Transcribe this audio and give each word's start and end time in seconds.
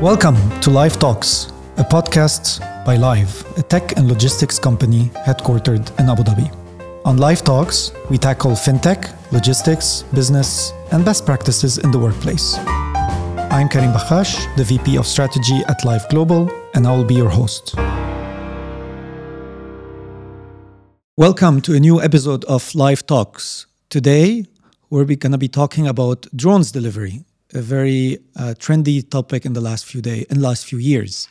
Welcome 0.00 0.36
to 0.60 0.70
Live 0.70 0.98
Talks, 0.98 1.52
a 1.76 1.84
podcast 1.84 2.58
by 2.84 2.96
Live, 2.96 3.44
a 3.56 3.62
tech 3.62 3.96
and 3.96 4.08
logistics 4.08 4.58
company 4.58 5.04
headquartered 5.24 5.88
in 6.00 6.10
Abu 6.10 6.24
Dhabi. 6.24 6.50
On 7.04 7.16
Live 7.16 7.44
Talks, 7.44 7.92
we 8.10 8.18
tackle 8.18 8.50
fintech, 8.56 9.14
logistics, 9.30 10.02
business, 10.12 10.72
and 10.90 11.04
best 11.04 11.24
practices 11.24 11.78
in 11.78 11.92
the 11.92 11.98
workplace. 11.98 12.58
I'm 12.58 13.68
Karim 13.68 13.92
Bakhash, 13.92 14.54
the 14.56 14.64
VP 14.64 14.98
of 14.98 15.06
Strategy 15.06 15.62
at 15.68 15.84
Live 15.84 16.08
Global, 16.08 16.50
and 16.74 16.88
I 16.88 16.96
will 16.96 17.04
be 17.04 17.14
your 17.14 17.30
host. 17.30 17.76
Welcome 21.16 21.60
to 21.62 21.74
a 21.74 21.78
new 21.78 22.02
episode 22.02 22.44
of 22.46 22.74
Live 22.74 23.06
Talks. 23.06 23.66
Today, 23.90 24.44
we're 24.90 25.04
going 25.04 25.30
to 25.30 25.38
be 25.38 25.48
talking 25.48 25.86
about 25.86 26.26
drones 26.34 26.72
delivery, 26.72 27.24
a 27.54 27.62
very 27.62 28.18
uh, 28.36 28.54
trendy 28.58 29.08
topic 29.08 29.44
in 29.46 29.52
the 29.52 29.60
last 29.60 29.84
few 29.86 30.00
days, 30.00 30.24
in 30.24 30.40
last 30.40 30.66
few 30.66 30.78
years. 30.78 31.28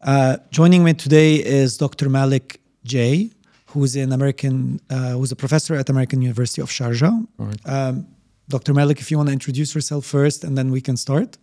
Uh, 0.00 0.36
joining 0.50 0.82
me 0.82 0.94
today 0.94 1.36
is 1.36 1.76
Dr. 1.76 2.08
Malick 2.08 2.56
J, 2.84 3.30
who's 3.66 3.94
an 3.96 4.12
American, 4.12 4.80
uh, 4.90 5.12
who's 5.12 5.32
a 5.32 5.36
professor 5.36 5.74
at 5.74 5.88
American 5.88 6.22
University 6.22 6.60
of 6.60 6.68
Sharjah. 6.68 7.26
Right. 7.38 7.60
Um, 7.66 8.06
Dr. 8.48 8.74
Malick, 8.74 8.98
if 9.00 9.10
you 9.10 9.16
want 9.16 9.28
to 9.28 9.32
introduce 9.32 9.74
yourself 9.74 10.04
first, 10.04 10.44
and 10.44 10.58
then 10.58 10.70
we 10.70 10.80
can 10.80 10.96
start. 10.96 11.38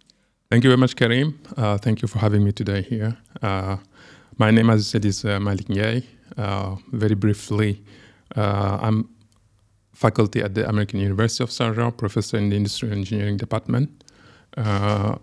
Thank 0.52 0.64
you 0.64 0.70
very 0.70 0.78
much, 0.78 0.96
Karim. 0.96 1.40
Uh, 1.56 1.78
thank 1.78 2.02
you 2.02 2.08
for 2.08 2.20
having 2.20 2.44
me 2.44 2.52
today 2.52 2.82
here. 2.82 3.18
Uh, 3.42 3.78
my 4.38 4.52
name, 4.52 4.70
as 4.70 4.82
I 4.82 4.86
said, 4.92 5.06
is 5.06 5.24
uh, 5.24 5.40
Malick. 5.40 6.04
Uh, 6.38 6.76
very 6.92 7.16
briefly, 7.16 7.84
uh, 8.36 8.78
I'm 8.82 9.10
faculty 10.00 10.42
at 10.42 10.56
the 10.56 10.68
American 10.70 11.00
University 11.02 11.44
of 11.44 11.50
Sharjah, 11.50 11.96
professor 11.98 12.38
in 12.38 12.50
the 12.50 12.56
Industrial 12.56 12.94
Engineering 12.98 13.36
Department. 13.36 13.90
Uh, 14.56 15.18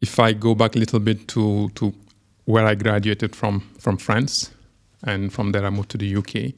if 0.00 0.20
I 0.20 0.32
go 0.32 0.54
back 0.54 0.76
a 0.76 0.78
little 0.78 1.00
bit 1.00 1.26
to, 1.28 1.68
to 1.70 1.92
where 2.44 2.66
I 2.66 2.76
graduated 2.76 3.34
from, 3.34 3.60
from 3.80 3.96
France, 3.96 4.52
and 5.02 5.32
from 5.32 5.50
there 5.50 5.66
I 5.66 5.70
moved 5.70 5.90
to 5.90 5.98
the 5.98 6.16
UK, 6.16 6.54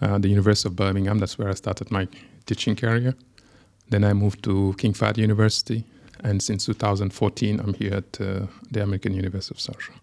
uh, 0.00 0.16
the 0.16 0.28
University 0.28 0.68
of 0.70 0.76
Birmingham. 0.76 1.18
That's 1.18 1.38
where 1.38 1.50
I 1.50 1.54
started 1.54 1.90
my 1.90 2.08
teaching 2.46 2.76
career. 2.76 3.14
Then 3.90 4.04
I 4.04 4.14
moved 4.14 4.42
to 4.44 4.74
King 4.78 4.94
Fahd 4.94 5.18
University, 5.18 5.84
and 6.24 6.42
since 6.42 6.64
2014 6.64 7.60
I'm 7.60 7.74
here 7.74 7.94
at 7.94 8.20
uh, 8.22 8.46
the 8.70 8.82
American 8.82 9.12
University 9.12 9.54
of 9.54 9.58
Sharjah. 9.58 9.98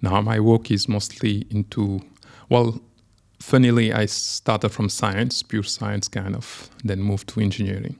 Now 0.00 0.22
my 0.22 0.40
work 0.40 0.70
is 0.70 0.88
mostly 0.88 1.46
into, 1.50 2.00
well, 2.48 2.80
funnily 3.46 3.92
I 3.92 4.06
started 4.06 4.70
from 4.70 4.88
science, 4.88 5.44
pure 5.44 5.62
science 5.62 6.08
kind 6.08 6.34
of, 6.34 6.68
then 6.82 7.00
moved 7.00 7.28
to 7.28 7.40
engineering, 7.40 7.96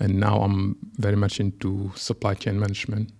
and 0.00 0.18
now 0.18 0.42
I'm 0.42 0.76
very 0.98 1.14
much 1.14 1.38
into 1.38 1.92
supply 1.94 2.34
chain 2.34 2.58
management, 2.58 3.12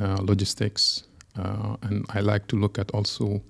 uh, 0.00 0.18
logistics, 0.20 1.04
uh, 1.38 1.76
and 1.82 2.04
I 2.10 2.20
like 2.20 2.48
to 2.48 2.56
look 2.56 2.78
at 2.80 2.90
also 2.90 3.40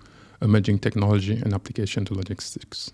emerging 0.42 0.80
technology 0.80 1.40
and 1.42 1.55
application 1.55 2.05
to 2.05 2.14
logistics. 2.14 2.90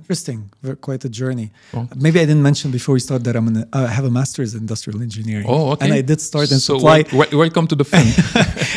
Interesting, 0.00 0.50
quite 0.80 1.04
a 1.04 1.08
journey. 1.08 1.48
Maybe 1.96 2.18
I 2.22 2.26
didn't 2.28 2.42
mention 2.42 2.70
before 2.70 2.94
we 2.94 3.00
start 3.00 3.22
that 3.24 3.34
I'm 3.36 3.48
an, 3.48 3.68
I 3.72 3.86
have 3.86 4.04
a 4.04 4.10
master's 4.10 4.54
in 4.54 4.60
industrial 4.60 5.00
engineering. 5.02 5.46
Oh, 5.48 5.72
okay. 5.72 5.84
And 5.84 5.94
I 5.94 6.00
did 6.10 6.20
start 6.20 6.50
in 6.50 6.58
so 6.58 6.78
supply, 6.78 7.04
wel- 7.12 7.28
welcome 7.44 7.66
to 7.72 7.76
the 7.80 7.84
fun. 7.92 8.06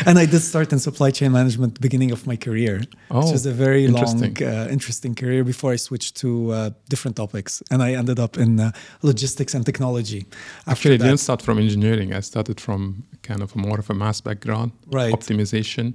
and 0.08 0.16
I 0.24 0.26
did 0.26 0.42
start 0.42 0.72
in 0.74 0.80
supply 0.80 1.10
chain 1.12 1.32
management 1.32 1.80
beginning 1.82 2.12
of 2.12 2.28
my 2.28 2.36
career. 2.36 2.82
Oh, 3.10 3.22
which 3.22 3.32
was 3.32 3.46
a 3.46 3.52
very 3.66 3.88
long, 3.88 4.04
interesting. 4.04 4.48
uh, 4.48 4.68
interesting 4.78 5.16
career 5.16 5.44
before 5.44 5.72
I 5.74 5.78
switched 5.78 6.14
to 6.24 6.30
uh, 6.52 6.70
different 6.90 7.16
topics, 7.18 7.64
and 7.72 7.82
I 7.82 7.94
ended 7.94 8.20
up 8.20 8.38
in 8.38 8.60
uh, 8.60 8.72
logistics 9.02 9.54
and 9.56 9.66
technology. 9.66 10.26
Actually, 10.68 10.96
I 10.96 10.98
didn't 10.98 11.20
start 11.28 11.42
from 11.42 11.58
engineering. 11.60 12.14
I 12.14 12.22
started 12.22 12.60
from 12.60 13.04
kind 13.30 13.42
of 13.42 13.56
more 13.56 13.80
of 13.80 13.90
a 13.90 13.94
mass 13.94 14.22
background, 14.22 14.72
Right. 14.88 15.14
optimization, 15.14 15.86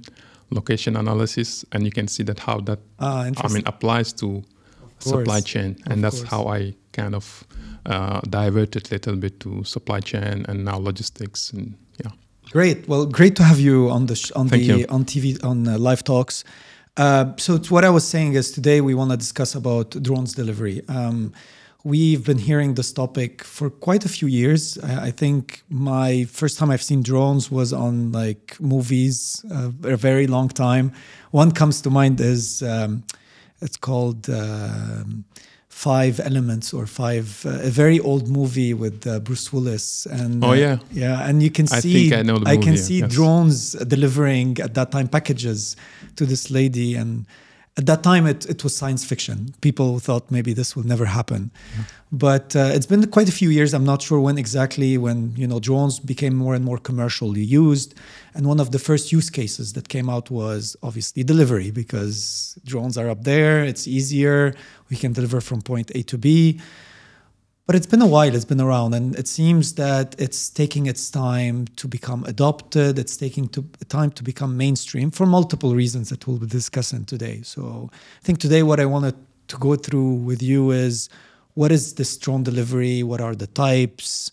location 0.51 0.95
analysis, 0.95 1.63
and 1.71 1.83
you 1.85 1.91
can 1.91 2.07
see 2.07 2.23
that 2.23 2.39
how 2.39 2.59
that 2.61 2.79
Ah, 2.99 3.29
I 3.45 3.47
mean 3.53 3.63
applies 3.65 4.11
to 4.13 4.43
supply 4.99 5.41
chain, 5.41 5.77
of 5.85 5.91
and 5.91 6.03
that's 6.03 6.19
course. 6.19 6.29
how 6.29 6.47
I 6.47 6.73
kind 6.91 7.15
of 7.15 7.43
uh, 7.85 8.21
diverted 8.29 8.87
a 8.89 8.95
little 8.95 9.15
bit 9.15 9.39
to 9.41 9.63
supply 9.63 9.99
chain 9.99 10.45
and 10.47 10.65
now 10.65 10.77
logistics, 10.77 11.51
and 11.51 11.75
yeah. 12.03 12.11
Great. 12.51 12.87
Well, 12.87 13.05
great 13.05 13.35
to 13.37 13.43
have 13.43 13.59
you 13.59 13.89
on 13.89 14.05
the 14.07 14.15
sh- 14.15 14.31
on 14.31 14.49
Thank 14.49 14.67
the 14.67 14.79
you. 14.79 14.85
on 14.89 15.05
TV 15.05 15.43
on 15.43 15.67
uh, 15.67 15.77
live 15.77 16.03
talks. 16.03 16.43
Uh, 16.97 17.33
so 17.37 17.57
what 17.69 17.85
I 17.85 17.89
was 17.89 18.05
saying 18.05 18.33
is 18.33 18.51
today 18.51 18.81
we 18.81 18.93
want 18.93 19.11
to 19.11 19.17
discuss 19.17 19.55
about 19.55 19.91
drones 20.03 20.33
delivery. 20.33 20.81
Um, 20.89 21.31
we've 21.83 22.25
been 22.25 22.37
hearing 22.37 22.73
this 22.73 22.91
topic 22.91 23.43
for 23.43 23.69
quite 23.69 24.03
a 24.03 24.09
few 24.09 24.27
years. 24.27 24.77
I, 24.79 25.07
I 25.07 25.11
think 25.11 25.63
my 25.69 26.25
first 26.25 26.57
time 26.59 26.69
I've 26.71 26.83
seen 26.83 27.01
drones 27.01 27.49
was 27.49 27.71
on 27.71 28.11
like 28.11 28.57
movies 28.59 29.45
uh, 29.51 29.71
a 29.83 29.95
very 29.95 30.27
long 30.27 30.49
time. 30.49 30.91
One 31.31 31.51
comes 31.51 31.81
to 31.81 31.89
mind 31.89 32.19
is 32.19 32.61
um, 32.63 33.03
it's 33.61 33.77
called. 33.77 34.29
um 34.29 35.23
Five 35.71 36.19
Elements 36.19 36.73
or 36.73 36.85
Five, 36.87 37.45
uh, 37.45 37.69
a 37.69 37.69
very 37.69 37.99
old 38.01 38.27
movie 38.27 38.73
with 38.73 39.07
uh, 39.07 39.19
Bruce 39.21 39.53
Willis 39.53 40.05
and 40.07 40.43
Oh, 40.43 40.49
uh, 40.49 40.53
yeah. 40.53 40.77
yeah, 40.91 41.25
and 41.29 41.41
you 41.41 41.49
can 41.51 41.67
I 41.71 41.79
see 41.79 42.09
think 42.09 42.19
I 42.19 42.21
know 42.23 42.37
the 42.39 42.49
can 42.57 42.71
movie, 42.71 42.77
see 42.77 42.99
yes. 42.99 43.13
drones 43.15 43.59
delivering 43.95 44.59
at 44.59 44.73
that 44.73 44.91
time 44.91 45.07
packages 45.07 45.77
to 46.17 46.25
this 46.25 46.49
lady 46.51 46.95
and 46.95 47.25
at 47.79 47.85
that 47.85 48.01
time 48.03 48.23
it, 48.33 48.41
it 48.53 48.59
was 48.65 48.73
science 48.75 49.03
fiction. 49.11 49.37
People 49.61 49.89
thought 50.05 50.23
maybe 50.37 50.51
this 50.59 50.69
will 50.75 50.87
never 50.93 51.05
happen. 51.19 51.41
But 52.25 52.47
uh, 52.55 52.75
it's 52.75 52.89
been 52.93 53.03
quite 53.17 53.29
a 53.29 53.35
few 53.41 53.49
years. 53.57 53.69
I'm 53.73 53.87
not 53.93 54.01
sure 54.07 54.19
when 54.27 54.37
exactly 54.45 54.91
when 55.05 55.19
you 55.41 55.47
know 55.51 55.59
drones 55.67 55.95
became 56.13 56.35
more 56.43 56.53
and 56.57 56.63
more 56.69 56.79
commercially 56.89 57.45
used. 57.63 57.89
And 58.35 58.43
one 58.53 58.59
of 58.59 58.67
the 58.73 58.81
first 58.89 59.05
use 59.17 59.29
cases 59.41 59.67
that 59.75 59.85
came 59.95 60.07
out 60.15 60.25
was 60.41 60.75
obviously 60.87 61.21
delivery 61.33 61.69
because 61.81 62.09
drones 62.71 62.95
are 63.01 63.09
up 63.15 63.21
there. 63.31 63.55
It's 63.71 63.85
easier. 63.99 64.39
We 64.89 64.97
can 65.03 65.11
deliver 65.13 65.39
from 65.49 65.59
point 65.71 65.87
a 65.99 66.01
to 66.11 66.17
b 66.25 66.59
but 67.69 67.75
it's 67.75 67.85
been 67.85 68.01
a 68.01 68.07
while 68.07 68.33
it's 68.33 68.45
been 68.45 68.59
around 68.59 68.95
and 68.95 69.15
it 69.15 69.27
seems 69.27 69.75
that 69.75 70.15
it's 70.17 70.49
taking 70.49 70.87
its 70.87 71.11
time 71.11 71.67
to 71.75 71.87
become 71.87 72.23
adopted 72.23 72.97
it's 72.97 73.15
taking 73.15 73.47
to, 73.47 73.63
time 73.89 74.09
to 74.09 74.23
become 74.23 74.57
mainstream 74.57 75.11
for 75.11 75.27
multiple 75.27 75.75
reasons 75.75 76.09
that 76.09 76.25
we'll 76.25 76.39
be 76.39 76.47
discussing 76.47 77.05
today. 77.05 77.41
So 77.43 77.91
i 77.93 78.23
think 78.23 78.39
today 78.39 78.63
what 78.63 78.79
i 78.79 78.87
wanted 78.87 79.13
to 79.49 79.57
go 79.57 79.75
through 79.75 80.13
with 80.29 80.41
you 80.41 80.71
is 80.71 81.09
what 81.53 81.71
is 81.71 81.93
this 81.93 82.17
drone 82.17 82.41
delivery? 82.41 83.03
What 83.03 83.21
are 83.21 83.35
the 83.35 83.45
types? 83.45 84.31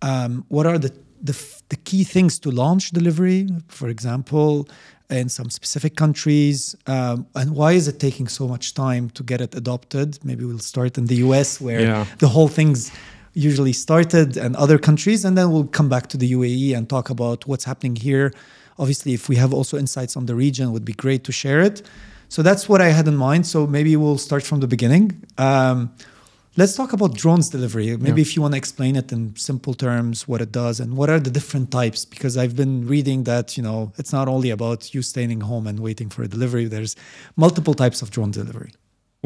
Um, 0.00 0.46
what 0.48 0.64
are 0.64 0.78
the, 0.78 0.92
the 1.20 1.36
the 1.68 1.76
key 1.76 2.04
things 2.04 2.38
to 2.38 2.50
launch 2.50 2.92
delivery? 2.92 3.48
For 3.68 3.90
example 3.90 4.66
in 5.10 5.28
some 5.28 5.48
specific 5.50 5.96
countries 5.96 6.76
um, 6.86 7.26
and 7.34 7.54
why 7.56 7.72
is 7.72 7.88
it 7.88 7.98
taking 7.98 8.28
so 8.28 8.46
much 8.46 8.74
time 8.74 9.08
to 9.10 9.22
get 9.22 9.40
it 9.40 9.54
adopted? 9.54 10.18
Maybe 10.22 10.44
we'll 10.44 10.58
start 10.58 10.98
in 10.98 11.06
the 11.06 11.16
us 11.16 11.60
where 11.60 11.80
Yeah. 11.80 12.04
the 12.18 12.28
whole 12.28 12.48
thing's 12.48 12.90
usually 13.32 13.72
started 13.72 14.36
and 14.36 14.54
other 14.56 14.78
countries 14.78 15.24
and 15.24 15.36
then 15.38 15.50
we'll 15.52 15.64
come 15.78 15.88
back 15.88 16.08
to 16.08 16.16
the 16.18 16.28
UAE 16.32 16.74
and 16.76 16.88
talk 16.88 17.08
about 17.08 17.46
what's 17.46 17.64
happening 17.64 17.96
here. 17.96 18.32
Obviously 18.78 19.14
if 19.14 19.28
we 19.30 19.36
have 19.36 19.54
also 19.54 19.78
insights 19.78 20.14
on 20.16 20.26
the 20.26 20.34
region 20.34 20.68
it 20.68 20.72
would 20.72 20.84
be 20.84 20.92
great 21.04 21.24
to 21.24 21.32
share 21.32 21.60
it. 21.60 21.82
So 22.28 22.42
that's 22.42 22.68
what 22.68 22.80
I 22.82 22.90
had 22.90 23.08
in 23.08 23.16
mind. 23.16 23.46
So 23.46 23.66
maybe 23.66 23.96
we'll 23.96 24.18
start 24.18 24.42
from 24.42 24.60
the 24.60 24.66
beginning. 24.68 25.22
Um, 25.38 25.90
let's 26.60 26.74
talk 26.80 26.90
about 26.98 27.10
drones 27.22 27.46
delivery 27.56 27.86
maybe 28.06 28.20
Yeah. 28.20 28.26
if 28.26 28.30
you 28.34 28.40
want 28.44 28.54
to 28.56 28.60
explain 28.64 28.94
it 29.02 29.08
in 29.16 29.22
simple 29.50 29.74
terms 29.86 30.16
what 30.30 30.40
it 30.46 30.52
does 30.62 30.76
and 30.82 30.88
what 30.98 31.08
are 31.12 31.20
the 31.28 31.32
different 31.38 31.66
types 31.80 32.00
because 32.14 32.34
I've 32.40 32.56
been 32.62 32.74
reading 32.94 33.18
that 33.30 33.46
you 33.56 33.62
know 33.68 33.78
it's 34.00 34.12
not 34.18 34.26
only 34.34 34.50
about 34.58 34.80
you 34.94 35.00
staying 35.12 35.40
home 35.52 35.64
and 35.70 35.76
waiting 35.88 36.08
for 36.14 36.20
a 36.28 36.28
delivery 36.36 36.64
there's 36.74 36.94
multiple 37.44 37.74
types 37.82 37.98
of 38.02 38.08
drone 38.16 38.32
delivery 38.40 38.72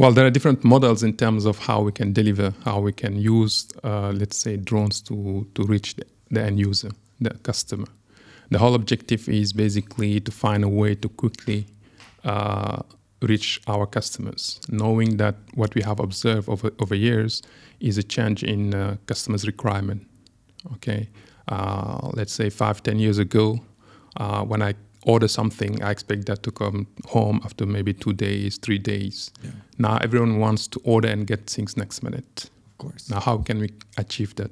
Well, 0.02 0.12
there 0.16 0.26
are 0.28 0.34
different 0.36 0.60
models 0.74 1.00
in 1.08 1.12
terms 1.24 1.42
of 1.50 1.54
how 1.68 1.78
we 1.86 1.92
can 2.00 2.08
deliver, 2.20 2.48
how 2.68 2.78
we 2.88 2.92
can 3.02 3.14
use, 3.38 3.54
uh, 3.90 4.10
let's 4.20 4.38
say, 4.44 4.52
drones 4.70 4.96
to, 5.08 5.14
to 5.54 5.60
reach 5.72 5.88
the, 5.98 6.04
the 6.34 6.40
end 6.48 6.56
user, 6.70 6.90
the 7.26 7.32
customer. 7.48 7.88
The 8.52 8.58
whole 8.62 8.74
objective 8.80 9.22
is 9.42 9.48
basically 9.64 10.12
to 10.26 10.30
find 10.44 10.60
a 10.64 10.72
way 10.80 10.92
to 11.02 11.08
quickly 11.22 11.60
uh, 12.32 12.78
reach 13.26 13.60
our 13.66 13.86
customers, 13.86 14.60
knowing 14.68 15.16
that 15.16 15.34
what 15.54 15.74
we 15.74 15.82
have 15.82 16.00
observed 16.00 16.48
over, 16.48 16.70
over 16.78 16.94
years 16.94 17.42
is 17.80 17.98
a 17.98 18.02
change 18.02 18.42
in 18.42 18.74
uh, 18.74 18.96
customers' 19.06 19.46
requirement. 19.46 20.06
Okay, 20.74 21.08
uh, 21.48 22.10
let's 22.14 22.32
say 22.32 22.50
five, 22.50 22.82
ten 22.82 22.98
years 22.98 23.18
ago, 23.18 23.60
uh, 24.16 24.42
when 24.44 24.62
I 24.62 24.74
order 25.04 25.28
something, 25.28 25.82
I 25.82 25.90
expect 25.90 26.26
that 26.26 26.42
to 26.42 26.50
come 26.50 26.86
home 27.06 27.40
after 27.44 27.66
maybe 27.66 27.92
two 27.92 28.12
days, 28.12 28.58
three 28.58 28.78
days. 28.78 29.30
Now 29.78 29.98
everyone 29.98 30.38
wants 30.38 30.68
to 30.68 30.80
order 30.84 31.08
and 31.08 31.26
get 31.26 31.50
things 31.50 31.76
next 31.76 32.02
minute. 32.02 32.50
of 32.66 32.78
course 32.78 33.10
Now, 33.10 33.20
how 33.20 33.38
can 33.38 33.58
we 33.58 33.70
achieve 33.96 34.34
that? 34.36 34.50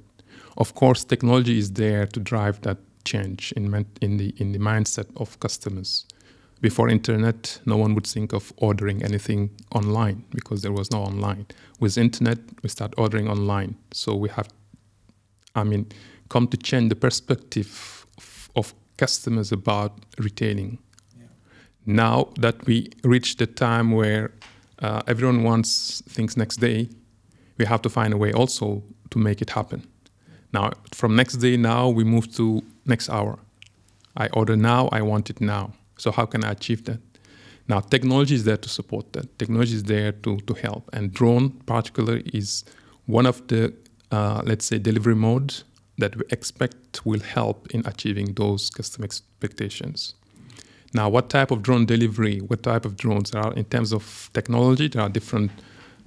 Of 0.56 0.74
course, 0.74 1.04
technology 1.04 1.58
is 1.58 1.72
there 1.72 2.06
to 2.06 2.20
drive 2.20 2.60
that 2.62 2.78
change 3.04 3.52
in 3.56 3.86
in 4.00 4.16
the 4.16 4.34
in 4.36 4.52
the 4.52 4.58
mindset 4.58 5.06
of 5.16 5.38
customers. 5.40 6.06
Before 6.60 6.90
internet, 6.90 7.58
no 7.64 7.78
one 7.78 7.94
would 7.94 8.06
think 8.06 8.34
of 8.34 8.52
ordering 8.58 9.02
anything 9.02 9.50
online 9.74 10.24
because 10.30 10.60
there 10.60 10.72
was 10.72 10.90
no 10.90 10.98
online. 11.02 11.46
With 11.78 11.96
internet, 11.96 12.38
we 12.62 12.68
start 12.68 12.92
ordering 12.98 13.28
online, 13.28 13.76
so 13.92 14.14
we 14.14 14.28
have, 14.28 14.48
I 15.54 15.64
mean, 15.64 15.86
come 16.28 16.46
to 16.48 16.56
change 16.58 16.90
the 16.90 16.96
perspective 16.96 18.06
of, 18.18 18.50
of 18.56 18.74
customers 18.98 19.52
about 19.52 19.92
retailing. 20.18 20.78
Now 21.86 22.28
that 22.38 22.66
we 22.66 22.90
reach 23.04 23.36
the 23.36 23.46
time 23.46 23.92
where 23.92 24.32
uh, 24.80 25.02
everyone 25.06 25.42
wants 25.42 26.02
things 26.08 26.36
next 26.36 26.58
day, 26.58 26.90
we 27.56 27.64
have 27.64 27.80
to 27.82 27.88
find 27.88 28.12
a 28.12 28.18
way 28.18 28.32
also 28.32 28.82
to 29.10 29.18
make 29.18 29.40
it 29.40 29.50
happen. 29.50 29.86
Now, 30.52 30.72
from 30.92 31.16
next 31.16 31.36
day 31.36 31.56
now, 31.56 31.88
we 31.88 32.04
move 32.04 32.34
to 32.36 32.62
next 32.84 33.08
hour. 33.08 33.38
I 34.16 34.28
order 34.28 34.56
now, 34.56 34.88
I 34.92 35.00
want 35.02 35.30
it 35.30 35.40
now. 35.40 35.72
So 36.00 36.10
how 36.10 36.26
can 36.26 36.44
I 36.44 36.52
achieve 36.52 36.84
that? 36.84 37.00
Now, 37.68 37.80
technology 37.80 38.34
is 38.34 38.44
there 38.44 38.56
to 38.56 38.68
support 38.68 39.12
that. 39.12 39.38
Technology 39.38 39.74
is 39.74 39.84
there 39.84 40.12
to, 40.12 40.38
to 40.38 40.54
help. 40.54 40.90
And 40.92 41.12
drone, 41.12 41.50
particularly, 41.66 42.22
is 42.34 42.64
one 43.06 43.26
of 43.26 43.46
the, 43.48 43.72
uh, 44.10 44.42
let's 44.44 44.64
say, 44.64 44.78
delivery 44.78 45.14
modes 45.14 45.64
that 45.98 46.16
we 46.16 46.22
expect 46.30 47.04
will 47.04 47.20
help 47.20 47.68
in 47.70 47.82
achieving 47.86 48.34
those 48.34 48.70
customer 48.70 49.04
expectations. 49.04 50.14
Now, 50.92 51.08
what 51.08 51.30
type 51.30 51.50
of 51.52 51.62
drone 51.62 51.86
delivery, 51.86 52.38
what 52.38 52.62
type 52.62 52.84
of 52.84 52.96
drones 52.96 53.30
there 53.30 53.42
are 53.42 53.52
in 53.54 53.64
terms 53.66 53.92
of 53.92 54.30
technology? 54.32 54.88
There 54.88 55.02
are 55.02 55.08
different. 55.08 55.52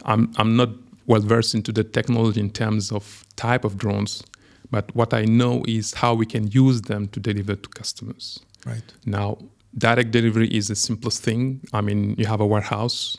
I'm, 0.04 0.34
I'm 0.38 0.58
not 0.58 0.70
well 1.06 1.22
versed 1.22 1.56
into 1.56 1.72
the 1.72 1.84
technology 1.84 2.40
in 2.40 2.50
terms 2.50 2.92
of 2.92 3.26
type 3.36 3.64
of 3.64 3.78
drones, 3.78 4.24
but 4.72 4.94
what 4.96 5.14
I 5.14 5.24
know 5.24 5.64
is 5.68 5.94
how 5.94 6.14
we 6.14 6.26
can 6.26 6.48
use 6.48 6.82
them 6.82 7.08
to 7.10 7.20
deliver 7.20 7.56
to 7.56 7.70
customers. 7.70 8.40
Right. 8.66 8.84
Now, 9.06 9.38
direct 9.78 10.12
delivery 10.12 10.48
is 10.48 10.68
the 10.68 10.76
simplest 10.76 11.22
thing. 11.24 11.62
I 11.74 11.82
mean, 11.82 12.16
you 12.18 12.26
have 12.26 12.42
a 12.42 12.46
warehouse. 12.46 13.18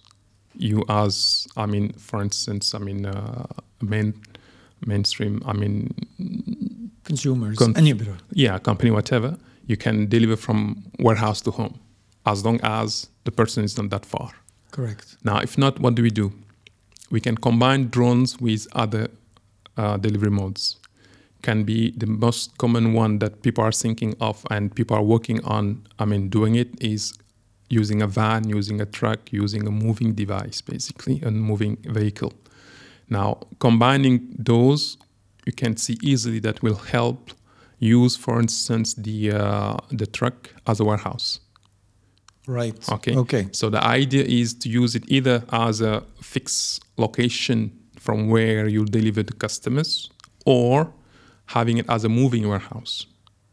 You 0.57 0.85
as, 0.89 1.49
I 1.57 1.67
mean, 1.67 1.93
for 1.95 2.23
instance, 2.23 2.75
I 2.75 2.79
mean, 2.79 3.07
uh, 3.07 3.47
main 3.81 4.15
mainstream. 4.87 5.43
I 5.47 5.53
mean, 5.53 5.93
consumers, 7.05 7.59
Con- 7.59 7.77
anybody. 7.77 8.13
yeah, 8.33 8.59
company, 8.59 8.91
whatever. 8.91 9.37
You 9.67 9.77
can 9.77 10.09
deliver 10.09 10.37
from 10.37 10.85
warehouse 10.99 11.41
to 11.43 11.51
home, 11.51 11.81
as 12.27 12.45
long 12.45 12.61
as 12.63 13.09
the 13.25 13.33
person 13.33 13.65
is 13.65 13.77
not 13.77 13.91
that 13.91 14.05
far. 14.07 14.31
Correct. 14.71 15.17
Now, 15.25 15.39
if 15.39 15.57
not, 15.59 15.81
what 15.81 15.95
do 15.95 16.03
we 16.03 16.11
do? 16.11 16.33
We 17.11 17.21
can 17.21 17.37
combine 17.37 17.89
drones 17.89 18.41
with 18.41 18.67
other 18.73 19.09
uh, 19.77 19.97
delivery 19.97 20.31
modes. 20.31 20.77
Can 21.49 21.65
be 21.65 21.93
the 22.03 22.07
most 22.07 22.57
common 22.57 22.95
one 22.95 23.19
that 23.19 23.43
people 23.43 23.63
are 23.65 23.77
thinking 23.85 24.13
of 24.19 24.37
and 24.51 24.75
people 24.75 24.97
are 24.97 25.07
working 25.15 25.45
on. 25.45 25.65
I 25.99 26.05
mean, 26.07 26.31
doing 26.31 26.55
it 26.57 26.71
is 26.81 27.13
using 27.69 28.03
a 28.03 28.07
van, 28.07 28.49
using 28.59 28.81
a 28.81 28.87
truck, 28.87 29.21
using 29.31 29.67
a 29.67 29.71
moving 29.71 30.15
device, 30.15 30.63
basically, 30.63 31.21
a 31.23 31.31
moving 31.31 31.77
vehicle. 31.85 32.33
Now, 33.09 33.29
combining 33.59 34.35
those, 34.39 34.97
you 35.47 35.53
can 35.53 35.77
see 35.77 35.97
easily 36.03 36.41
that 36.41 36.63
will 36.63 36.81
help 36.97 37.31
use, 37.79 38.17
for 38.17 38.41
instance, 38.41 38.95
the 38.95 39.33
uh, 39.33 39.77
the 40.01 40.07
truck 40.07 40.37
as 40.67 40.81
a 40.81 40.85
warehouse. 40.85 41.41
Right. 42.47 42.79
Okay. 42.97 43.17
Okay. 43.17 43.49
So 43.53 43.71
the 43.71 43.83
idea 44.01 44.25
is 44.25 44.55
to 44.63 44.69
use 44.69 44.97
it 44.99 45.05
either 45.09 45.43
as 45.51 45.81
a 45.83 46.03
fixed 46.23 46.85
location 46.97 47.71
from 48.01 48.31
where 48.31 48.69
you 48.69 48.85
deliver 48.85 49.23
to 49.23 49.35
customers, 49.35 50.11
or 50.47 50.93
having 51.47 51.79
it 51.79 51.87
as 51.89 52.05
a 52.05 52.09
moving 52.09 52.49
warehouse. 52.49 53.07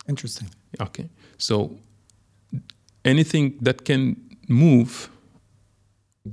Interesting. 0.08 0.50
Okay. 0.80 1.10
So 1.38 1.78
anything 3.04 3.58
that 3.62 3.86
can 3.86 4.16
move 4.48 5.10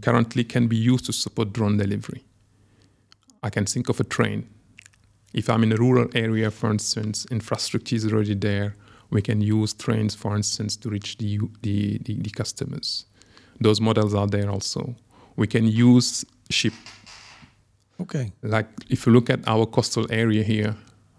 currently 0.02 0.44
can 0.44 0.66
be 0.69 0.76
used 0.76 1.06
to 1.06 1.12
support 1.12 1.52
drone 1.52 1.76
delivery. 1.76 2.25
I 3.43 3.50
can 3.50 3.66
think 3.66 3.88
of 3.88 4.00
a 4.00 4.05
train. 4.05 4.49
If 5.32 5.49
I'm 5.49 5.62
in 5.62 5.72
a 5.72 5.76
rural 5.76 6.08
area, 6.14 6.50
for 6.50 6.70
instance, 6.70 7.26
infrastructure 7.31 7.96
is 7.96 8.06
already 8.06 8.34
there. 8.34 8.75
We 9.10 9.22
can 9.22 9.40
use 9.40 9.72
trains, 9.72 10.14
for 10.14 10.37
instance, 10.37 10.76
to 10.76 10.90
reach 10.90 11.16
the, 11.19 11.38
the, 11.62 11.99
the, 11.99 12.14
the 12.14 12.31
customers. 12.31 13.06
Those 13.60 13.81
models 13.81 14.14
are 14.14 14.26
there 14.26 14.50
also. 14.50 14.94
We 15.37 15.46
can 15.46 15.66
use 15.66 16.25
ship. 16.50 16.75
Okay. 18.00 18.32
Like 18.43 18.66
if 18.88 19.06
you 19.06 19.12
look 19.12 19.31
at 19.31 19.40
our 19.46 19.66
coastal 19.66 20.06
area 20.10 20.43
here, 20.43 20.76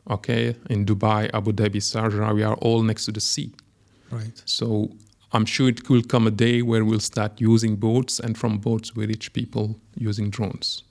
okay, 0.09 0.55
in 0.69 0.85
Dubai, 0.85 1.29
Abu 1.33 1.51
Dhabi, 1.51 1.77
Sharjah, 1.77 2.33
we 2.33 2.43
are 2.43 2.55
all 2.55 2.81
next 2.81 3.05
to 3.05 3.11
the 3.11 3.21
sea. 3.21 3.53
Right. 4.11 4.41
So 4.45 4.89
I'm 5.31 5.45
sure 5.45 5.69
it 5.69 5.89
will 5.89 6.03
come 6.03 6.27
a 6.27 6.31
day 6.31 6.61
where 6.61 6.83
we'll 6.83 6.99
start 6.99 7.39
using 7.39 7.75
boats, 7.75 8.19
and 8.19 8.37
from 8.37 8.57
boats 8.57 8.95
we 8.95 9.05
reach 9.05 9.31
people 9.33 9.79
using 9.95 10.29
drones. 10.29 10.83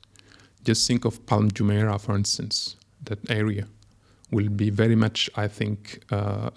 Just 0.64 0.86
think 0.86 1.04
of 1.04 1.24
Palm 1.26 1.50
Jumeirah, 1.50 2.00
for 2.00 2.14
instance. 2.14 2.76
That 3.04 3.18
area 3.30 3.66
will 4.30 4.48
be 4.48 4.70
very 4.70 4.96
much, 4.96 5.30
I 5.36 5.48
think, 5.48 6.02
uh, 6.10 6.50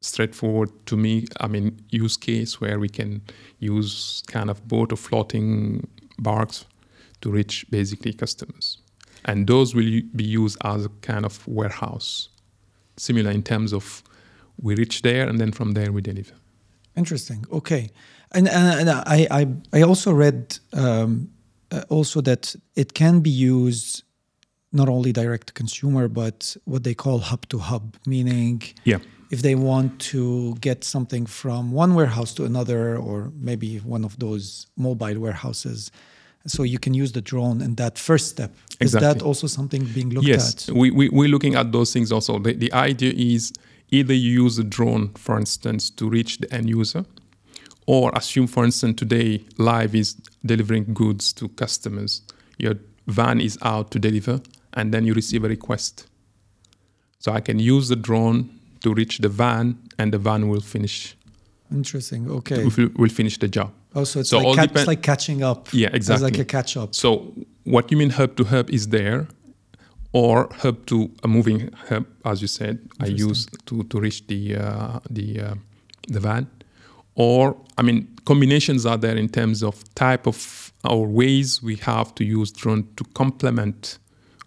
straightforward 0.00 0.70
to 0.86 0.96
me. 0.96 1.26
I 1.40 1.48
mean, 1.48 1.80
use 1.90 2.16
case 2.16 2.60
where 2.60 2.78
we 2.78 2.88
can 2.88 3.22
use 3.58 4.22
kind 4.26 4.50
of 4.50 4.66
boat 4.68 4.92
or 4.92 4.96
floating 4.96 5.88
barks 6.18 6.66
to 7.22 7.30
reach 7.30 7.66
basically 7.70 8.12
customers, 8.12 8.78
and 9.24 9.46
those 9.46 9.74
will 9.74 10.02
be 10.14 10.24
used 10.24 10.58
as 10.64 10.84
a 10.84 10.88
kind 11.00 11.24
of 11.24 11.46
warehouse, 11.46 12.28
similar 12.96 13.30
in 13.30 13.42
terms 13.42 13.72
of 13.72 14.02
we 14.62 14.74
reach 14.76 15.02
there 15.02 15.28
and 15.28 15.38
then 15.40 15.52
from 15.52 15.72
there 15.72 15.90
we 15.92 16.00
deliver. 16.02 16.34
Interesting. 16.96 17.44
Okay, 17.50 17.90
and 18.32 18.48
and, 18.48 18.80
and 18.80 18.90
I, 18.90 19.26
I 19.30 19.46
I 19.78 19.82
also 19.82 20.12
read 20.12 20.58
um, 20.72 21.28
uh, 21.72 21.82
also 21.88 22.20
that 22.22 22.54
it 22.74 22.92
can 22.94 23.20
be 23.20 23.30
used 23.30 24.02
not 24.72 24.88
only 24.88 25.12
direct 25.12 25.46
to 25.48 25.52
consumer 25.52 26.08
but 26.08 26.56
what 26.64 26.82
they 26.82 26.94
call 26.94 27.18
hub 27.18 27.46
to 27.48 27.58
hub, 27.58 27.96
meaning 28.06 28.62
Yeah. 28.84 28.98
if 29.30 29.40
they 29.42 29.54
want 29.54 30.00
to 30.12 30.54
get 30.60 30.84
something 30.84 31.26
from 31.26 31.72
one 31.72 31.94
warehouse 31.94 32.34
to 32.34 32.44
another 32.44 32.96
or 32.96 33.30
maybe 33.40 33.78
one 33.78 34.04
of 34.04 34.18
those 34.18 34.66
mobile 34.76 35.18
warehouses. 35.20 35.90
So 36.46 36.62
you 36.62 36.78
can 36.78 36.92
use 36.92 37.12
the 37.12 37.22
drone 37.22 37.62
in 37.62 37.76
that 37.76 37.98
first 37.98 38.28
step. 38.28 38.54
Is 38.80 38.92
that 38.92 39.22
also 39.22 39.46
something 39.46 39.84
being 39.86 40.10
looked 40.10 40.26
yes, 40.26 40.68
at? 40.68 40.74
we, 40.74 40.90
we, 40.90 41.08
we're 41.08 41.28
looking 41.28 41.54
at 41.54 41.72
those 41.72 41.92
things 41.92 42.12
also. 42.12 42.38
The, 42.38 42.52
the 42.52 42.72
idea 42.72 43.12
is 43.16 43.52
either 43.90 44.12
you 44.12 44.42
use 44.42 44.58
a 44.58 44.64
drone, 44.64 45.08
for 45.14 45.38
instance, 45.38 45.88
to 45.90 46.08
reach 46.08 46.38
the 46.38 46.52
end 46.52 46.68
user, 46.68 47.06
or 47.86 48.12
assume, 48.14 48.46
for 48.46 48.64
instance, 48.64 48.98
today 48.98 49.44
Live 49.56 49.94
is 49.94 50.14
delivering 50.44 50.92
goods 50.92 51.32
to 51.34 51.48
customers. 51.48 52.22
Your 52.58 52.74
van 53.06 53.40
is 53.40 53.58
out 53.62 53.90
to 53.92 53.98
deliver, 53.98 54.40
and 54.74 54.92
then 54.92 55.06
you 55.06 55.14
receive 55.14 55.44
a 55.44 55.48
request. 55.48 56.06
So 57.20 57.32
I 57.32 57.40
can 57.40 57.58
use 57.58 57.88
the 57.88 57.96
drone 57.96 58.50
to 58.82 58.92
reach 58.92 59.18
the 59.18 59.30
van, 59.30 59.78
and 59.98 60.12
the 60.12 60.18
van 60.18 60.48
will 60.48 60.60
finish 60.60 61.16
Interesting. 61.72 62.30
Okay. 62.30 62.64
will, 62.64 62.90
will 62.96 63.08
finish 63.08 63.38
the 63.38 63.48
job. 63.48 63.72
Also, 63.94 64.20
it's 64.20 64.30
So 64.30 64.38
like 64.38 64.56
cat- 64.56 64.68
depend- 64.68 64.76
it's 64.82 64.86
like 64.88 65.02
catching 65.02 65.42
up. 65.42 65.68
Yeah, 65.72 65.88
exactly. 65.92 66.28
It's 66.28 66.36
like 66.38 66.38
a 66.38 66.44
catch 66.44 66.76
up. 66.76 66.94
So 66.94 67.32
what 67.64 67.90
you 67.90 67.96
mean 67.96 68.10
hub 68.10 68.36
to 68.36 68.44
hub 68.44 68.70
is 68.70 68.88
there, 68.88 69.26
or 70.12 70.48
hub 70.62 70.84
to 70.86 71.10
a 71.22 71.28
moving 71.28 71.70
hub, 71.88 72.04
as 72.24 72.40
you 72.42 72.48
said, 72.48 72.78
I 73.00 73.06
use 73.06 73.46
to 73.66 73.82
to 73.84 74.00
reach 74.00 74.26
the 74.26 74.56
uh, 74.56 74.98
the 75.10 75.40
uh, 75.40 75.54
the 76.08 76.20
van, 76.20 76.46
or 77.14 77.56
I 77.78 77.82
mean 77.82 78.08
combinations 78.24 78.84
are 78.86 78.98
there 78.98 79.16
in 79.16 79.28
terms 79.28 79.62
of 79.62 79.74
type 79.94 80.26
of 80.26 80.72
or 80.84 81.06
ways 81.06 81.62
we 81.62 81.76
have 81.76 82.14
to 82.16 82.24
use 82.24 82.50
drone 82.52 82.86
to 82.96 83.04
complement 83.14 83.98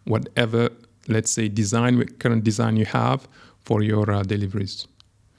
whatever 0.06 0.70
let's 1.08 1.32
say 1.32 1.48
design 1.48 2.04
current 2.20 2.44
design 2.44 2.76
you 2.78 2.86
have 2.86 3.28
for 3.64 3.82
your 3.82 4.12
uh, 4.12 4.24
deliveries. 4.24 4.88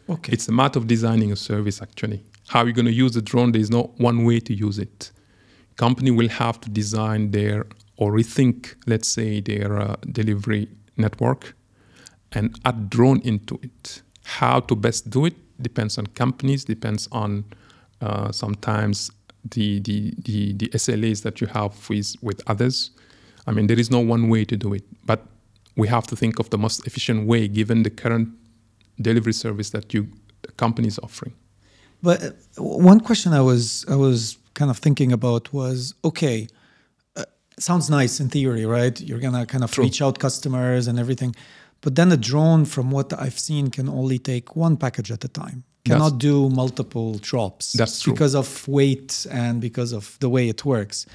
Okay. 0.08 0.32
It's 0.32 0.48
a 0.48 0.52
matter 0.52 0.78
of 0.78 0.86
designing 0.86 1.30
a 1.32 1.36
service 1.36 1.82
actually. 1.82 2.20
How 2.48 2.64
you're 2.64 2.72
going 2.72 2.86
to 2.86 2.92
use 2.92 3.12
the 3.12 3.22
drone, 3.22 3.52
there's 3.52 3.70
no 3.70 3.94
one 3.98 4.24
way 4.24 4.40
to 4.40 4.54
use 4.54 4.78
it. 4.78 5.12
Company 5.76 6.10
will 6.10 6.28
have 6.28 6.60
to 6.62 6.70
design 6.70 7.30
their 7.30 7.66
or 7.96 8.12
rethink, 8.12 8.74
let's 8.86 9.08
say, 9.08 9.40
their 9.40 9.78
uh, 9.78 9.96
delivery 10.12 10.68
network 10.96 11.54
and 12.32 12.58
add 12.64 12.90
drone 12.90 13.20
into 13.20 13.58
it. 13.62 14.02
How 14.24 14.60
to 14.60 14.74
best 14.76 15.10
do 15.10 15.26
it 15.26 15.34
depends 15.60 15.98
on 15.98 16.06
companies, 16.08 16.64
depends 16.64 17.08
on 17.12 17.44
uh, 18.00 18.30
sometimes 18.32 19.10
the, 19.50 19.80
the, 19.80 20.14
the, 20.18 20.52
the 20.54 20.68
SLAs 20.68 21.22
that 21.22 21.40
you 21.40 21.46
have 21.48 21.88
with, 21.88 22.14
with 22.22 22.40
others. 22.46 22.90
I 23.46 23.52
mean, 23.52 23.66
there 23.66 23.78
is 23.78 23.90
no 23.90 24.00
one 24.00 24.28
way 24.28 24.44
to 24.44 24.56
do 24.56 24.74
it, 24.74 24.84
but 25.04 25.26
we 25.76 25.88
have 25.88 26.06
to 26.08 26.16
think 26.16 26.38
of 26.38 26.50
the 26.50 26.58
most 26.58 26.86
efficient 26.86 27.26
way 27.26 27.48
given 27.48 27.82
the 27.82 27.90
current 27.90 28.28
delivery 29.00 29.32
service 29.32 29.70
that 29.70 29.94
you 29.94 30.08
the 30.42 30.52
company 30.52 30.86
is 30.86 31.00
offering. 31.00 31.34
But 32.02 32.22
uh, 32.22 32.30
one 32.86 33.00
question 33.00 33.32
I 33.32 33.40
was 33.40 33.84
I 33.88 33.96
was 33.96 34.38
kind 34.54 34.70
of 34.70 34.78
thinking 34.78 35.12
about 35.12 35.52
was 35.52 35.94
okay, 36.04 36.48
uh, 37.16 37.24
sounds 37.58 37.88
nice 37.90 38.20
in 38.20 38.28
theory, 38.28 38.64
right? 38.66 39.00
You're 39.00 39.20
gonna 39.20 39.46
kind 39.46 39.64
of 39.64 39.70
True. 39.72 39.84
reach 39.84 40.00
out 40.02 40.18
customers 40.18 40.86
and 40.88 40.98
everything, 40.98 41.34
but 41.80 41.94
then 41.94 42.10
a 42.12 42.16
drone, 42.16 42.64
from 42.64 42.90
what 42.90 43.12
I've 43.12 43.38
seen, 43.38 43.70
can 43.70 43.88
only 43.88 44.18
take 44.18 44.56
one 44.56 44.76
package 44.76 45.10
at 45.10 45.24
a 45.24 45.28
time. 45.28 45.64
That's- 45.84 46.00
Cannot 46.02 46.18
do 46.18 46.48
multiple 46.50 47.14
drops. 47.30 47.72
That's 47.72 48.00
true. 48.02 48.12
because 48.12 48.34
of 48.34 48.68
weight 48.68 49.26
and 49.30 49.60
because 49.60 49.92
of 49.92 50.16
the 50.20 50.28
way 50.28 50.48
it 50.48 50.64
works. 50.64 51.06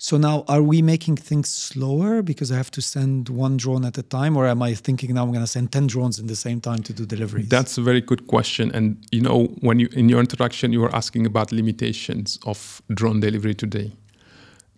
So 0.00 0.16
now, 0.16 0.44
are 0.46 0.62
we 0.62 0.80
making 0.80 1.16
things 1.16 1.48
slower 1.48 2.22
because 2.22 2.52
I 2.52 2.56
have 2.56 2.70
to 2.70 2.80
send 2.80 3.28
one 3.28 3.56
drone 3.56 3.84
at 3.84 3.98
a 3.98 4.02
time, 4.04 4.36
or 4.36 4.46
am 4.46 4.62
I 4.62 4.74
thinking 4.74 5.12
now 5.12 5.24
I'm 5.24 5.32
going 5.32 5.40
to 5.40 5.46
send 5.48 5.72
ten 5.72 5.88
drones 5.88 6.20
in 6.20 6.28
the 6.28 6.36
same 6.36 6.60
time 6.60 6.84
to 6.84 6.92
do 6.92 7.04
deliveries? 7.04 7.48
That's 7.48 7.78
a 7.78 7.82
very 7.82 8.00
good 8.00 8.28
question. 8.28 8.70
And 8.72 9.04
you 9.10 9.20
know, 9.20 9.46
when 9.60 9.80
you 9.80 9.88
in 9.92 10.08
your 10.08 10.20
introduction, 10.20 10.72
you 10.72 10.80
were 10.80 10.94
asking 10.94 11.26
about 11.26 11.50
limitations 11.50 12.38
of 12.46 12.80
drone 12.94 13.18
delivery 13.18 13.54
today. 13.54 13.92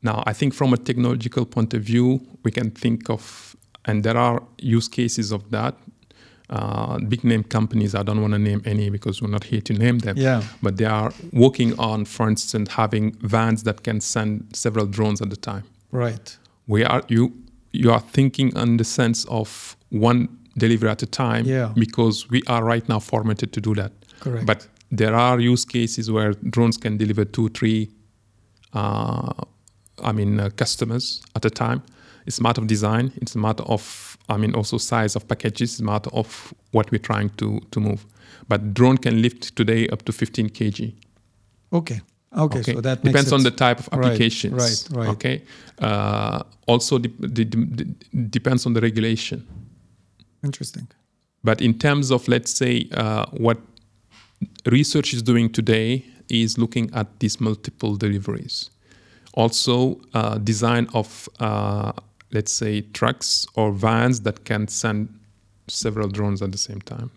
Now, 0.02 0.22
I 0.26 0.32
think 0.32 0.54
from 0.54 0.72
a 0.72 0.78
technological 0.78 1.44
point 1.44 1.74
of 1.74 1.82
view, 1.82 2.26
we 2.42 2.50
can 2.50 2.70
think 2.70 3.10
of, 3.10 3.54
and 3.84 4.02
there 4.02 4.16
are 4.16 4.42
use 4.56 4.88
cases 4.88 5.32
of 5.32 5.50
that. 5.50 5.74
Uh, 6.50 6.99
big 7.09 7.23
name 7.23 7.45
companies, 7.45 7.95
I 7.95 8.02
don't 8.02 8.21
want 8.21 8.33
to 8.35 8.38
name 8.38 8.61
any 8.64 8.90
because 8.90 9.23
we're 9.23 9.30
not 9.30 9.45
here 9.45 9.61
to 9.61 9.73
name 9.73 9.99
them. 10.00 10.16
Yeah. 10.16 10.42
But 10.62 10.76
they 10.78 10.85
are 10.87 11.12
working 11.33 11.78
on, 11.78 12.04
for 12.04 12.28
instance, 12.28 12.73
having 12.73 13.12
vans 13.23 13.62
that 13.62 13.85
can 13.85 14.00
send 14.00 14.45
several 14.52 14.87
drones 14.87 15.21
at 15.23 15.33
a 15.33 15.37
time. 15.37 15.62
right. 15.92 16.37
We 16.66 16.85
are 16.85 17.02
you 17.09 17.33
you 17.73 17.90
are 17.92 18.00
thinking 18.12 18.52
in 18.57 18.76
the 18.76 18.85
sense 18.85 19.25
of 19.28 19.76
one 19.90 20.28
delivery 20.59 20.90
at 20.90 21.02
a 21.02 21.07
time 21.07 21.45
Yeah. 21.47 21.73
because 21.75 22.28
we 22.30 22.42
are 22.49 22.64
right 22.64 22.88
now 22.88 22.99
formatted 23.00 23.52
to 23.52 23.61
do 23.61 23.75
that. 23.75 23.92
Correct. 24.21 24.47
But 24.47 24.69
there 24.99 25.14
are 25.14 25.38
use 25.52 25.64
cases 25.64 26.11
where 26.11 26.33
drones 26.50 26.76
can 26.78 26.97
deliver 26.97 27.25
two, 27.25 27.49
three, 27.49 27.88
uh, 28.73 29.33
I 30.02 30.12
mean, 30.12 30.40
uh, 30.40 30.50
customers 30.57 31.23
at 31.35 31.45
a 31.45 31.50
time. 31.50 31.83
It's 32.26 32.38
a 32.38 32.42
matter 32.42 32.61
of 32.61 32.66
design. 32.66 33.12
It's 33.16 33.35
a 33.35 33.38
matter 33.38 33.64
of, 33.64 34.10
I 34.30 34.37
mean, 34.37 34.54
also 34.54 34.78
size 34.78 35.16
of 35.16 35.26
packages. 35.26 35.75
is 35.75 35.80
a 35.80 35.84
matter 35.84 36.10
of 36.12 36.54
what 36.72 36.90
we're 36.90 36.99
trying 37.02 37.30
to 37.37 37.60
to 37.70 37.80
move. 37.80 38.06
But 38.49 38.75
drone 38.75 38.99
can 38.99 39.22
lift 39.22 39.54
today 39.56 39.88
up 39.88 40.02
to 40.04 40.12
15 40.12 40.49
kg. 40.50 40.92
Okay. 41.72 42.00
Okay. 42.37 42.62
So 42.62 42.80
that 42.80 43.04
makes 43.04 43.12
depends 43.12 43.32
on 43.32 43.42
the 43.42 43.50
type 43.50 43.78
of 43.80 43.88
applications. 43.92 44.54
right, 44.54 44.88
right. 44.90 45.06
right. 45.06 45.08
Okay. 45.16 45.42
Uh, 45.80 46.42
also, 46.66 46.99
de- 46.99 47.08
de- 47.08 47.44
de- 47.44 47.84
depends 48.30 48.66
on 48.66 48.75
the 48.75 48.80
regulation. 48.80 49.46
interesting. 50.42 50.87
But 51.44 51.60
in 51.60 51.78
terms 51.78 52.10
of, 52.10 52.28
let's 52.28 52.52
say, 52.52 52.88
uh, 52.92 53.26
what 53.32 53.58
research 54.66 55.12
is 55.14 55.22
doing 55.22 55.50
today 55.52 56.04
is 56.28 56.56
looking 56.58 56.90
at 56.94 57.06
these 57.20 57.40
multiple 57.40 57.96
deliveries. 57.96 58.70
Also, 59.34 60.00
uh, 60.14 60.38
design 60.38 60.87
of, 60.94 61.28
uh, 61.40 61.92
let's 62.32 62.52
say, 62.52 62.82
trucks 62.92 63.46
or 63.54 63.72
vans 63.72 64.20
that 64.22 64.44
can 64.44 64.68
send 64.68 65.08
several 65.68 66.08
drones 66.08 66.42
at 66.42 66.52
the 66.52 66.58
same 66.58 66.80
time. 66.80 67.10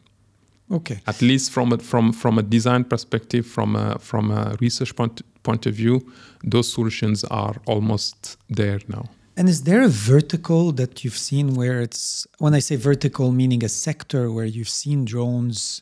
Okay. 0.71 1.01
At 1.07 1.21
least 1.21 1.51
from 1.51 1.73
a, 1.73 1.77
from 1.77 2.13
from 2.13 2.39
a 2.39 2.43
design 2.43 2.83
perspective, 2.85 3.45
from 3.45 3.75
a 3.75 3.99
from 3.99 4.31
a 4.31 4.55
research 4.59 4.95
point 4.95 5.21
point 5.43 5.65
of 5.65 5.73
view, 5.75 6.01
those 6.43 6.71
solutions 6.71 7.23
are 7.25 7.55
almost 7.65 8.37
there 8.49 8.79
now. 8.87 9.09
And 9.35 9.49
is 9.49 9.63
there 9.63 9.81
a 9.81 9.87
vertical 9.87 10.71
that 10.73 11.03
you've 11.03 11.17
seen 11.17 11.55
where 11.55 11.81
it's, 11.81 12.27
when 12.37 12.53
I 12.53 12.59
say 12.59 12.75
vertical, 12.75 13.31
meaning 13.31 13.63
a 13.63 13.69
sector 13.69 14.31
where 14.31 14.45
you've 14.45 14.69
seen 14.69 15.05
drones 15.05 15.81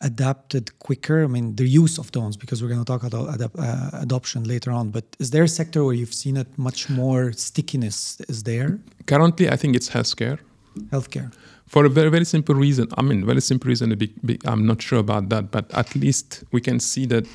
adapted 0.00 0.78
quicker? 0.78 1.24
I 1.24 1.26
mean, 1.26 1.56
the 1.56 1.66
use 1.66 1.98
of 1.98 2.12
drones, 2.12 2.36
because 2.36 2.62
we're 2.62 2.68
going 2.68 2.84
to 2.84 2.92
talk 2.92 3.02
about 3.02 3.40
uh, 3.40 3.90
adoption 3.94 4.44
later 4.44 4.70
on, 4.70 4.90
but 4.90 5.04
is 5.18 5.30
there 5.30 5.44
a 5.44 5.48
sector 5.48 5.84
where 5.84 5.94
you've 5.94 6.14
seen 6.14 6.36
it 6.36 6.48
much 6.58 6.88
more 6.88 7.32
stickiness 7.32 8.20
is 8.28 8.42
there? 8.42 8.78
Currently, 9.06 9.48
I 9.50 9.56
think 9.56 9.76
it's 9.76 9.90
healthcare. 9.90 10.38
Healthcare. 10.90 11.32
for 11.66 11.84
a 11.84 11.88
very 11.88 12.10
very 12.10 12.24
simple 12.24 12.54
reason 12.54 12.86
i 12.96 13.02
mean 13.02 13.24
very 13.26 13.40
simple 13.40 13.68
reason 13.68 13.94
big, 14.24 14.40
i'm 14.46 14.66
not 14.66 14.80
sure 14.80 14.98
about 14.98 15.28
that 15.28 15.50
but 15.50 15.72
at 15.74 15.94
least 15.96 16.44
we 16.52 16.60
can 16.60 16.78
see 16.78 17.06
that 17.06 17.26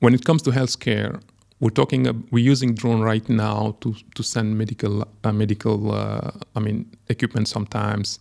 when 0.00 0.14
it 0.14 0.24
comes 0.24 0.42
to 0.42 0.50
healthcare 0.50 1.20
we're 1.60 1.70
talking 1.70 2.06
uh, 2.06 2.12
we're 2.30 2.44
using 2.44 2.74
drone 2.74 3.00
right 3.00 3.28
now 3.28 3.76
to 3.80 3.94
to 4.14 4.22
send 4.22 4.56
medical 4.56 5.06
uh, 5.24 5.32
medical 5.32 5.92
uh, 5.92 6.30
i 6.54 6.60
mean 6.60 6.86
equipment 7.08 7.48
sometimes 7.48 8.18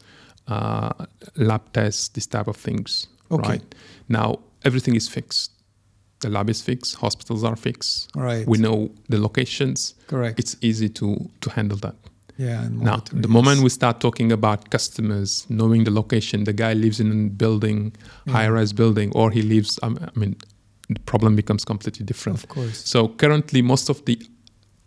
uh, 0.48 0.92
lab 1.38 1.62
tests 1.74 2.10
this 2.10 2.28
type 2.28 2.48
of 2.48 2.58
things 2.58 3.08
Okay. 3.32 3.50
right 3.50 3.76
now 4.10 4.40
everything 4.64 4.96
is 4.96 5.08
fixed 5.08 5.52
the 6.22 6.30
lab 6.30 6.50
is 6.50 6.62
fixed 6.62 6.96
hospitals 6.96 7.44
are 7.44 7.56
fixed 7.56 8.10
Right. 8.16 8.48
we 8.48 8.58
know 8.58 8.90
the 9.10 9.20
locations 9.20 9.96
Correct. 10.08 10.40
it's 10.40 10.56
easy 10.62 10.90
to 10.90 11.30
to 11.42 11.50
handle 11.50 11.78
that 11.80 11.96
yeah. 12.38 12.68
Now, 12.70 12.98
the 12.98 13.16
yes. 13.22 13.28
moment 13.30 13.62
we 13.62 13.70
start 13.70 14.02
talking 14.02 14.32
about 14.32 14.70
customers 14.70 15.46
knowing 15.50 15.86
the 15.86 15.92
location, 15.92 16.44
the 16.44 16.52
guy 16.54 16.74
lives 16.74 17.00
in 17.00 17.10
a 17.12 17.30
building, 17.30 17.96
high-rise 18.28 18.74
building, 18.74 19.12
or 19.16 19.32
he 19.32 19.42
lives. 19.42 19.80
um, 19.84 19.98
I 20.02 20.20
mean, 20.20 20.36
the 20.90 21.00
problem 21.06 21.36
becomes 21.36 21.64
completely 21.64 22.06
different. 22.06 22.38
Of 22.44 22.50
course. 22.50 22.86
So 22.86 23.08
currently, 23.08 23.62
most 23.62 23.90
of 23.90 24.04
the 24.06 24.20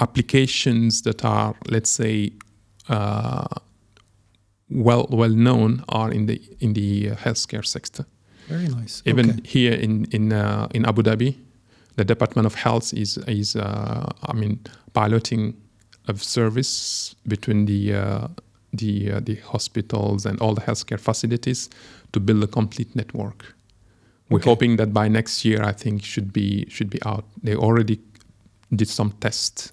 applications 0.00 1.02
that 1.02 1.24
are, 1.24 1.54
let's 1.68 1.90
say, 1.90 2.32
uh, 2.88 3.46
well 4.70 5.06
well 5.10 5.30
known 5.30 5.84
are 5.88 6.10
in 6.12 6.26
the 6.26 6.40
in 6.60 6.74
the 6.74 7.10
uh, 7.10 7.14
healthcare 7.16 7.64
sector. 7.64 8.04
Very 8.48 8.68
nice. 8.68 9.02
Even 9.04 9.30
okay. 9.30 9.40
here 9.44 9.72
in 9.74 10.06
in 10.10 10.32
uh, 10.32 10.68
in 10.74 10.84
Abu 10.86 11.02
Dhabi, 11.02 11.34
the 11.96 12.04
Department 12.04 12.46
of 12.46 12.54
Health 12.54 12.92
is 12.94 13.18
is 13.26 13.56
uh, 13.56 14.06
I 14.22 14.32
mean 14.34 14.58
piloting 14.92 15.54
a 16.08 16.16
service 16.16 17.14
between 17.26 17.66
the 17.66 17.94
uh, 17.94 18.28
the 18.72 19.12
uh, 19.12 19.20
the 19.20 19.36
hospitals 19.52 20.26
and 20.26 20.40
all 20.40 20.54
the 20.54 20.62
healthcare 20.62 20.98
facilities 21.00 21.68
to 22.12 22.20
build 22.20 22.42
a 22.42 22.46
complete 22.46 22.94
network. 22.96 23.54
We're 24.30 24.38
Okay. 24.40 24.50
hoping 24.50 24.76
that 24.76 24.92
by 24.92 25.08
next 25.08 25.44
year, 25.44 25.62
I 25.70 25.72
think 25.72 26.02
should 26.04 26.32
be 26.32 26.66
should 26.68 26.90
be 26.90 26.98
out. 27.06 27.24
They 27.42 27.54
already 27.56 27.98
did 28.76 28.88
some 28.88 29.10
tests. 29.20 29.72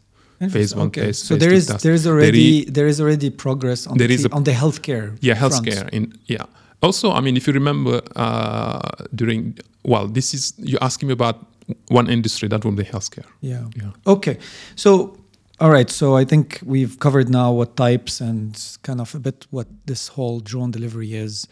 phase 0.50 0.76
one, 0.76 0.88
okay. 0.88 1.02
phase- 1.02 1.24
so 1.28 1.36
phase 1.36 1.40
there 1.44 1.54
is 1.56 1.68
there 1.82 1.94
is 1.96 2.06
already 2.06 2.66
there 2.76 2.88
is 2.88 3.00
already 3.00 3.30
progress 3.30 3.88
on 3.88 3.98
there 3.98 4.08
the, 4.10 4.16
is 4.16 4.26
a- 4.26 4.32
on 4.36 4.44
the 4.44 4.52
healthcare. 4.54 5.16
Yeah, 5.22 5.36
front. 5.40 5.54
healthcare. 5.54 5.88
In 5.94 6.04
yeah. 6.28 6.46
Also, 6.82 7.12
I 7.12 7.22
mean, 7.22 7.38
if 7.38 7.48
you 7.48 7.54
remember 7.54 8.02
uh, 8.16 8.80
during 9.14 9.58
well, 9.84 10.08
this 10.08 10.34
is 10.34 10.54
you're 10.58 10.84
asking 10.84 11.08
me 11.08 11.14
about 11.14 11.46
one 11.88 12.10
industry 12.10 12.48
that 12.50 12.64
would 12.66 12.76
be 12.76 12.84
healthcare. 12.84 13.26
Yeah. 13.42 13.66
Yeah. 13.76 13.92
Okay. 14.06 14.38
So, 14.76 15.18
all 15.60 15.70
right. 15.70 15.90
So 15.90 16.16
I 16.16 16.26
think 16.26 16.60
we've 16.64 17.00
covered 17.00 17.30
now 17.30 17.52
what 17.52 17.76
types 17.76 18.22
and 18.22 18.78
kind 18.84 19.02
of 19.02 19.16
a 19.16 19.20
bit 19.20 19.48
what 19.52 19.68
this 19.86 20.10
whole 20.10 20.40
drone 20.40 20.72
delivery 20.72 21.14
is. 21.14 21.48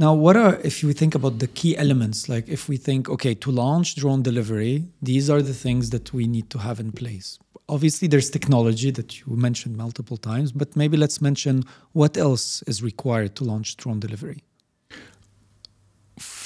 Now, 0.00 0.14
what 0.14 0.36
are, 0.36 0.60
if 0.62 0.84
you 0.84 0.92
think 0.92 1.16
about 1.16 1.40
the 1.40 1.48
key 1.48 1.76
elements, 1.76 2.28
like 2.28 2.48
if 2.48 2.68
we 2.68 2.76
think, 2.76 3.08
okay, 3.08 3.34
to 3.34 3.50
launch 3.50 3.96
drone 3.96 4.22
delivery, 4.22 4.84
these 5.02 5.28
are 5.28 5.42
the 5.42 5.52
things 5.52 5.90
that 5.90 6.12
we 6.12 6.28
need 6.28 6.50
to 6.50 6.58
have 6.58 6.78
in 6.78 6.92
place. 6.92 7.40
Obviously, 7.68 8.06
there's 8.06 8.30
technology 8.30 8.92
that 8.92 9.18
you 9.18 9.34
mentioned 9.34 9.76
multiple 9.76 10.16
times, 10.16 10.52
but 10.52 10.76
maybe 10.76 10.96
let's 10.96 11.20
mention 11.20 11.64
what 11.94 12.16
else 12.16 12.62
is 12.68 12.80
required 12.80 13.34
to 13.36 13.44
launch 13.44 13.76
drone 13.76 13.98
delivery. 13.98 14.44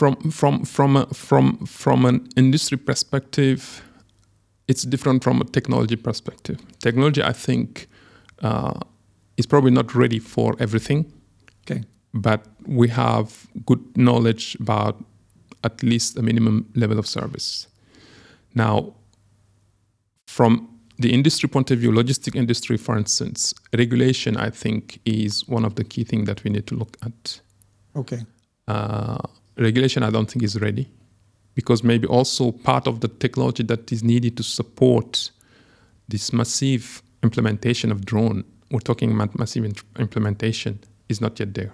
From 0.02 0.16
from 0.30 0.64
from 0.64 0.96
a, 0.96 1.06
from 1.14 1.64
from 1.66 2.04
an 2.04 2.28
industry 2.36 2.76
perspective, 2.76 3.60
it's 4.66 4.82
different 4.82 5.22
from 5.22 5.40
a 5.40 5.44
technology 5.44 5.96
perspective. 5.96 6.58
Technology, 6.80 7.22
I 7.22 7.32
think, 7.32 7.86
uh, 8.42 8.80
is 9.36 9.46
probably 9.46 9.70
not 9.70 9.94
ready 9.94 10.18
for 10.18 10.56
everything. 10.58 11.12
Okay. 11.70 11.84
but 12.14 12.46
we 12.66 12.88
have 12.88 13.46
good 13.64 13.80
knowledge 13.96 14.56
about 14.60 15.02
at 15.64 15.82
least 15.82 16.18
a 16.18 16.22
minimum 16.22 16.70
level 16.74 16.98
of 16.98 17.06
service. 17.06 17.68
Now, 18.54 18.94
from 20.26 20.68
the 20.98 21.12
industry 21.12 21.48
point 21.48 21.70
of 21.70 21.78
view, 21.78 21.90
logistic 21.90 22.36
industry, 22.36 22.76
for 22.76 22.96
instance, 22.98 23.54
regulation, 23.76 24.36
I 24.36 24.50
think, 24.50 25.00
is 25.04 25.48
one 25.48 25.64
of 25.64 25.74
the 25.74 25.84
key 25.84 26.04
things 26.04 26.26
that 26.26 26.44
we 26.44 26.50
need 26.50 26.66
to 26.66 26.74
look 26.74 26.96
at. 27.02 27.40
Okay. 27.96 28.20
Uh, 28.68 29.18
regulation, 29.56 30.02
I 30.02 30.10
don't 30.10 30.30
think, 30.30 30.42
is 30.42 30.60
ready. 30.60 30.88
Because 31.54 31.84
maybe 31.84 32.06
also 32.06 32.52
part 32.52 32.86
of 32.86 33.00
the 33.00 33.08
technology 33.08 33.62
that 33.64 33.92
is 33.92 34.02
needed 34.02 34.36
to 34.38 34.42
support 34.42 35.30
this 36.08 36.32
massive 36.32 37.02
implementation 37.22 37.92
of 37.92 38.06
drone, 38.06 38.44
we're 38.70 38.80
talking 38.80 39.12
about 39.12 39.38
massive 39.38 39.64
in- 39.64 39.74
implementation, 39.98 40.80
is 41.08 41.20
not 41.20 41.38
yet 41.38 41.52
there. 41.54 41.72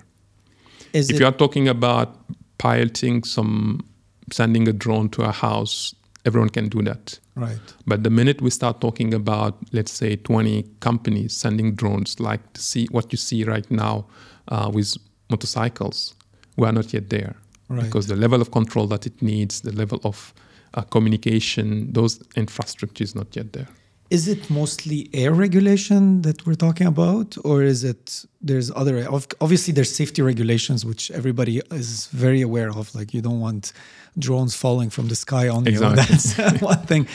Is 0.93 1.11
if 1.11 1.21
you 1.21 1.27
are 1.27 1.33
talking 1.33 1.69
about 1.69 2.17
piloting 2.59 3.23
some 3.23 3.85
sending 4.33 4.69
a 4.69 4.73
drone 4.73 5.09
to 5.11 5.23
a 5.23 5.33
house 5.33 5.95
everyone 6.27 6.51
can 6.51 6.69
do 6.69 6.83
that. 6.83 7.19
Right? 7.35 7.59
but 7.87 8.03
the 8.03 8.11
minute 8.11 8.43
we 8.43 8.51
start 8.51 8.81
talking 8.81 9.15
about 9.15 9.57
let's 9.71 9.93
say 9.93 10.17
20 10.17 10.65
companies 10.81 11.33
sending 11.37 11.77
drones 11.77 12.19
like 12.19 12.53
to 12.55 12.61
see 12.61 12.87
what 12.91 13.13
you 13.13 13.17
see 13.17 13.45
right 13.45 13.71
now 13.71 14.07
uh, 14.49 14.69
with 14.75 14.97
motorcycles 15.31 16.17
we 16.57 16.67
are 16.67 16.73
not 16.73 16.93
yet 16.93 17.11
there 17.11 17.37
Right. 17.69 17.85
because 17.85 18.07
the 18.07 18.17
level 18.17 18.41
of 18.41 18.51
control 18.51 18.87
that 18.89 19.07
it 19.07 19.21
needs 19.21 19.61
the 19.61 19.73
level 19.73 20.01
of 20.05 20.33
uh, 20.75 20.83
communication 20.83 21.93
those 21.93 22.21
infrastructure 22.37 23.05
is 23.05 23.15
not 23.15 23.35
yet 23.37 23.53
there 23.53 23.69
Is 24.11 24.27
it 24.27 24.49
mostly 24.49 25.11
air 25.13 25.35
regulation 25.35 26.23
that 26.23 26.47
we're 26.47 26.55
talking 26.55 26.87
about, 26.87 27.37
or 27.45 27.63
is 27.63 27.85
it 27.85 28.25
there's 28.41 28.71
other? 28.71 29.07
Obviously, 29.41 29.75
there's 29.75 29.95
safety 29.95 30.23
regulations 30.23 30.83
which 30.91 31.11
everybody 31.11 31.61
is 31.71 32.07
very 32.07 32.41
aware 32.41 32.71
of. 32.71 32.95
Like 32.95 33.13
you 33.13 33.21
don't 33.21 33.41
want 33.41 33.73
drones 34.19 34.55
falling 34.55 34.89
from 34.89 35.09
the 35.09 35.15
sky 35.15 35.49
on 35.49 35.67
you. 35.67 35.79
That's 36.03 36.39
one 36.63 36.83
thing. 36.87 37.07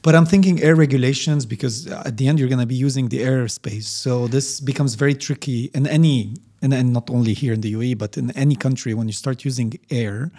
But 0.00 0.14
I'm 0.14 0.24
thinking 0.24 0.62
air 0.62 0.74
regulations 0.74 1.44
because 1.44 1.86
at 1.86 2.16
the 2.16 2.28
end 2.28 2.38
you're 2.38 2.48
going 2.48 2.60
to 2.60 2.66
be 2.66 2.74
using 2.74 3.08
the 3.08 3.18
airspace. 3.18 3.84
So 3.84 4.26
this 4.28 4.60
becomes 4.60 4.94
very 4.94 5.14
tricky 5.14 5.70
in 5.74 5.86
any, 5.86 6.34
and, 6.62 6.72
and 6.74 6.92
not 6.92 7.10
only 7.10 7.34
here 7.34 7.52
in 7.52 7.60
the 7.60 7.72
UAE, 7.74 7.98
but 7.98 8.16
in 8.16 8.30
any 8.32 8.56
country 8.56 8.94
when 8.94 9.06
you 9.08 9.12
start 9.12 9.44
using 9.44 9.78
air, 9.90 10.30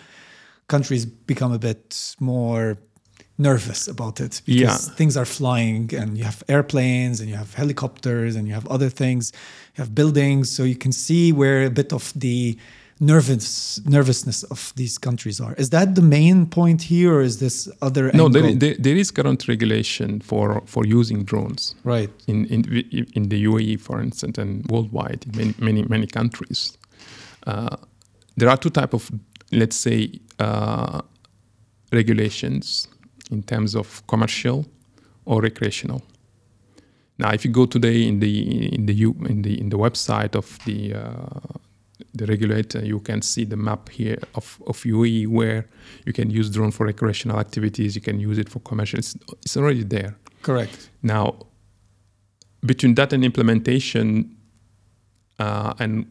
countries 0.68 1.06
become 1.06 1.52
a 1.54 1.60
bit 1.60 2.16
more 2.20 2.78
nervous 3.38 3.88
about 3.88 4.20
it 4.20 4.42
because 4.46 4.88
Yeah. 4.88 4.96
things 4.96 5.16
are 5.16 5.26
flying 5.26 5.90
and 5.96 6.18
you 6.18 6.26
have 6.26 6.44
airplanes 6.50 7.20
and 7.22 7.30
you 7.30 7.38
have 7.38 7.54
helicopters 7.54 8.36
and 8.36 8.48
you 8.48 8.54
have 8.54 8.68
other 8.68 8.90
things 8.90 9.32
you 9.76 9.82
have 9.84 9.96
buildings 9.96 10.50
so 10.56 10.64
you 10.64 10.76
can 10.76 10.92
see 10.92 11.32
where 11.32 11.64
a 11.66 11.70
bit 11.70 11.94
of 11.94 12.12
the 12.16 12.58
nervous 13.00 13.80
nervousness 13.86 14.44
of 14.44 14.74
these 14.76 14.98
countries 14.98 15.40
are 15.40 15.54
is 15.54 15.70
that 15.70 15.96
the 15.96 16.02
main 16.02 16.46
point 16.46 16.82
here 16.82 17.16
or 17.16 17.22
is 17.22 17.40
this 17.40 17.70
other 17.82 18.12
No, 18.14 18.28
there, 18.28 18.54
there, 18.54 18.76
there 18.78 18.96
is 18.96 19.10
current 19.10 19.48
regulation 19.48 20.20
for, 20.20 20.62
for 20.66 20.86
using 20.86 21.24
drones 21.24 21.76
right 21.84 22.10
in, 22.28 22.46
in, 22.46 22.64
in 23.14 23.30
the 23.30 23.46
UAE, 23.46 23.80
for 23.80 24.02
instance, 24.02 24.38
and 24.38 24.66
worldwide 24.70 25.26
in 25.26 25.38
many, 25.38 25.54
many, 25.60 25.84
many 25.84 26.08
countries. 26.08 26.78
Uh, 27.48 27.78
there 28.36 28.50
are 28.50 28.58
two 28.58 28.70
type 28.70 28.94
of, 28.94 29.10
let's 29.52 29.78
say, 29.78 30.20
uh, 30.40 31.02
regulations 31.94 32.88
in 33.32 33.44
terms 33.44 33.76
of 33.76 34.06
commercial 34.08 34.66
or 35.26 35.42
recreational. 35.42 36.02
Now, 37.18 37.32
if 37.32 37.46
you 37.46 37.52
go 37.52 37.66
today 37.66 38.08
in 38.08 38.20
the 38.20 38.74
in 38.74 38.86
the 38.86 38.94
U, 38.94 39.16
in 39.28 39.42
the 39.42 39.60
in 39.60 39.70
the 39.70 39.78
website 39.78 40.36
of 40.36 40.58
the 40.66 40.94
uh, 40.94 41.60
the 42.14 42.26
regulator, 42.26 42.84
you 42.84 43.00
can 43.00 43.22
see 43.22 43.46
the 43.46 43.58
map 43.58 43.90
here 43.90 44.18
of, 44.36 44.62
of 44.68 44.78
UAE 44.84 45.28
where 45.28 45.68
you 46.06 46.14
can 46.14 46.30
use 46.30 46.50
drone 46.50 46.72
for 46.72 46.86
recreational 46.86 47.40
activities. 47.40 47.96
You 47.96 48.02
can 48.02 48.20
use 48.20 48.38
it 48.38 48.50
for 48.50 48.60
commercial. 48.60 49.00
It's, 49.00 49.16
it's 49.44 49.58
already 49.58 49.84
there. 49.84 50.16
correct 50.42 50.90
Now, 51.04 51.36
between 52.66 52.96
that 52.96 53.14
and 53.14 53.24
implementation 53.24 54.36
uh, 55.40 55.74
and 55.80 56.06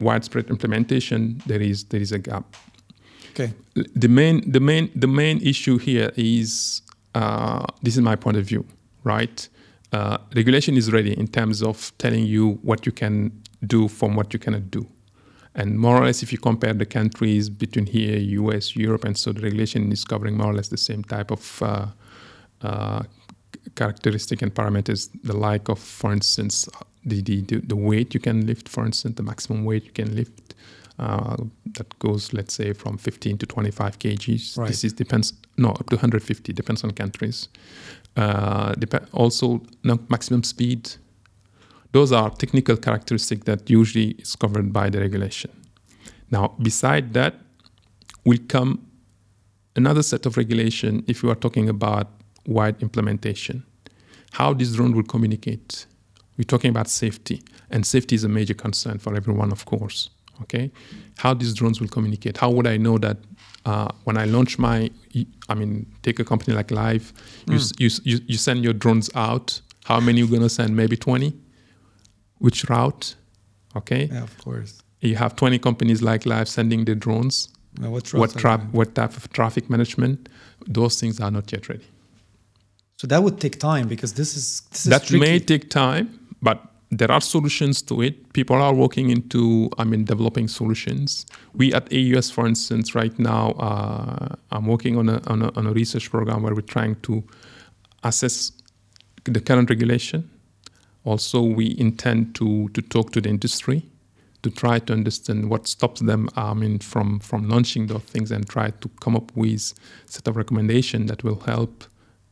widespread 0.00 0.48
implementation, 0.50 1.42
there 1.46 1.60
is 1.60 1.84
there 1.84 2.00
is 2.00 2.12
a 2.12 2.18
gap. 2.18 2.56
okay 3.30 3.52
The 3.74 4.08
main 4.08 4.50
the 4.50 4.60
main 4.60 4.90
the 4.94 5.06
main 5.06 5.40
issue 5.40 5.78
here 5.78 6.10
is 6.16 6.82
uh, 7.14 7.66
this 7.82 7.96
is 7.96 8.02
my 8.02 8.16
point 8.16 8.36
of 8.36 8.44
view, 8.44 8.64
right? 9.04 9.48
Uh, 9.92 10.18
regulation 10.36 10.76
is 10.76 10.92
ready 10.92 11.18
in 11.18 11.26
terms 11.26 11.62
of 11.62 11.92
telling 11.98 12.24
you 12.24 12.60
what 12.62 12.86
you 12.86 12.92
can 12.92 13.39
do 13.66 13.88
from 13.88 14.16
what 14.16 14.32
you 14.32 14.38
cannot 14.38 14.70
do. 14.70 14.86
And 15.54 15.78
more 15.78 15.96
or 15.96 16.04
less, 16.04 16.22
if 16.22 16.32
you 16.32 16.38
compare 16.38 16.72
the 16.72 16.86
countries 16.86 17.50
between 17.50 17.86
here, 17.86 18.18
US, 18.18 18.76
Europe, 18.76 19.04
and 19.04 19.18
so 19.18 19.32
the 19.32 19.40
regulation 19.40 19.90
is 19.90 20.04
covering 20.04 20.36
more 20.36 20.50
or 20.50 20.54
less 20.54 20.68
the 20.68 20.76
same 20.76 21.02
type 21.02 21.30
of 21.32 21.62
uh, 21.62 21.86
uh, 22.62 23.02
characteristic 23.74 24.42
and 24.42 24.54
parameters, 24.54 25.10
the 25.24 25.36
like 25.36 25.68
of, 25.68 25.78
for 25.78 26.12
instance, 26.12 26.68
the, 27.04 27.20
the, 27.22 27.40
the, 27.40 27.76
weight 27.76 28.14
you 28.14 28.20
can 28.20 28.46
lift, 28.46 28.68
for 28.68 28.84
instance, 28.84 29.16
the 29.16 29.22
maximum 29.22 29.64
weight 29.64 29.84
you 29.84 29.92
can 29.92 30.14
lift. 30.14 30.54
Uh, 30.98 31.36
that 31.64 31.98
goes, 31.98 32.34
let's 32.34 32.52
say, 32.52 32.74
from 32.74 32.98
15 32.98 33.38
to 33.38 33.46
25 33.46 33.98
kgs. 33.98 34.58
Right. 34.58 34.68
This 34.68 34.84
is 34.84 34.92
depends, 34.92 35.32
no, 35.56 35.70
up 35.70 35.88
to 35.88 35.96
150, 35.96 36.52
depends 36.52 36.84
on 36.84 36.90
countries. 36.90 37.48
Uh, 38.16 38.74
dep- 38.74 39.08
also, 39.12 39.62
no, 39.82 39.98
maximum 40.10 40.42
speed. 40.42 40.90
Those 41.92 42.12
are 42.12 42.30
technical 42.30 42.76
characteristics 42.76 43.44
that 43.44 43.68
usually 43.68 44.10
is 44.12 44.36
covered 44.36 44.72
by 44.72 44.90
the 44.90 45.00
regulation. 45.00 45.50
Now, 46.30 46.54
beside 46.62 47.12
that, 47.14 47.34
will 48.24 48.38
come 48.48 48.86
another 49.76 50.02
set 50.02 50.26
of 50.26 50.36
regulation 50.36 51.02
if 51.08 51.22
you 51.22 51.30
are 51.30 51.34
talking 51.34 51.68
about 51.68 52.08
wide 52.46 52.80
implementation. 52.82 53.64
How 54.32 54.52
this 54.54 54.72
drone 54.74 54.94
will 54.94 55.02
communicate. 55.04 55.86
We're 56.36 56.44
talking 56.44 56.70
about 56.70 56.88
safety, 56.88 57.42
and 57.70 57.84
safety 57.84 58.14
is 58.14 58.24
a 58.24 58.28
major 58.28 58.54
concern 58.54 58.98
for 58.98 59.14
everyone, 59.16 59.50
of 59.52 59.64
course. 59.66 60.10
Okay, 60.42 60.70
how 61.18 61.34
these 61.34 61.52
drones 61.52 61.80
will 61.80 61.88
communicate? 61.88 62.38
How 62.38 62.50
would 62.50 62.66
I 62.66 62.78
know 62.78 62.96
that 62.98 63.18
uh, 63.66 63.88
when 64.04 64.16
I 64.16 64.24
launch 64.24 64.58
my, 64.58 64.90
I 65.50 65.54
mean, 65.54 65.86
take 66.02 66.18
a 66.18 66.24
company 66.24 66.56
like 66.56 66.70
Live, 66.70 67.12
you, 67.46 67.56
s 67.56 67.72
you, 67.78 67.86
s- 67.88 68.00
you, 68.04 68.20
you 68.26 68.38
send 68.38 68.64
your 68.64 68.72
drones 68.72 69.10
out. 69.14 69.60
How 69.84 70.00
many 70.00 70.20
you're 70.20 70.28
gonna 70.28 70.48
send? 70.48 70.74
Maybe 70.74 70.96
twenty. 70.96 71.34
Which 72.40 72.64
route? 72.68 73.14
Okay, 73.76 74.08
yeah 74.12 74.22
of 74.22 74.36
course. 74.44 74.82
You 75.00 75.16
have 75.16 75.36
twenty 75.36 75.58
companies 75.58 76.02
like 76.02 76.26
Live 76.26 76.48
sending 76.48 76.84
their 76.84 76.96
drones. 76.96 77.48
Now, 77.78 77.90
what, 77.90 78.12
what 78.12 78.20
routes 78.20 78.36
are 78.36 78.38
trap 78.40 78.60
there? 78.60 78.70
what 78.72 78.94
type 78.94 79.16
of 79.16 79.32
traffic 79.32 79.70
management? 79.70 80.28
Those 80.66 81.00
things 81.00 81.20
are 81.20 81.30
not 81.30 81.52
yet 81.52 81.68
ready. 81.68 81.86
So 82.96 83.06
that 83.06 83.22
would 83.22 83.40
take 83.40 83.58
time 83.58 83.88
because 83.88 84.12
this 84.14 84.36
is 84.36 84.62
this 84.70 84.84
is 84.86 84.90
that 84.90 85.04
tricky. 85.04 85.20
may 85.24 85.38
take 85.38 85.70
time 85.70 86.18
but 86.42 86.66
there 86.90 87.10
are 87.10 87.20
solutions 87.20 87.82
to 87.82 88.02
it. 88.02 88.32
People 88.32 88.56
are 88.56 88.74
working 88.74 89.10
into 89.10 89.70
i 89.78 89.84
mean 89.84 90.04
developing 90.04 90.48
solutions. 90.48 91.26
We 91.54 91.72
at 91.72 91.84
AUS 91.92 92.30
for 92.30 92.46
instance 92.46 92.94
right 92.94 93.16
now 93.18 93.52
uh, 93.52 94.34
i'm 94.50 94.66
working 94.66 94.98
on 94.98 95.08
a, 95.08 95.20
on 95.32 95.42
a 95.42 95.48
on 95.58 95.66
a 95.66 95.72
research 95.72 96.10
program 96.10 96.42
where 96.42 96.54
we're 96.54 96.72
trying 96.76 96.96
to 97.02 97.22
assess 98.02 98.52
the 99.24 99.40
current 99.40 99.70
regulation 99.70 100.28
also 101.04 101.40
we 101.42 101.74
intend 101.78 102.34
to 102.34 102.68
to 102.70 102.82
talk 102.82 103.12
to 103.12 103.20
the 103.20 103.28
industry 103.28 103.82
to 104.42 104.50
try 104.50 104.78
to 104.78 104.92
understand 104.92 105.50
what 105.50 105.66
stops 105.68 106.00
them 106.00 106.28
I 106.36 106.54
mean, 106.54 106.78
from, 106.78 107.20
from 107.20 107.48
launching 107.48 107.88
those 107.88 108.02
things 108.02 108.30
and 108.30 108.48
try 108.48 108.70
to 108.70 108.88
come 109.00 109.14
up 109.14 109.30
with 109.36 109.74
set 110.06 110.26
of 110.28 110.36
recommendation 110.36 111.06
that 111.06 111.22
will 111.22 111.40
help 111.40 111.84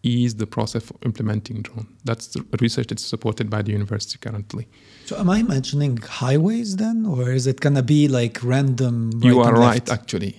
ease 0.03 0.37
the 0.37 0.47
process 0.47 0.89
of 0.91 0.97
implementing 1.05 1.61
drone. 1.63 1.87
That's 2.05 2.29
the 2.29 2.43
research 2.61 2.87
that's 2.87 3.05
supported 3.05 3.51
by 3.51 3.61
the 3.63 3.73
university 3.73 4.17
currently. 4.19 4.67
so 5.05 5.17
am 5.19 5.29
i 5.31 5.43
mentioning 5.43 5.97
highways 6.23 6.77
then 6.77 7.05
or 7.07 7.31
is 7.33 7.47
it 7.47 7.61
gonna 7.61 7.83
be 7.83 8.09
like 8.09 8.39
random 8.43 8.95
you 9.23 9.41
are 9.41 9.53
right, 9.55 9.87
actually. 9.91 10.33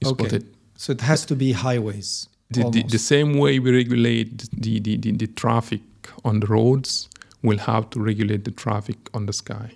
You 0.00 0.08
Okay. 0.10 0.24
spotted. 0.28 0.44
so 0.76 0.92
it 0.92 1.00
has 1.00 1.24
to 1.26 1.34
be 1.36 1.52
highways 1.52 2.28
The, 2.50 2.68
the, 2.70 2.82
the 2.82 2.98
same 2.98 3.30
way 3.42 3.58
we 3.64 3.70
regulate 3.82 4.30
the, 4.64 4.72
the, 4.86 4.96
the, 5.04 5.10
the 5.22 5.26
traffic 5.42 5.82
on 6.28 6.40
the 6.40 6.46
roads, 6.46 7.08
we'll 7.44 7.58
have 7.58 7.90
to 7.90 8.00
regulate 8.00 8.42
the 8.44 8.50
traffic 8.50 8.98
on 9.14 9.26
the 9.26 9.32
sky. 9.32 9.70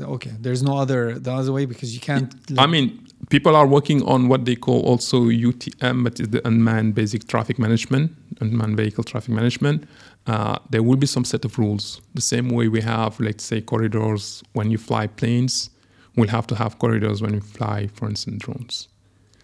Okay, 0.00 0.32
there's 0.40 0.62
no 0.62 0.78
other 0.78 1.18
the 1.18 1.30
other 1.30 1.52
way 1.52 1.64
because 1.66 1.94
you 1.94 2.00
can't. 2.00 2.34
I 2.58 2.66
mean, 2.66 3.06
people 3.28 3.54
are 3.54 3.66
working 3.66 4.02
on 4.02 4.26
what 4.26 4.46
they 4.46 4.56
call 4.56 4.80
also 4.80 5.26
UTM, 5.26 6.02
but 6.02 6.18
it's 6.18 6.30
the 6.30 6.44
unmanned 6.48 6.94
basic 6.94 7.28
traffic 7.28 7.58
management, 7.58 8.10
unmanned 8.40 8.76
vehicle 8.76 9.04
traffic 9.04 9.32
management. 9.40 9.84
Uh, 10.26 10.58
there 10.70 10.82
will 10.82 10.96
be 10.96 11.06
some 11.06 11.24
set 11.24 11.44
of 11.44 11.58
rules. 11.58 12.00
The 12.14 12.22
same 12.22 12.48
way 12.48 12.66
we 12.68 12.80
have, 12.80 13.20
let's 13.20 13.44
say, 13.44 13.60
corridors 13.60 14.42
when 14.54 14.70
you 14.70 14.78
fly 14.78 15.06
planes, 15.06 15.70
we'll 16.16 16.28
have 16.28 16.46
to 16.48 16.54
have 16.54 16.78
corridors 16.78 17.20
when 17.22 17.32
we 17.32 17.40
fly, 17.40 17.88
for 17.94 18.08
instance, 18.08 18.42
drones. 18.44 18.88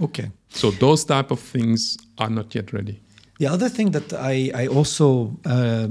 okay. 0.00 0.30
So 0.50 0.70
those 0.70 1.04
type 1.04 1.30
of 1.30 1.40
things 1.40 1.98
are 2.16 2.30
not 2.30 2.54
yet 2.54 2.72
ready. 2.72 2.96
The 3.38 3.48
other 3.48 3.68
thing 3.68 3.90
that 3.92 4.12
I 4.32 4.50
I 4.62 4.66
also 4.78 5.06
uh, 5.44 5.88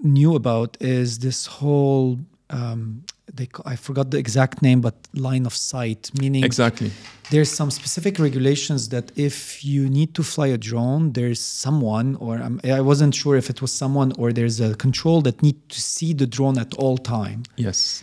knew 0.00 0.34
about 0.34 0.76
is 0.80 1.18
this 1.18 1.46
whole. 1.46 2.18
Um, 2.50 3.02
they 3.34 3.46
I 3.66 3.76
forgot 3.76 4.10
the 4.10 4.16
exact 4.18 4.62
name, 4.62 4.80
but 4.80 4.94
line 5.14 5.44
of 5.44 5.54
sight, 5.54 6.10
meaning 6.18 6.44
Exactly. 6.44 6.90
there's 7.30 7.50
some 7.50 7.70
specific 7.70 8.18
regulations 8.18 8.88
that 8.88 9.12
if 9.16 9.62
you 9.62 9.86
need 9.90 10.14
to 10.14 10.22
fly 10.22 10.46
a 10.46 10.56
drone, 10.56 11.12
there's 11.12 11.38
someone, 11.40 12.16
or 12.16 12.38
um, 12.40 12.58
I 12.64 12.80
wasn't 12.80 13.14
sure 13.14 13.36
if 13.36 13.50
it 13.50 13.60
was 13.60 13.70
someone, 13.70 14.12
or 14.18 14.32
there's 14.32 14.60
a 14.60 14.74
control 14.76 15.20
that 15.22 15.42
need 15.42 15.56
to 15.68 15.80
see 15.80 16.14
the 16.14 16.26
drone 16.26 16.56
at 16.58 16.72
all 16.74 16.96
time, 16.96 17.42
Yes. 17.56 18.02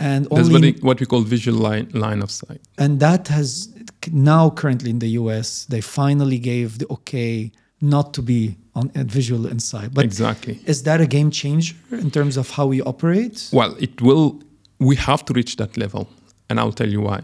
and 0.00 0.24
That's 0.24 0.48
only 0.48 0.52
what, 0.52 0.62
they, 0.62 0.72
what 0.88 0.98
we 1.00 1.06
call 1.06 1.20
visual 1.22 1.56
line, 1.60 1.88
line 1.94 2.20
of 2.20 2.30
sight. 2.32 2.60
and 2.78 2.98
that 2.98 3.28
has 3.28 3.68
now 4.10 4.50
currently 4.50 4.90
in 4.90 4.98
the 4.98 5.10
US 5.22 5.66
they 5.66 5.80
finally 5.80 6.38
gave 6.38 6.78
the 6.80 6.86
okay 6.90 7.52
not 7.80 8.12
to 8.14 8.22
be 8.22 8.56
on 8.74 8.90
a 8.94 9.04
visual 9.04 9.46
inside 9.46 9.94
but 9.94 10.04
exactly. 10.04 10.60
is 10.66 10.82
that 10.82 11.00
a 11.00 11.06
game 11.06 11.30
changer 11.30 11.76
in 11.92 12.10
terms 12.10 12.36
of 12.36 12.50
how 12.50 12.66
we 12.66 12.82
operate 12.82 13.48
Well, 13.52 13.76
it 13.78 14.00
will. 14.00 14.40
We 14.78 14.96
have 14.96 15.24
to 15.26 15.32
reach 15.32 15.56
that 15.56 15.76
level, 15.76 16.08
and 16.48 16.58
I'll 16.60 16.72
tell 16.72 16.88
you 16.88 17.00
why. 17.00 17.20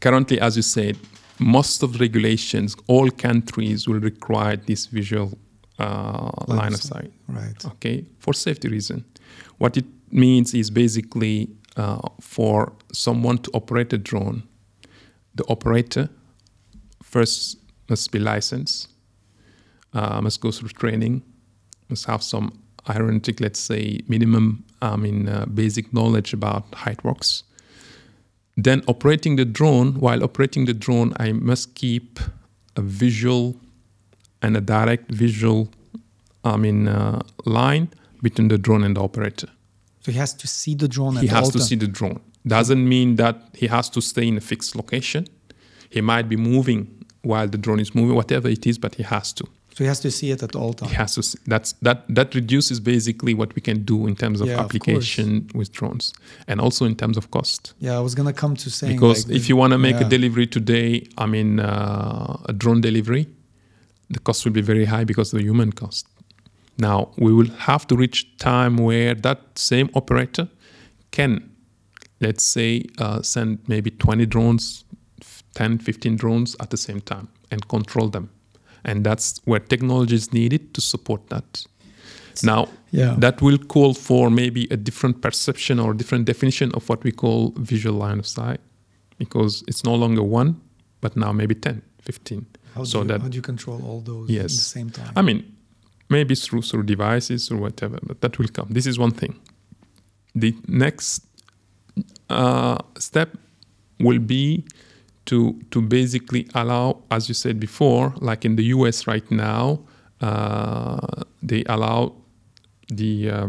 Currently, 0.00 0.40
as 0.40 0.56
you 0.56 0.62
said, 0.62 0.96
most 1.38 1.82
of 1.82 1.92
the 1.94 1.98
regulations, 1.98 2.76
all 2.86 3.10
countries 3.10 3.88
will 3.88 4.00
require 4.00 4.56
this 4.56 4.86
visual 4.86 5.36
uh, 5.78 6.30
line, 6.46 6.72
of 6.72 6.82
sight. 6.82 7.12
right 7.28 7.64
Okay, 7.66 8.04
for 8.18 8.32
safety 8.32 8.68
reason. 8.68 9.04
What 9.58 9.76
it 9.76 9.84
means 10.10 10.54
is 10.54 10.70
basically 10.70 11.48
uh, 11.76 12.08
for 12.20 12.72
someone 12.92 13.38
to 13.38 13.50
operate 13.52 13.92
a 13.92 13.98
drone, 13.98 14.44
the 15.34 15.44
operator 15.48 16.08
first 17.02 17.58
must 17.88 18.10
be 18.12 18.18
licensed, 18.18 18.88
uh, 19.96 20.20
must 20.20 20.40
go 20.40 20.50
through 20.50 20.68
training, 20.68 21.22
must 21.88 22.06
have 22.06 22.22
some 22.22 22.46
aeronautic, 22.88 23.40
let's 23.40 23.60
say, 23.60 24.00
minimum, 24.08 24.64
I 24.80 24.96
mean, 24.96 25.28
uh, 25.28 25.46
basic 25.46 25.92
knowledge 25.92 26.32
about 26.32 26.64
it 26.86 27.02
works. 27.02 27.42
Then 28.56 28.82
operating 28.86 29.36
the 29.36 29.44
drone, 29.44 29.88
while 30.04 30.22
operating 30.22 30.66
the 30.66 30.74
drone, 30.74 31.12
I 31.18 31.32
must 31.32 31.74
keep 31.74 32.20
a 32.76 32.82
visual 32.82 33.56
and 34.42 34.56
a 34.56 34.60
direct 34.60 35.10
visual 35.10 35.70
I 36.46 36.56
mean, 36.56 36.88
uh, 36.88 37.20
line 37.44 37.88
between 38.22 38.48
the 38.48 38.58
drone 38.58 38.84
and 38.84 38.96
the 38.96 39.02
operator. 39.02 39.48
So 40.00 40.12
he 40.12 40.18
has 40.18 40.32
to 40.34 40.46
see 40.46 40.74
the 40.74 40.88
drone. 40.88 41.16
He 41.16 41.26
has 41.26 41.50
to 41.50 41.58
time. 41.58 41.66
see 41.66 41.74
the 41.74 41.88
drone. 41.88 42.20
Doesn't 42.46 42.88
mean 42.88 43.16
that 43.16 43.36
he 43.54 43.66
has 43.66 43.90
to 43.90 44.00
stay 44.00 44.28
in 44.28 44.36
a 44.36 44.40
fixed 44.40 44.76
location. 44.76 45.26
He 45.90 46.00
might 46.00 46.28
be 46.28 46.36
moving 46.36 47.04
while 47.22 47.48
the 47.48 47.58
drone 47.58 47.80
is 47.80 47.94
moving, 47.94 48.14
whatever 48.14 48.48
it 48.48 48.64
is, 48.66 48.78
but 48.78 48.94
he 48.94 49.02
has 49.02 49.32
to. 49.32 49.44
So 49.76 49.84
he 49.84 49.88
has 49.88 50.00
to 50.00 50.10
see 50.10 50.30
it 50.30 50.42
at 50.42 50.56
all 50.56 50.72
times. 50.72 50.90
He 50.92 50.96
has 50.96 51.14
to. 51.16 51.22
See. 51.22 51.38
That's 51.46 51.74
that. 51.82 51.98
That 52.08 52.34
reduces 52.34 52.80
basically 52.80 53.34
what 53.34 53.54
we 53.54 53.60
can 53.60 53.84
do 53.84 54.06
in 54.06 54.16
terms 54.16 54.40
of 54.40 54.46
Yeah, 54.46 54.54
of 54.54 54.60
application 54.64 55.50
with 55.54 55.70
drones, 55.70 56.14
and 56.48 56.62
also 56.62 56.86
in 56.86 56.94
terms 56.96 57.18
of 57.18 57.30
cost. 57.30 57.74
Yeah, 57.78 57.98
I 57.98 58.00
was 58.00 58.14
gonna 58.14 58.32
come 58.32 58.56
to 58.56 58.70
saying 58.70 58.94
because 58.96 59.26
like 59.26 59.36
if 59.36 59.42
the- 59.42 59.48
you 59.50 59.56
want 59.56 59.72
to 59.72 59.78
make 59.78 59.96
yeah. 60.00 60.06
a 60.06 60.08
delivery 60.08 60.46
today, 60.46 61.06
I 61.18 61.26
mean, 61.26 61.60
uh, 61.60 62.38
a 62.46 62.54
drone 62.54 62.80
delivery, 62.80 63.26
the 64.08 64.18
cost 64.18 64.46
will 64.46 64.52
be 64.52 64.62
very 64.62 64.86
high 64.86 65.04
because 65.04 65.34
of 65.34 65.40
the 65.40 65.44
human 65.44 65.72
cost. 65.72 66.06
Now 66.78 67.10
we 67.18 67.34
will 67.34 67.50
have 67.68 67.86
to 67.88 67.96
reach 67.96 68.24
time 68.38 68.78
where 68.78 69.14
that 69.14 69.38
same 69.58 69.90
operator 69.94 70.48
can, 71.10 71.50
let's 72.22 72.44
say, 72.44 72.84
uh, 72.96 73.20
send 73.20 73.58
maybe 73.68 73.90
20 73.90 74.24
drones, 74.24 74.84
f- 75.20 75.42
10, 75.54 75.78
15 75.78 76.16
drones 76.16 76.56
at 76.60 76.70
the 76.70 76.76
same 76.78 77.00
time 77.02 77.28
and 77.50 77.68
control 77.68 78.08
them. 78.08 78.30
And 78.84 79.04
that's 79.04 79.40
where 79.44 79.60
technology 79.60 80.14
is 80.14 80.32
needed 80.32 80.72
to 80.74 80.80
support 80.80 81.28
that. 81.28 81.66
Now, 82.42 82.68
Yeah. 82.92 83.16
that 83.20 83.40
will 83.42 83.58
call 83.58 83.94
for 83.94 84.30
maybe 84.30 84.66
a 84.70 84.76
different 84.76 85.20
perception 85.20 85.80
or 85.80 85.94
different 85.94 86.26
definition 86.26 86.70
of 86.74 86.88
what 86.88 87.02
we 87.04 87.10
call 87.12 87.52
visual 87.56 87.96
line 87.98 88.18
of 88.18 88.26
sight 88.26 88.60
because 89.18 89.64
it's 89.66 89.84
no 89.84 89.94
longer 89.94 90.22
one, 90.22 90.54
but 91.00 91.16
now 91.16 91.32
maybe 91.32 91.54
10, 91.54 91.82
15. 92.02 92.46
How 92.74 92.82
do, 92.82 92.86
so 92.86 92.98
you, 93.02 93.04
that 93.08 93.20
how 93.22 93.28
do 93.28 93.36
you 93.36 93.42
control 93.42 93.80
all 93.84 94.00
those 94.00 94.22
at 94.24 94.26
the 94.28 94.32
Yes. 94.42 94.52
same 94.72 94.90
time? 94.90 95.12
I 95.16 95.22
mean, 95.22 95.42
maybe 96.08 96.34
through 96.34 96.62
through 96.62 96.84
devices 96.84 97.50
or 97.50 97.56
whatever, 97.56 97.98
but 98.06 98.20
that 98.20 98.38
will 98.38 98.48
come. 98.52 98.68
This 98.70 98.86
is 98.86 98.98
one 98.98 99.12
thing. 99.12 99.34
The 100.34 100.54
next 100.68 101.22
uh, 102.28 102.78
step 102.98 103.28
will 103.98 104.18
be 104.18 104.64
to 105.26 105.60
to 105.70 105.82
basically 105.82 106.48
allow, 106.54 107.02
as 107.10 107.28
you 107.28 107.34
said 107.34 107.60
before, 107.60 108.14
like 108.20 108.44
in 108.44 108.56
the 108.56 108.64
U.S. 108.76 109.06
right 109.06 109.28
now, 109.30 109.80
uh, 110.20 111.22
they 111.42 111.64
allow 111.68 112.14
the 112.88 113.30
uh, 113.30 113.48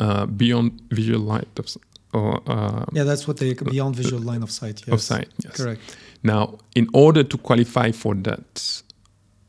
uh, 0.00 0.26
beyond 0.26 0.80
visual 0.90 1.20
light 1.20 1.58
of 1.58 1.66
or 2.12 2.40
uh, 2.46 2.84
yeah, 2.92 3.02
that's 3.02 3.26
what 3.26 3.38
they 3.38 3.54
beyond 3.54 3.96
visual 3.96 4.22
line 4.22 4.42
of 4.42 4.50
sight. 4.50 4.82
Yes. 4.86 4.94
of 4.94 5.02
sight. 5.02 5.28
Yes. 5.42 5.56
Correct. 5.56 5.96
Now, 6.22 6.58
in 6.74 6.88
order 6.94 7.24
to 7.24 7.36
qualify 7.36 7.90
for 7.90 8.14
that, 8.14 8.82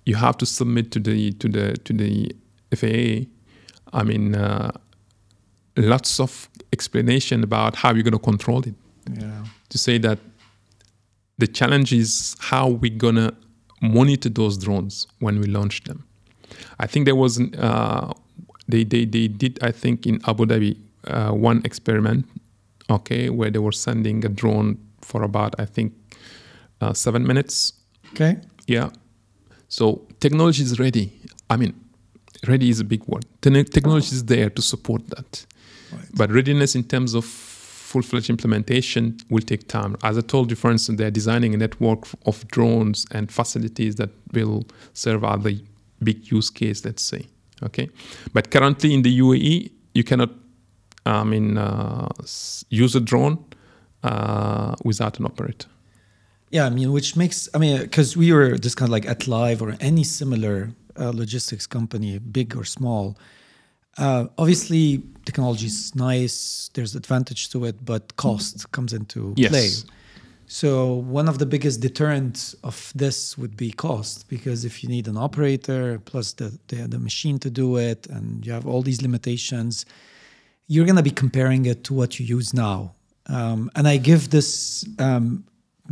you 0.06 0.16
have 0.16 0.38
to 0.40 0.46
submit 0.46 0.92
to 0.92 1.00
the 1.00 1.32
to 1.34 1.48
the 1.48 1.78
to 1.78 1.94
the 1.94 2.36
FAA. 2.76 3.30
I 3.94 4.04
mean, 4.04 4.36
uh, 4.36 4.72
lots 5.78 6.20
of 6.20 6.50
explanation 6.74 7.44
about 7.44 7.76
how 7.76 7.94
you're 7.94 8.04
going 8.04 8.14
to 8.14 8.20
control 8.20 8.62
it. 8.64 8.74
Yeah. 9.14 9.46
To 9.70 9.78
say 9.78 10.00
that 10.00 10.20
the 11.38 11.48
challenge 11.48 11.92
is 11.94 12.36
how 12.40 12.70
we're 12.70 12.98
going 12.98 13.16
to 13.16 13.34
monitor 13.82 14.30
those 14.30 14.58
drones 14.58 15.08
when 15.20 15.40
we 15.40 15.48
launch 15.48 15.84
them. 15.84 16.06
I 16.80 16.88
think 16.88 17.06
there 17.06 17.16
was 17.16 17.40
uh, 17.40 18.14
they, 18.68 18.84
they 18.84 19.06
they 19.06 19.28
did 19.28 19.60
I 19.64 19.72
think 19.72 20.06
in 20.06 20.20
Abu 20.28 20.46
Dhabi 20.46 20.78
uh, 21.08 21.32
one 21.32 21.62
experiment, 21.66 22.26
okay, 22.90 23.30
where 23.30 23.50
they 23.50 23.60
were 23.60 23.72
sending 23.72 24.26
a 24.26 24.30
drone 24.30 24.78
for 25.02 25.24
about 25.24 25.60
I 25.60 25.66
think 25.66 25.94
uh, 26.82 26.94
seven 26.94 27.26
minutes. 27.26 27.74
Okay. 28.14 28.38
Yeah. 28.68 28.90
So 29.68 30.06
technology 30.20 30.64
is 30.64 30.80
ready. 30.80 31.12
I 31.50 31.58
mean, 31.58 31.74
ready 32.48 32.70
is 32.70 32.80
a 32.80 32.84
big 32.84 33.04
word. 33.08 33.26
Te- 33.42 33.64
Technology 33.64 34.16
is 34.16 34.26
there 34.26 34.50
to 34.50 34.62
support 34.62 35.08
that. 35.10 35.46
Right. 35.92 36.06
But 36.16 36.32
readiness 36.32 36.76
in 36.76 36.84
terms 36.84 37.14
of 37.14 37.26
full-fledged 37.86 38.30
implementation 38.30 39.18
will 39.30 39.46
take 39.52 39.68
time. 39.68 39.96
As 40.04 40.18
I 40.18 40.22
told 40.22 40.50
you, 40.50 40.56
for 40.56 40.72
instance, 40.72 40.98
they're 40.98 41.12
designing 41.12 41.54
a 41.54 41.58
network 41.58 42.06
of 42.26 42.48
drones 42.48 43.06
and 43.12 43.32
facilities 43.32 43.96
that 43.96 44.10
will 44.34 44.64
serve 44.94 45.24
other 45.24 45.52
big 46.04 46.32
use 46.32 46.50
case, 46.50 46.84
let's 46.84 47.04
say. 47.04 47.28
Okay. 47.64 47.90
But 48.34 48.50
currently 48.50 48.94
in 48.94 49.04
the 49.04 49.20
UAE, 49.20 49.72
you 49.94 50.04
cannot, 50.04 50.32
I 51.06 51.24
mean, 51.24 51.58
uh, 51.58 52.10
use 52.70 52.96
a 52.96 53.00
drone 53.00 53.38
uh, 54.04 54.76
without 54.84 55.20
an 55.20 55.26
operator. 55.26 55.68
Yeah, 56.50 56.66
I 56.66 56.70
mean, 56.70 56.92
which 56.92 57.16
makes 57.16 57.50
I 57.54 57.58
mean, 57.58 57.82
because 57.82 58.18
we 58.18 58.32
were 58.34 58.58
just 58.58 58.78
kind 58.78 58.90
of 58.90 58.94
like 58.94 59.06
at 59.06 59.28
Live 59.28 59.62
or 59.62 59.76
any 59.80 60.04
similar 60.04 60.72
uh, 61.00 61.12
logistics 61.12 61.68
company, 61.68 62.20
big 62.20 62.56
or 62.56 62.66
small. 62.66 63.18
Uh, 63.98 64.26
obviously, 64.38 65.02
technology 65.26 65.68
is 65.68 65.96
nice. 65.96 66.70
There's 66.74 66.96
advantage 66.96 67.50
to 67.50 67.66
it, 67.66 67.84
but 67.86 68.16
cost 68.18 68.72
comes 68.72 68.94
into 68.94 69.34
Yes. 69.38 69.52
play. 69.52 69.70
So 70.48 70.94
one 70.94 71.28
of 71.28 71.38
the 71.40 71.46
biggest 71.46 71.82
deterrents 71.82 72.56
of 72.64 72.92
this 72.96 73.36
would 73.38 73.56
be 73.58 73.72
cost, 73.72 74.28
because 74.30 74.64
if 74.64 74.84
you 74.84 74.90
need 74.90 75.08
an 75.08 75.18
operator 75.18 75.98
plus 76.06 76.34
the, 76.34 76.52
the 76.68 76.88
the 76.88 77.00
machine 77.00 77.40
to 77.40 77.50
do 77.50 77.78
it, 77.78 78.06
and 78.08 78.46
you 78.46 78.54
have 78.54 78.68
all 78.68 78.84
these 78.84 79.02
limitations, 79.02 79.86
you're 80.68 80.86
going 80.86 80.98
to 80.98 81.04
be 81.12 81.16
comparing 81.16 81.66
it 81.66 81.84
to 81.86 81.94
what 81.96 82.20
you 82.20 82.26
use 82.38 82.54
now. 82.54 82.94
Um, 83.28 83.72
and 83.76 83.88
I 83.88 83.98
give 83.98 84.30
this 84.30 84.86
um, 85.00 85.46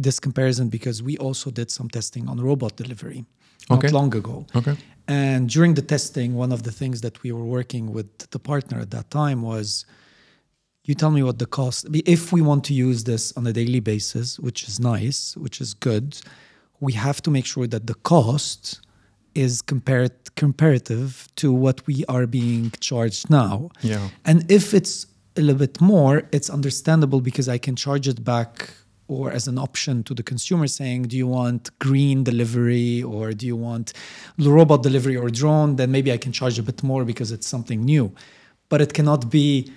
this 0.04 0.20
comparison 0.20 0.70
because 0.70 1.02
we 1.02 1.18
also 1.18 1.50
did 1.52 1.72
some 1.72 1.90
testing 1.90 2.30
on 2.30 2.40
robot 2.40 2.76
delivery 2.76 3.26
not 3.70 3.80
Okay. 3.80 3.90
long 3.94 4.16
ago. 4.16 4.46
Okay. 4.56 4.76
And 5.08 5.50
during 5.50 5.74
the 5.74 5.82
testing, 5.82 6.36
one 6.36 6.52
of 6.52 6.64
the 6.64 6.72
things 6.72 7.02
that 7.02 7.24
we 7.24 7.32
were 7.32 7.44
working 7.44 7.92
with 7.92 8.30
the 8.32 8.40
partner 8.40 8.80
at 8.80 8.92
that 8.92 9.10
time 9.12 9.42
was 9.42 9.86
you 10.86 10.96
tell 10.96 11.12
me 11.12 11.24
what 11.24 11.40
the 11.40 11.46
cost 11.46 11.88
if 12.06 12.34
we 12.34 12.42
want 12.42 12.64
to 12.66 12.74
use 12.74 13.04
this 13.06 13.36
on 13.38 13.48
a 13.48 13.54
daily 13.54 13.80
basis, 13.80 14.40
which 14.40 14.68
is 14.68 14.80
nice, 14.80 15.36
which 15.38 15.62
is 15.62 15.74
good, 15.74 16.20
we 16.80 16.94
have 16.94 17.22
to 17.22 17.32
make 17.32 17.46
sure 17.46 17.68
that 17.68 17.88
the 17.88 17.96
cost 17.96 18.82
is 19.36 19.62
compared 19.62 20.12
comparative 20.36 21.28
to 21.36 21.52
what 21.52 21.86
we 21.88 22.06
are 22.08 22.28
being 22.28 22.72
charged 22.80 23.30
now. 23.30 23.70
Yeah. 23.82 24.10
And 24.26 24.50
if 24.52 24.74
it's 24.74 25.08
a 25.38 25.42
little 25.42 25.60
bit 25.60 25.82
more, 25.82 26.24
it's 26.32 26.50
understandable 26.50 27.22
because 27.22 27.48
I 27.50 27.58
can 27.58 27.76
charge 27.76 28.08
it 28.08 28.24
back 28.24 28.70
or 29.08 29.32
as 29.32 29.48
an 29.48 29.58
option 29.58 30.04
to 30.04 30.14
the 30.14 30.24
consumer 30.24 30.68
saying, 30.68 31.04
do 31.04 31.18
you 31.18 31.28
want 31.28 31.78
green 31.80 32.24
delivery 32.24 33.04
or 33.04 33.32
do 33.34 33.46
you 33.46 33.56
want 33.56 33.94
robot 34.40 34.82
delivery 34.84 35.18
or 35.18 35.30
drone? 35.30 35.76
Then 35.76 35.92
maybe 35.92 36.12
I 36.12 36.18
can 36.18 36.32
charge 36.32 36.58
a 36.58 36.64
bit 36.64 36.82
more 36.84 37.04
because 37.06 37.32
it's 37.32 37.48
something 37.48 37.84
new. 37.84 38.12
But 38.70 38.82
it 38.82 38.94
cannot 38.94 39.30
be 39.30 39.72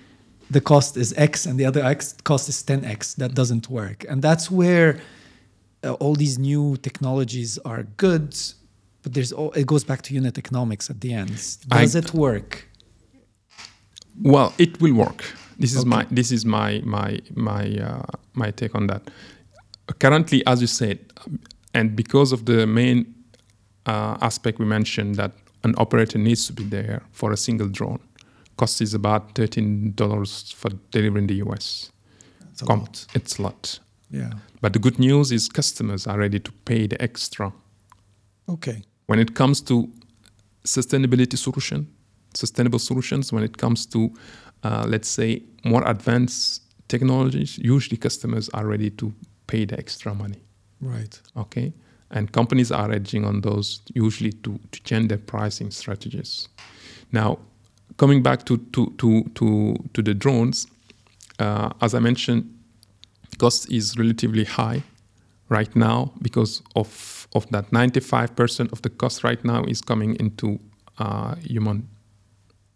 the 0.50 0.60
cost 0.60 0.96
is 0.96 1.12
X 1.16 1.44
and 1.44 1.58
the 1.58 1.64
other 1.64 1.84
X 1.84 2.14
cost 2.24 2.48
is 2.48 2.62
10X. 2.62 3.16
That 3.16 3.34
doesn't 3.34 3.68
work. 3.68 4.04
And 4.08 4.22
that's 4.22 4.50
where 4.50 5.00
uh, 5.82 5.92
all 5.94 6.14
these 6.14 6.38
new 6.38 6.76
technologies 6.76 7.58
are 7.64 7.82
good, 7.96 8.34
but 9.02 9.12
there's 9.14 9.32
all, 9.32 9.50
it 9.52 9.66
goes 9.66 9.82
back 9.84 10.02
to 10.02 10.14
unit 10.14 10.38
economics 10.38 10.88
at 10.88 11.00
the 11.00 11.12
end. 11.12 11.32
I- 11.70 11.82
Does 11.82 11.94
it 11.96 12.14
work? 12.14 12.68
Well, 14.22 14.54
it 14.56 14.80
will 14.80 14.94
work. 14.94 15.24
This 15.58 15.72
is 15.72 15.80
Okay. 15.80 15.88
my 15.88 16.06
this 16.10 16.30
is 16.32 16.44
my 16.44 16.80
my 16.84 17.18
my 17.34 17.64
uh, 17.78 18.02
my 18.34 18.50
take 18.50 18.74
on 18.74 18.86
that. 18.88 19.02
Currently, 19.98 20.44
as 20.46 20.60
you 20.60 20.66
said, 20.66 20.98
and 21.72 21.94
because 21.96 22.32
of 22.32 22.44
the 22.44 22.66
main 22.66 23.14
uh, 23.86 24.16
aspect 24.20 24.58
we 24.58 24.64
mentioned 24.66 25.14
that 25.16 25.32
an 25.64 25.74
operator 25.78 26.18
needs 26.18 26.46
to 26.46 26.52
be 26.52 26.64
there 26.64 27.00
for 27.12 27.32
a 27.32 27.36
single 27.36 27.68
drone, 27.68 28.00
cost 28.56 28.80
is 28.80 28.94
about 28.94 29.34
thirteen 29.34 29.92
dollars 29.94 30.52
for 30.52 30.70
delivery 30.90 31.20
in 31.20 31.26
the 31.26 31.36
US. 31.46 31.90
It's 32.52 32.62
a 32.62 32.66
Com- 32.66 32.80
lot. 32.80 33.06
It's 33.14 33.38
a 33.38 33.42
lot. 33.42 33.78
Yeah. 34.10 34.30
But 34.60 34.72
the 34.72 34.78
good 34.78 34.98
news 34.98 35.32
is 35.32 35.48
customers 35.48 36.06
are 36.06 36.18
ready 36.18 36.38
to 36.40 36.52
pay 36.64 36.86
the 36.86 37.00
extra 37.02 37.52
Okay. 38.48 38.82
when 39.08 39.18
it 39.18 39.34
comes 39.34 39.60
to 39.62 39.88
sustainability 40.64 41.36
solution, 41.36 41.86
sustainable 42.34 42.78
solutions, 42.78 43.32
when 43.32 43.42
it 43.42 43.56
comes 43.56 43.86
to, 43.86 44.10
uh, 44.66 44.84
let's 44.88 45.08
say, 45.08 45.42
more 45.64 45.84
advanced 45.86 46.62
technologies, 46.88 47.56
usually 47.58 47.96
customers 47.96 48.48
are 48.48 48.66
ready 48.66 48.90
to 48.90 49.12
pay 49.46 49.64
the 49.64 49.78
extra 49.78 50.12
money. 50.14 50.40
Right. 50.80 51.20
Okay, 51.36 51.72
and 52.10 52.32
companies 52.32 52.72
are 52.72 52.90
edging 52.90 53.24
on 53.24 53.42
those 53.42 53.80
usually 53.94 54.32
to, 54.32 54.58
to 54.72 54.82
change 54.82 55.08
their 55.08 55.18
pricing 55.18 55.70
strategies. 55.70 56.48
Now, 57.12 57.38
coming 57.96 58.22
back 58.22 58.44
to 58.46 58.56
to 58.74 58.92
to 58.98 59.22
to, 59.38 59.76
to 59.94 60.02
the 60.02 60.14
drones, 60.14 60.66
uh, 61.38 61.70
as 61.80 61.94
I 61.94 62.00
mentioned, 62.00 62.42
cost 63.38 63.70
is 63.70 63.96
relatively 63.96 64.44
high 64.44 64.82
right 65.48 65.76
now 65.76 66.12
because 66.22 66.62
of 66.74 67.28
of 67.34 67.46
that 67.50 67.70
95% 67.70 68.72
of 68.72 68.80
the 68.82 68.90
cost 68.90 69.22
right 69.22 69.44
now 69.44 69.62
is 69.64 69.80
coming 69.80 70.16
into 70.16 70.58
uh, 70.98 71.34
human 71.36 71.86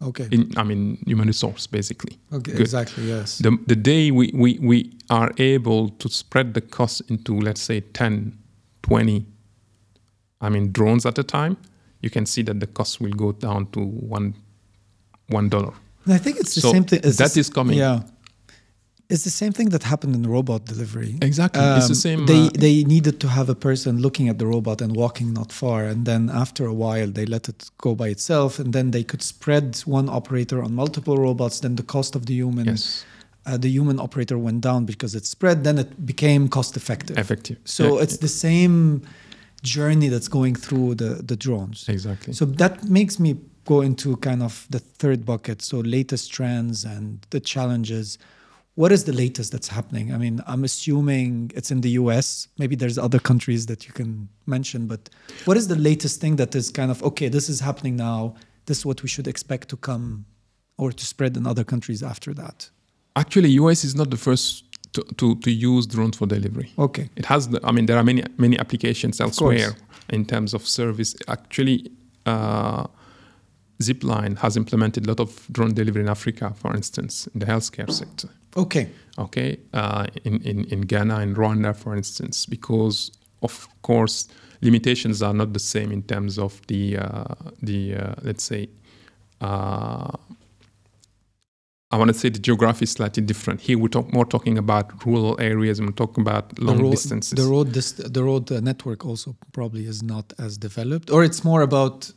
Okay. 0.01 0.27
in, 0.31 0.51
I 0.57 0.63
mean 0.63 0.97
human 1.05 1.27
resource 1.27 1.67
basically. 1.67 2.17
okay. 2.33 2.51
good. 2.51 2.61
Exactly. 2.61 3.03
Yes. 3.07 3.37
The, 3.37 3.57
the 3.67 3.75
day 3.75 4.11
we, 4.11 4.31
we, 4.33 4.57
we 4.61 4.93
are 5.09 5.31
able 5.37 5.89
to 5.89 6.09
spread 6.09 6.53
the 6.53 6.61
cost 6.61 7.01
into 7.09 7.39
let's 7.39 7.61
say 7.61 7.81
10 7.81 8.37
20 8.81 9.25
i 10.41 10.49
mean 10.49 10.71
drones 10.71 11.05
at 11.05 11.17
a 11.19 11.23
time 11.23 11.55
you 12.01 12.09
can 12.09 12.25
see 12.25 12.41
that 12.43 12.59
the 12.59 12.67
cost 12.67 12.99
will 12.99 13.13
go 13.13 13.31
down 13.31 13.67
to 13.71 13.79
one 13.79 14.33
one 15.29 15.49
dollar. 15.49 15.73
And 16.05 16.13
I 16.13 16.17
think 16.17 16.37
it's 16.39 16.55
the 16.55 16.61
So 16.61 16.71
same 16.71 16.83
thing. 16.83 16.99
it's 17.03 17.17
that 17.17 17.31
the 17.33 17.39
is 17.39 17.49
coming. 17.49 17.77
Yeah. 17.77 18.01
It's 19.13 19.23
the 19.23 19.29
same 19.41 19.51
thing 19.57 19.69
that 19.71 19.83
happened 19.83 20.13
in 20.15 20.23
robot 20.37 20.61
delivery. 20.73 21.13
Exactly. 21.29 21.61
it's 21.77 21.87
the 21.87 21.99
Um, 21.99 22.07
same. 22.07 22.19
They 22.31 22.43
uh, 22.47 22.49
they 22.65 22.75
needed 22.95 23.15
to 23.23 23.27
have 23.37 23.47
a 23.51 23.55
person 23.69 23.91
looking 24.05 24.29
at 24.31 24.37
the 24.41 24.45
robot 24.55 24.81
and 24.81 24.91
walking 25.03 25.29
not 25.39 25.49
far, 25.61 25.79
and 25.91 25.99
then 26.05 26.29
after 26.43 26.63
a 26.65 26.75
while 26.83 27.09
they 27.17 27.25
let 27.35 27.43
it 27.51 27.59
go 27.85 27.91
by 27.95 28.07
itself, 28.15 28.59
and 28.61 28.69
then 28.77 28.91
they 28.91 29.03
could 29.03 29.21
spread 29.33 29.65
one 29.99 30.07
operator 30.19 30.57
on 30.65 30.69
multiple 30.83 31.17
robots. 31.27 31.59
Then 31.59 31.75
the 31.75 31.87
cost 31.95 32.15
of 32.15 32.21
the 32.29 32.33
human, 32.41 32.65
yes, 32.67 33.05
uh, 33.49 33.57
the 33.65 33.69
human 33.77 33.97
operator 33.99 34.37
went 34.47 34.61
down 34.69 34.85
because 34.85 35.17
it 35.19 35.25
spread. 35.25 35.57
Then 35.63 35.77
it 35.77 35.89
became 36.05 36.47
cost 36.57 36.75
effective. 36.81 37.17
effective. 37.17 37.57
So 37.63 37.83
Yeah, 37.83 38.03
it's 38.03 38.17
the 38.27 38.33
same 38.47 39.01
journey 39.75 40.09
that's 40.13 40.29
going 40.29 40.55
through 40.65 40.95
the 40.95 41.11
the 41.31 41.35
drones. 41.45 41.79
exactly. 41.87 42.33
So 42.33 42.45
that 42.61 42.73
makes 42.99 43.15
me 43.19 43.31
go 43.65 43.81
into 43.81 44.15
kind 44.17 44.41
of 44.41 44.65
the 44.69 44.79
third 45.01 45.19
bucket. 45.25 45.61
So 45.61 45.75
latest 45.97 46.33
trends 46.37 46.85
and 46.85 47.03
the 47.29 47.39
challenges. 47.53 48.17
What 48.75 48.91
is 48.91 49.03
the 49.03 49.11
latest 49.13 49.51
that's 49.51 49.67
happening? 49.67 50.13
I 50.13 50.17
mean, 50.17 50.41
I'm 50.47 50.63
assuming 50.63 51.51
it's 51.55 51.71
in 51.71 51.81
the 51.81 51.89
US. 51.91 52.47
Maybe 52.57 52.75
there's 52.75 52.97
other 52.97 53.19
countries 53.19 53.65
that 53.65 53.85
you 53.85 53.93
can 53.93 54.29
mention, 54.45 54.87
but 54.87 55.09
what 55.45 55.57
is 55.57 55.67
the 55.67 55.75
latest 55.75 56.21
thing 56.21 56.37
that 56.37 56.55
is 56.55 56.71
kind 56.71 56.89
of 56.89 57.03
okay, 57.03 57.27
this 57.27 57.49
is 57.49 57.59
happening 57.59 57.95
now. 57.97 58.35
This 58.67 58.79
is 58.79 58.85
what 58.85 59.03
we 59.03 59.09
should 59.09 59.27
expect 59.27 59.67
to 59.69 59.77
come 59.77 60.25
or 60.77 60.91
to 60.91 61.05
spread 61.05 61.35
in 61.35 61.45
other 61.45 61.63
countries 61.63 62.01
after 62.01 62.33
that. 62.33 62.69
Actually, 63.15 63.49
US 63.49 63.83
is 63.83 63.93
not 63.93 64.09
the 64.09 64.17
first 64.17 64.63
to, 64.93 65.03
to, 65.17 65.35
to 65.35 65.51
use 65.51 65.85
drones 65.85 66.17
for 66.17 66.25
delivery. 66.25 66.71
Okay. 66.77 67.09
It 67.15 67.25
has, 67.25 67.49
the, 67.49 67.59
I 67.63 67.71
mean, 67.71 67.85
there 67.85 67.97
are 67.97 68.03
many 68.03 68.23
many 68.37 68.57
applications 68.57 69.19
elsewhere 69.19 69.73
in 70.09 70.25
terms 70.25 70.53
of 70.53 70.65
service. 70.67 71.15
Actually, 71.27 71.91
uh, 72.25 72.87
Zipline 73.81 74.37
has 74.37 74.55
implemented 74.55 75.05
a 75.05 75.09
lot 75.09 75.19
of 75.19 75.47
drone 75.51 75.73
delivery 75.73 76.03
in 76.03 76.09
Africa, 76.09 76.53
for 76.55 76.73
instance, 76.75 77.27
in 77.33 77.39
the 77.39 77.45
healthcare 77.45 77.91
sector. 77.91 78.29
Okay. 78.55 78.89
Okay, 79.17 79.57
uh, 79.73 80.07
in, 80.23 80.41
in 80.41 80.63
in 80.65 80.81
Ghana 80.81 81.17
and 81.17 81.35
Rwanda, 81.35 81.75
for 81.75 81.95
instance, 81.95 82.45
because 82.45 83.11
of 83.41 83.67
course 83.81 84.27
limitations 84.61 85.21
are 85.21 85.33
not 85.33 85.53
the 85.53 85.59
same 85.59 85.91
in 85.91 86.03
terms 86.03 86.37
of 86.37 86.61
the 86.67 86.97
uh, 86.97 87.35
the 87.61 87.95
uh, 87.95 88.15
let's 88.23 88.43
say. 88.43 88.69
Uh, 89.41 90.11
I 91.93 91.97
want 91.97 92.07
to 92.07 92.17
say 92.17 92.29
the 92.29 92.39
geography 92.39 92.83
is 92.83 92.91
slightly 92.91 93.21
different. 93.21 93.59
Here 93.59 93.77
we're 93.77 93.89
talk, 93.89 94.13
more 94.13 94.25
talking 94.25 94.57
about 94.57 95.05
rural 95.05 95.35
areas 95.41 95.77
and 95.77 95.89
we're 95.89 95.93
talking 96.05 96.21
about 96.21 96.57
long 96.57 96.77
the 96.77 96.83
road, 96.83 96.91
distances. 96.91 97.33
The 97.37 97.51
road, 97.51 97.73
dist- 97.73 98.13
the 98.13 98.23
road 98.23 98.49
uh, 98.49 98.61
network 98.61 99.05
also 99.05 99.35
probably 99.51 99.85
is 99.87 100.01
not 100.01 100.31
as 100.39 100.57
developed, 100.57 101.09
or 101.09 101.25
it's 101.25 101.43
more 101.43 101.61
about 101.61 102.13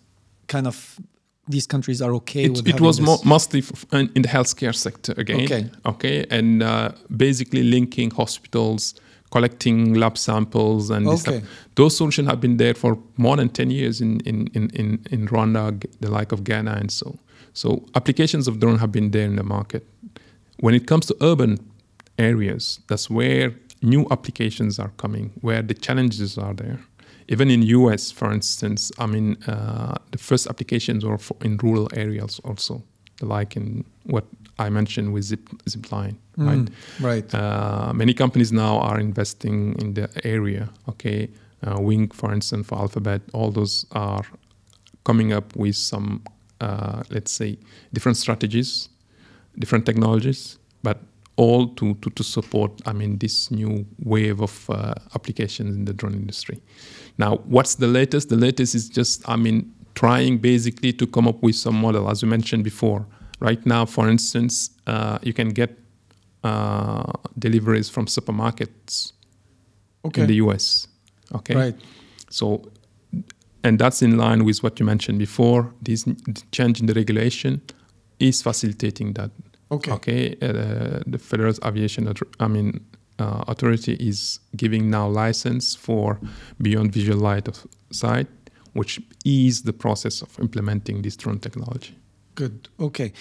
kind 0.47 0.69
of 0.69 1.01
these 1.49 1.67
countries 1.67 2.01
are 2.01 2.15
okay 2.15 2.49
with 2.49 2.67
it, 2.67 2.75
it 2.75 2.81
was 2.81 3.01
mo- 3.01 3.21
mostly 3.25 3.63
in 3.93 4.11
in 4.15 4.23
the 4.23 4.29
healthcare 4.29 4.75
sector 4.75 5.13
again. 5.17 5.43
Okay. 5.45 5.63
Okay. 5.85 6.27
And 6.31 6.63
uh, 6.63 6.91
basically 7.17 7.63
linking 7.63 8.11
hospitals, 8.11 8.95
collecting 9.31 9.95
lab 9.95 10.17
samples, 10.17 10.91
and 10.91 11.07
this 11.07 11.27
Okay. 11.29 11.43
those 11.75 11.97
solutions 11.97 12.29
have 12.29 12.41
been 12.41 12.57
there 12.57 12.75
for 12.75 12.97
more 13.17 13.37
than 13.37 13.49
10 13.49 13.71
years 13.71 14.01
in, 14.01 14.21
in, 14.21 14.47
in, 14.55 14.71
in, 14.71 14.99
in 15.11 15.29
Rwanda, 15.29 15.65
the 16.01 16.11
like 16.11 16.33
of 16.33 16.45
Ghana, 16.45 16.73
and 16.81 16.91
so. 16.91 17.19
So 17.53 17.85
applications 17.95 18.49
of 18.49 18.59
drone 18.59 18.79
have 18.79 18.91
been 18.91 19.11
there 19.11 19.27
in 19.27 19.37
the 19.37 19.43
market. 19.45 19.83
When 20.61 20.75
it 20.75 20.87
comes 20.87 21.07
to 21.07 21.15
urban 21.21 21.59
areas, 22.19 22.81
that's 22.89 23.11
where 23.11 23.55
new 23.83 24.07
applications 24.11 24.79
are 24.79 24.91
coming, 24.97 25.31
where 25.41 25.63
the 25.63 25.75
challenges 25.75 26.39
are 26.39 26.55
there. 26.55 26.79
Even 27.29 27.51
in 27.51 27.63
US, 27.63 28.11
for 28.11 28.33
instance, 28.33 28.93
I 28.99 29.07
mean, 29.07 29.37
uh, 29.47 29.95
the 30.11 30.19
first 30.19 30.47
applications 30.47 31.05
were 31.05 31.19
for 31.19 31.37
in 31.43 31.57
rural 31.59 31.89
areas 31.95 32.41
also, 32.45 32.83
like 33.21 33.57
in 33.57 33.85
what 34.05 34.25
I 34.59 34.69
mentioned 34.71 35.13
with 35.13 35.25
Zip, 35.25 35.49
Zipline, 35.69 36.17
right? 36.37 36.59
Mm, 36.59 36.69
right. 37.01 37.35
Uh, 37.35 37.93
many 37.95 38.15
companies 38.15 38.53
now 38.53 38.79
are 38.79 39.01
investing 39.01 39.75
in 39.81 39.95
the 39.95 40.09
area. 40.25 40.71
Okay, 40.89 41.29
uh, 41.67 41.81
Wing, 41.81 42.09
for 42.11 42.33
instance, 42.33 42.67
for 42.67 42.79
Alphabet, 42.79 43.23
all 43.33 43.51
those 43.51 43.87
are 43.93 44.23
coming 45.05 45.33
up 45.33 45.57
with 45.57 45.77
some, 45.77 46.23
uh, 46.61 47.03
let's 47.11 47.33
say, 47.33 47.59
different 47.93 48.17
strategies, 48.17 48.89
different 49.59 49.87
technologies, 49.87 50.59
but 50.83 50.99
all 51.37 51.69
to, 51.75 51.95
to, 51.95 52.11
to 52.11 52.23
support, 52.23 52.81
I 52.87 52.93
mean, 52.93 53.19
this 53.19 53.51
new 53.51 53.85
wave 54.05 54.41
of 54.41 54.71
uh, 54.71 54.95
applications 55.15 55.75
in 55.77 55.85
the 55.85 55.93
drone 55.93 56.15
industry. 56.15 56.61
Now, 57.19 57.37
what's 57.45 57.77
the 57.77 57.87
latest? 57.89 58.29
The 58.29 58.37
latest 58.37 58.75
is 58.75 58.89
just, 58.89 59.29
I 59.29 59.37
mean, 59.37 59.73
trying 59.95 60.39
basically 60.39 60.93
to 60.93 61.07
come 61.07 61.27
up 61.29 61.43
with 61.43 61.57
some 61.57 61.77
model, 61.81 62.09
as 62.11 62.23
we 62.23 62.29
mentioned 62.29 62.65
before. 62.65 63.07
Right 63.41 63.65
now, 63.67 63.85
for 63.85 64.09
instance, 64.09 64.71
uh, 64.87 65.19
you 65.23 65.33
can 65.33 65.51
get 65.51 65.77
uh, 66.45 67.13
deliveries 67.39 67.89
from 67.89 68.07
supermarkets 68.07 69.13
Okay. 70.05 70.23
in 70.23 70.27
the 70.29 70.35
US. 70.37 70.87
Okay. 71.35 71.55
Right. 71.55 71.75
So, 72.31 72.71
and 73.63 73.79
that's 73.79 74.03
in 74.03 74.19
line 74.19 74.45
with 74.45 74.63
what 74.63 74.79
you 74.79 74.87
mentioned 74.87 75.19
before. 75.19 75.73
This 75.81 76.05
change 76.53 76.81
in 76.81 76.87
the 76.87 76.95
regulation 76.95 77.63
is 78.21 78.43
facilitating 78.43 79.15
that. 79.15 79.31
Okay. 79.71 79.93
Okay. 79.93 80.37
Uh, 80.43 81.01
the 81.07 81.19
Federal 81.19 81.55
Aviation, 81.65 82.13
I 82.41 82.49
mean, 82.49 82.81
uh, 83.19 83.45
authority 83.49 83.95
is 83.95 84.41
giving 84.57 84.91
now 84.91 85.09
license 85.09 85.75
for 85.75 86.21
beyond 86.61 86.93
visual 86.93 87.19
light 87.19 87.49
of 87.49 87.67
sight, 87.91 88.27
which 88.73 89.01
ease 89.25 89.63
the 89.63 89.73
process 89.73 90.23
of 90.23 90.39
implementing 90.41 91.03
this 91.03 91.17
drone 91.17 91.39
technology. 91.39 91.97
Good. 92.35 92.69
Okay. 92.81 93.13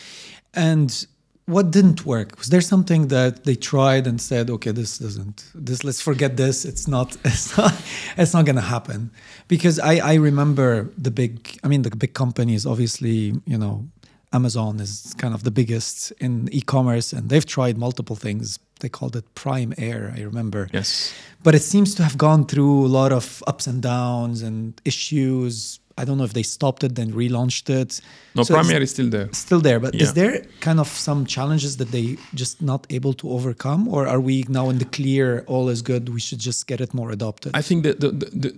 And 0.54 1.06
what 1.46 1.72
didn't 1.72 2.06
work? 2.06 2.38
Was 2.38 2.48
there 2.48 2.62
something 2.62 3.10
that 3.10 3.44
they 3.44 3.56
tried 3.56 4.08
and 4.08 4.20
said, 4.20 4.50
"Okay, 4.50 4.72
this 4.72 4.98
doesn't. 4.98 5.52
This 5.54 5.84
let's 5.84 6.02
forget 6.02 6.38
this. 6.38 6.66
It's 6.66 6.88
not. 6.88 7.18
It's 7.26 7.58
not. 7.58 7.74
It's 8.18 8.34
not 8.34 8.46
going 8.46 8.56
to 8.56 8.62
happen." 8.62 9.12
Because 9.48 9.78
I 9.80 9.96
I 9.98 10.14
remember 10.16 10.90
the 10.98 11.12
big. 11.12 11.60
I 11.64 11.68
mean, 11.68 11.82
the 11.82 11.96
big 11.96 12.14
companies. 12.14 12.66
Obviously, 12.66 13.34
you 13.46 13.58
know, 13.58 13.86
Amazon 14.34 14.80
is 14.80 15.14
kind 15.18 15.34
of 15.34 15.44
the 15.44 15.52
biggest 15.52 16.12
in 16.20 16.50
e-commerce, 16.52 17.14
and 17.14 17.30
they've 17.30 17.46
tried 17.46 17.78
multiple 17.78 18.16
things. 18.16 18.60
They 18.80 18.90
called 18.90 19.16
it 19.16 19.26
Prime 19.36 19.74
Air. 19.78 20.14
I 20.18 20.22
remember. 20.22 20.68
Yes. 20.74 21.14
But 21.44 21.54
it 21.56 21.62
seems 21.62 21.94
to 21.96 22.04
have 22.04 22.18
gone 22.18 22.46
through 22.46 22.86
a 22.86 22.92
lot 23.00 23.12
of 23.12 23.44
ups 23.48 23.68
and 23.68 23.82
downs 23.82 24.42
and 24.42 24.74
issues. 24.84 25.80
I 25.96 26.06
don't 26.06 26.18
know 26.18 26.24
if 26.24 26.34
they 26.34 26.42
stopped 26.44 26.84
it 26.84 26.96
then 26.96 27.10
relaunched 27.14 27.70
it. 27.82 28.02
No, 28.36 28.42
So 28.44 28.54
is- 28.56 28.58
Prime 28.58 28.72
Air 28.76 28.82
is 28.82 28.90
still 28.90 29.10
there. 29.16 29.30
still 29.32 29.62
there 29.62 29.80
but 29.80 29.94
Yeah. 29.94 30.04
is 30.06 30.14
there 30.20 30.34
kind 30.68 30.80
of 30.80 30.88
some 30.88 31.20
challenges 31.36 31.78
that 31.78 31.90
they 31.92 32.18
just 32.34 32.56
not 32.72 32.82
able 32.98 33.14
to 33.22 33.26
overcome 33.38 33.82
or 33.96 34.02
are 34.14 34.20
we 34.30 34.36
now 34.60 34.66
in 34.72 34.78
the 34.80 34.90
clear 34.98 35.28
all 35.52 35.66
is 35.76 35.82
good 35.92 36.04
we 36.18 36.20
should 36.28 36.40
just 36.50 36.66
get 36.72 36.82
it 36.86 36.92
more 37.00 37.10
adopted 37.18 37.52
I 37.62 37.62
think 37.62 37.80
that 37.88 38.00
the, 38.04 38.10
the, 38.22 38.28
the, 38.44 38.52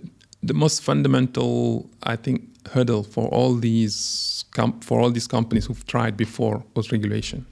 the 0.50 0.54
most 0.54 0.76
fundamental, 0.82 1.90
I 2.02 2.16
think, 2.24 2.38
hurdle 2.72 3.02
for 3.02 3.28
all 3.28 3.54
these 3.54 4.44
com- 4.52 4.80
for 4.80 5.00
all 5.00 5.10
these 5.10 5.26
companies 5.26 5.66
who've 5.66 5.86
tried 5.86 6.16
before 6.16 6.64
was 6.74 6.92
regulation. 6.92 7.46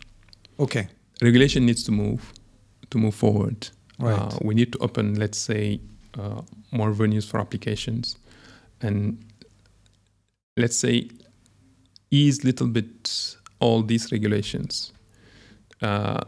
okay 0.58 0.88
Regulation 1.22 1.64
needs 1.64 1.84
to 1.84 1.92
move 1.92 2.32
to 2.90 2.98
move 2.98 3.14
forward. 3.14 3.68
Right. 3.98 4.18
Uh, 4.18 4.38
we 4.42 4.54
need 4.54 4.72
to 4.72 4.78
open, 4.78 5.14
let's 5.14 5.38
say, 5.38 5.80
uh, 6.18 6.42
more 6.72 6.92
venues 6.92 7.26
for 7.26 7.38
applications, 7.38 8.18
and 8.80 9.24
let's 10.56 10.76
say 10.76 11.08
ease 12.10 12.44
little 12.44 12.66
bit 12.66 13.36
all 13.60 13.82
these 13.82 14.10
regulations. 14.10 14.92
Uh, 15.80 16.20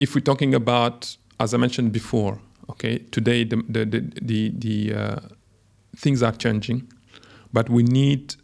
if 0.00 0.14
we're 0.14 0.20
talking 0.20 0.54
about, 0.54 1.16
as 1.38 1.54
I 1.54 1.56
mentioned 1.56 1.92
before, 1.92 2.40
okay, 2.70 2.98
today 3.10 3.44
the 3.44 3.56
the 3.68 3.84
the 3.84 4.00
the, 4.20 4.52
the 4.56 4.94
uh, 4.94 5.20
things 5.96 6.22
are 6.22 6.32
changing, 6.32 6.92
but 7.54 7.70
we 7.70 7.82
need 7.84 8.34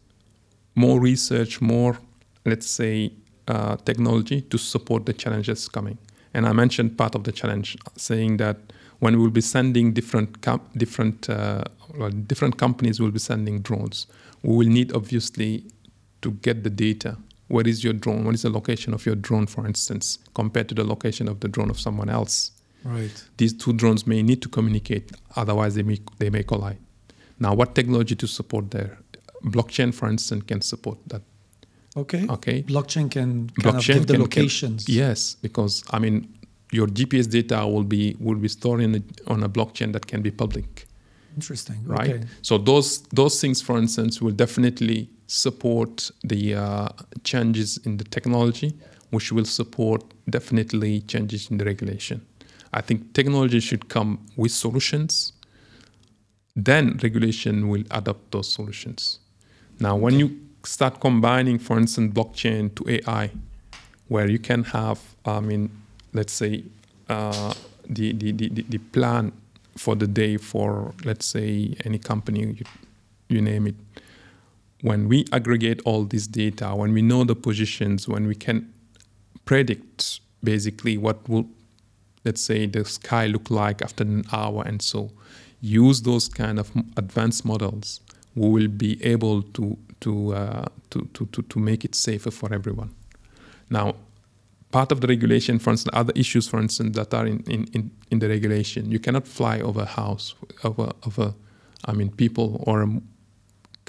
more 0.75 0.99
research, 1.01 1.61
more 1.61 1.99
let's 2.47 2.69
say 2.81 3.13
uh, 3.49 3.77
technology 3.89 4.41
to 4.43 4.57
support 4.57 5.05
the 5.05 5.13
challenges 5.13 5.69
coming. 5.69 5.99
And 6.33 6.47
I 6.47 6.53
mentioned 6.53 6.97
part 6.97 7.15
of 7.17 7.25
the 7.25 7.33
challenge, 7.33 7.77
saying 7.97 8.37
that 8.37 8.57
when 9.01 9.19
we'll 9.19 9.31
be 9.31 9.41
sending 9.41 9.93
different 9.93 10.41
com- 10.43 10.67
different 10.77 11.29
uh, 11.29 11.65
well, 11.99 12.11
different 12.11 12.57
companies 12.57 13.01
will 13.01 13.11
be 13.11 13.19
sending 13.19 13.61
drones, 13.61 14.07
we 14.43 14.57
will 14.57 14.73
need 14.79 14.95
obviously 14.95 15.65
to 16.23 16.31
get 16.47 16.63
the 16.63 16.71
data. 16.71 17.17
Where 17.49 17.67
is 17.67 17.83
your 17.83 17.95
drone? 17.95 18.25
What 18.25 18.35
is 18.35 18.43
the 18.43 18.51
location 18.51 18.95
of 18.95 19.05
your 19.05 19.17
drone, 19.17 19.49
for 19.49 19.67
instance, 19.67 20.21
compared 20.35 20.69
to 20.69 20.75
the 20.75 20.85
location 20.85 21.27
of 21.27 21.41
the 21.41 21.49
drone 21.49 21.71
of 21.71 21.81
someone 21.81 22.09
else? 22.09 22.53
right 22.85 23.25
These 23.37 23.55
two 23.55 23.73
drones 23.73 24.07
may 24.07 24.23
need 24.23 24.41
to 24.43 24.49
communicate, 24.49 25.11
otherwise 25.37 25.75
they 25.75 25.83
may 25.83 25.99
they 26.19 26.31
may 26.31 26.45
collide. 26.45 26.79
Now, 27.41 27.55
what 27.55 27.75
technology 27.75 28.15
to 28.17 28.27
support 28.27 28.71
there? 28.71 28.99
Blockchain, 29.45 29.93
for 29.95 30.09
instance, 30.11 30.45
can 30.47 30.61
support 30.61 30.99
that. 31.09 31.23
okay 31.97 32.27
Okay. 32.29 32.63
blockchain 32.63 33.09
can 33.11 33.31
kind 33.49 33.51
Blockchain 33.65 33.97
of 33.97 34.01
give 34.01 34.07
the 34.07 34.15
can- 34.15 34.29
can- 34.29 34.43
locations 34.43 34.89
Yes, 34.89 35.37
because 35.43 35.83
I 35.97 35.99
mean, 35.99 36.15
your 36.73 36.87
GPS 36.97 37.27
data 37.39 37.59
will 37.73 37.85
be 37.97 38.03
will 38.27 38.39
be 38.39 38.49
stored 38.49 38.81
in 38.87 38.95
a, 38.95 39.03
on 39.33 39.43
a 39.43 39.49
blockchain 39.49 39.93
that 39.93 40.05
can 40.07 40.23
be 40.23 40.31
public. 40.31 40.87
Interesting. 41.37 41.79
right? 41.99 42.11
Okay. 42.15 42.25
So 42.43 42.59
those 42.59 42.89
those 43.21 43.41
things, 43.41 43.63
for 43.63 43.77
instance, 43.79 44.21
will 44.25 44.37
definitely 44.37 45.09
support 45.27 46.11
the 46.33 46.43
uh, 46.55 46.89
changes 47.25 47.79
in 47.87 47.97
the 47.97 48.05
technology, 48.17 48.71
which 49.11 49.33
will 49.33 49.45
support 49.61 50.03
definitely 50.29 51.01
changes 51.13 51.51
in 51.51 51.59
the 51.59 51.65
regulation. 51.65 52.21
I 52.79 52.83
think 52.83 52.99
technology 53.15 53.61
should 53.61 53.85
come 53.89 54.19
with 54.37 54.53
solutions. 54.53 55.33
Then 56.65 56.99
regulation 57.03 57.69
will 57.69 57.85
adopt 57.91 58.33
those 58.33 58.53
solutions. 58.53 59.19
Now, 59.79 59.97
when 59.97 60.19
you 60.19 60.39
start 60.65 61.01
combining, 61.01 61.59
for 61.59 61.79
instance, 61.79 62.13
blockchain 62.13 62.75
to 62.77 62.85
AI, 62.89 63.31
where 64.09 64.29
you 64.29 64.39
can 64.39 64.65
have, 64.65 65.01
I 65.25 65.41
mean, 65.41 65.71
let's 66.13 66.35
say, 66.35 66.65
uh, 67.09 67.55
the, 67.89 68.13
the, 68.13 68.33
the, 68.33 68.49
the- 68.69 68.79
plan 68.79 69.33
for 69.77 69.95
the 69.97 70.07
day 70.07 70.37
for, 70.37 70.93
let's 71.05 71.25
say, 71.27 71.75
any 71.85 71.99
company, 71.99 72.41
you, 72.41 72.65
you 73.29 73.41
name 73.41 73.67
it. 73.69 73.75
When 74.83 75.09
we 75.09 75.25
aggregate 75.33 75.81
all 75.87 76.05
this 76.05 76.27
data, 76.27 76.75
when 76.75 76.93
we 76.93 77.01
know 77.03 77.25
the 77.25 77.35
positions, 77.37 78.07
when 78.09 78.27
we 78.27 78.35
can 78.35 78.71
predict 79.47 80.21
basically 80.45 80.99
what 80.99 81.27
will, 81.29 81.47
let's 82.25 82.43
say, 82.43 82.67
the 82.67 82.85
sky 82.85 83.27
look 83.27 83.51
like 83.51 83.81
after 83.81 84.05
an 84.05 84.25
hour 84.33 84.63
and 84.67 84.83
so, 84.83 85.11
use 85.61 86.03
those 86.03 86.29
kind 86.29 86.59
of 86.59 86.71
advanced 86.97 87.45
models, 87.45 88.01
we 88.35 88.49
will 88.49 88.69
be 88.69 89.03
able 89.05 89.43
to 89.43 89.77
to, 90.01 90.35
uh, 90.35 90.65
to, 90.91 91.09
to, 91.13 91.27
to, 91.27 91.43
to 91.43 91.59
make 91.59 91.85
it 91.85 91.95
safer 91.95 92.31
for 92.31 92.53
everyone. 92.55 92.95
Now, 93.69 93.97
part 94.73 94.93
of 94.93 95.01
the 95.01 95.07
regulation, 95.09 95.59
for 95.59 95.71
instance, 95.71 95.95
other 95.95 96.13
issues, 96.17 96.49
for 96.49 96.59
instance, 96.59 96.97
that 96.97 97.13
are 97.15 97.27
in, 97.27 97.41
in, 97.47 97.65
in, 97.73 97.91
in 98.11 98.19
the 98.19 98.29
regulation, 98.29 98.91
you 98.91 98.99
cannot 98.99 99.29
fly 99.29 99.61
over 99.61 99.83
a 99.83 99.87
house, 99.87 100.35
over, 100.65 100.93
over 101.07 101.35
I 101.85 101.93
mean, 101.93 102.11
people 102.11 102.63
or 102.67 102.83
um, 102.83 103.03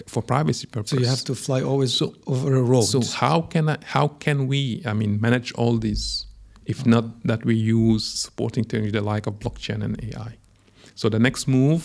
for 0.07 0.21
privacy 0.21 0.67
purposes. 0.67 0.97
So 0.97 1.01
you 1.01 1.09
have 1.09 1.23
to 1.25 1.35
fly 1.35 1.61
always 1.61 1.93
So- 1.93 2.15
over 2.27 2.55
a 2.55 2.61
road. 2.61 2.83
So 2.83 3.01
how 3.01 3.41
can 3.41 3.69
I, 3.69 3.77
how 3.83 4.07
can 4.09 4.47
we, 4.47 4.81
I 4.85 4.93
mean, 4.93 5.19
manage 5.21 5.51
all 5.53 5.77
these 5.77 6.27
if 6.65 6.85
not 6.85 7.23
that 7.23 7.43
we 7.43 7.55
use 7.55 8.05
supporting 8.05 8.63
technology 8.63 8.91
the 8.91 9.01
like 9.01 9.27
of 9.27 9.39
blockchain 9.39 9.83
and 9.83 10.01
AI? 10.03 10.37
So 11.01 11.09
the 11.09 11.17
next 11.27 11.47
move, 11.47 11.83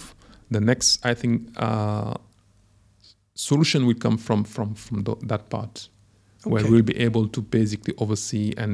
the 0.51 0.61
next, 0.61 0.89
I 1.11 1.15
think, 1.15 1.49
uh, 1.57 2.15
solution 3.35 3.81
will 3.87 3.99
come 4.05 4.19
from 4.27 4.45
from 4.45 4.75
from 4.75 5.05
tho- 5.05 5.19
that 5.31 5.43
part, 5.55 5.89
where 6.45 6.65
we'll 6.71 6.83
be 6.95 6.97
able 7.07 7.27
to 7.29 7.41
basically 7.59 7.95
oversee 7.99 8.53
and 8.63 8.73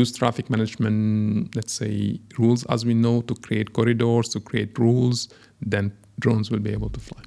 use 0.00 0.10
traffic 0.20 0.46
management, 0.50 1.56
let's 1.56 1.72
say, 1.72 2.20
rules 2.38 2.64
as 2.74 2.84
we 2.84 2.94
know 2.94 3.22
to 3.22 3.34
create 3.46 3.68
corridors, 3.72 4.28
to 4.34 4.40
create 4.40 4.78
rules. 4.78 5.28
Then 5.70 5.90
drones 6.20 6.50
will 6.50 6.60
be 6.68 6.72
able 6.78 6.90
to 6.90 7.00
fly. 7.00 7.22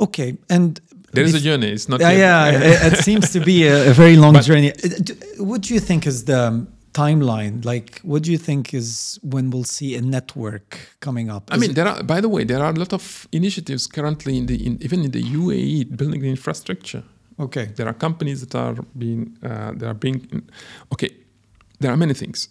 okay, 0.00 0.36
and 0.48 0.80
There 1.12 1.24
is 1.24 1.34
a 1.34 1.40
journey. 1.48 1.70
It's 1.76 1.88
not. 1.88 2.00
Yeah, 2.00 2.10
yeah. 2.24 2.86
it, 2.86 2.92
it 2.92 2.96
seems 3.04 3.30
to 3.32 3.40
be 3.40 3.56
a, 3.68 3.90
a 3.90 3.92
very 4.02 4.16
long 4.24 4.32
But- 4.34 4.44
journey. 4.50 4.70
Uh, 4.72 5.44
What 5.50 5.60
do 5.66 5.74
you 5.74 5.80
think 5.88 6.06
is 6.06 6.24
the 6.24 6.38
um, 6.48 6.66
timeline? 6.92 7.64
Like, 7.64 8.00
what 8.02 8.22
do 8.22 8.30
you 8.30 8.38
think 8.38 8.74
is 8.74 9.18
when 9.22 9.50
we'll 9.50 9.64
see 9.64 9.96
a 9.96 10.00
network 10.02 10.78
coming 11.00 11.30
up? 11.30 11.50
I 11.50 11.56
mean, 11.56 11.74
there 11.74 11.86
are. 11.86 12.02
By 12.02 12.20
the 12.20 12.28
way, 12.28 12.44
there 12.44 12.62
are 12.62 12.70
a 12.70 12.78
lot 12.78 12.92
of 12.92 13.26
initiatives 13.32 13.86
currently 13.86 14.36
in 14.38 14.46
the 14.46 14.66
in, 14.66 14.78
even 14.82 15.04
in 15.04 15.10
the 15.10 15.22
UAE 15.22 15.96
building 15.96 16.20
the 16.22 16.30
infrastructure. 16.30 17.02
okay, 17.38 17.66
There 17.76 17.88
are 17.88 17.94
companies 17.94 18.40
that 18.40 18.54
are 18.54 18.76
being 18.96 19.36
uh, 19.42 19.72
that 19.78 19.86
are 19.86 19.94
being. 19.94 20.20
Okay, 20.92 21.10
there 21.80 21.90
are 21.92 21.96
many 21.96 22.14
things. 22.14 22.48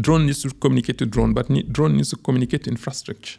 Drone 0.00 0.26
needs 0.26 0.42
to 0.42 0.50
communicate 0.50 0.98
to 0.98 1.06
drone, 1.06 1.32
but 1.34 1.50
ne- 1.50 1.62
drone 1.76 1.96
needs 1.96 2.10
to 2.10 2.16
communicate 2.16 2.64
to 2.64 2.70
infrastructure. 2.70 3.38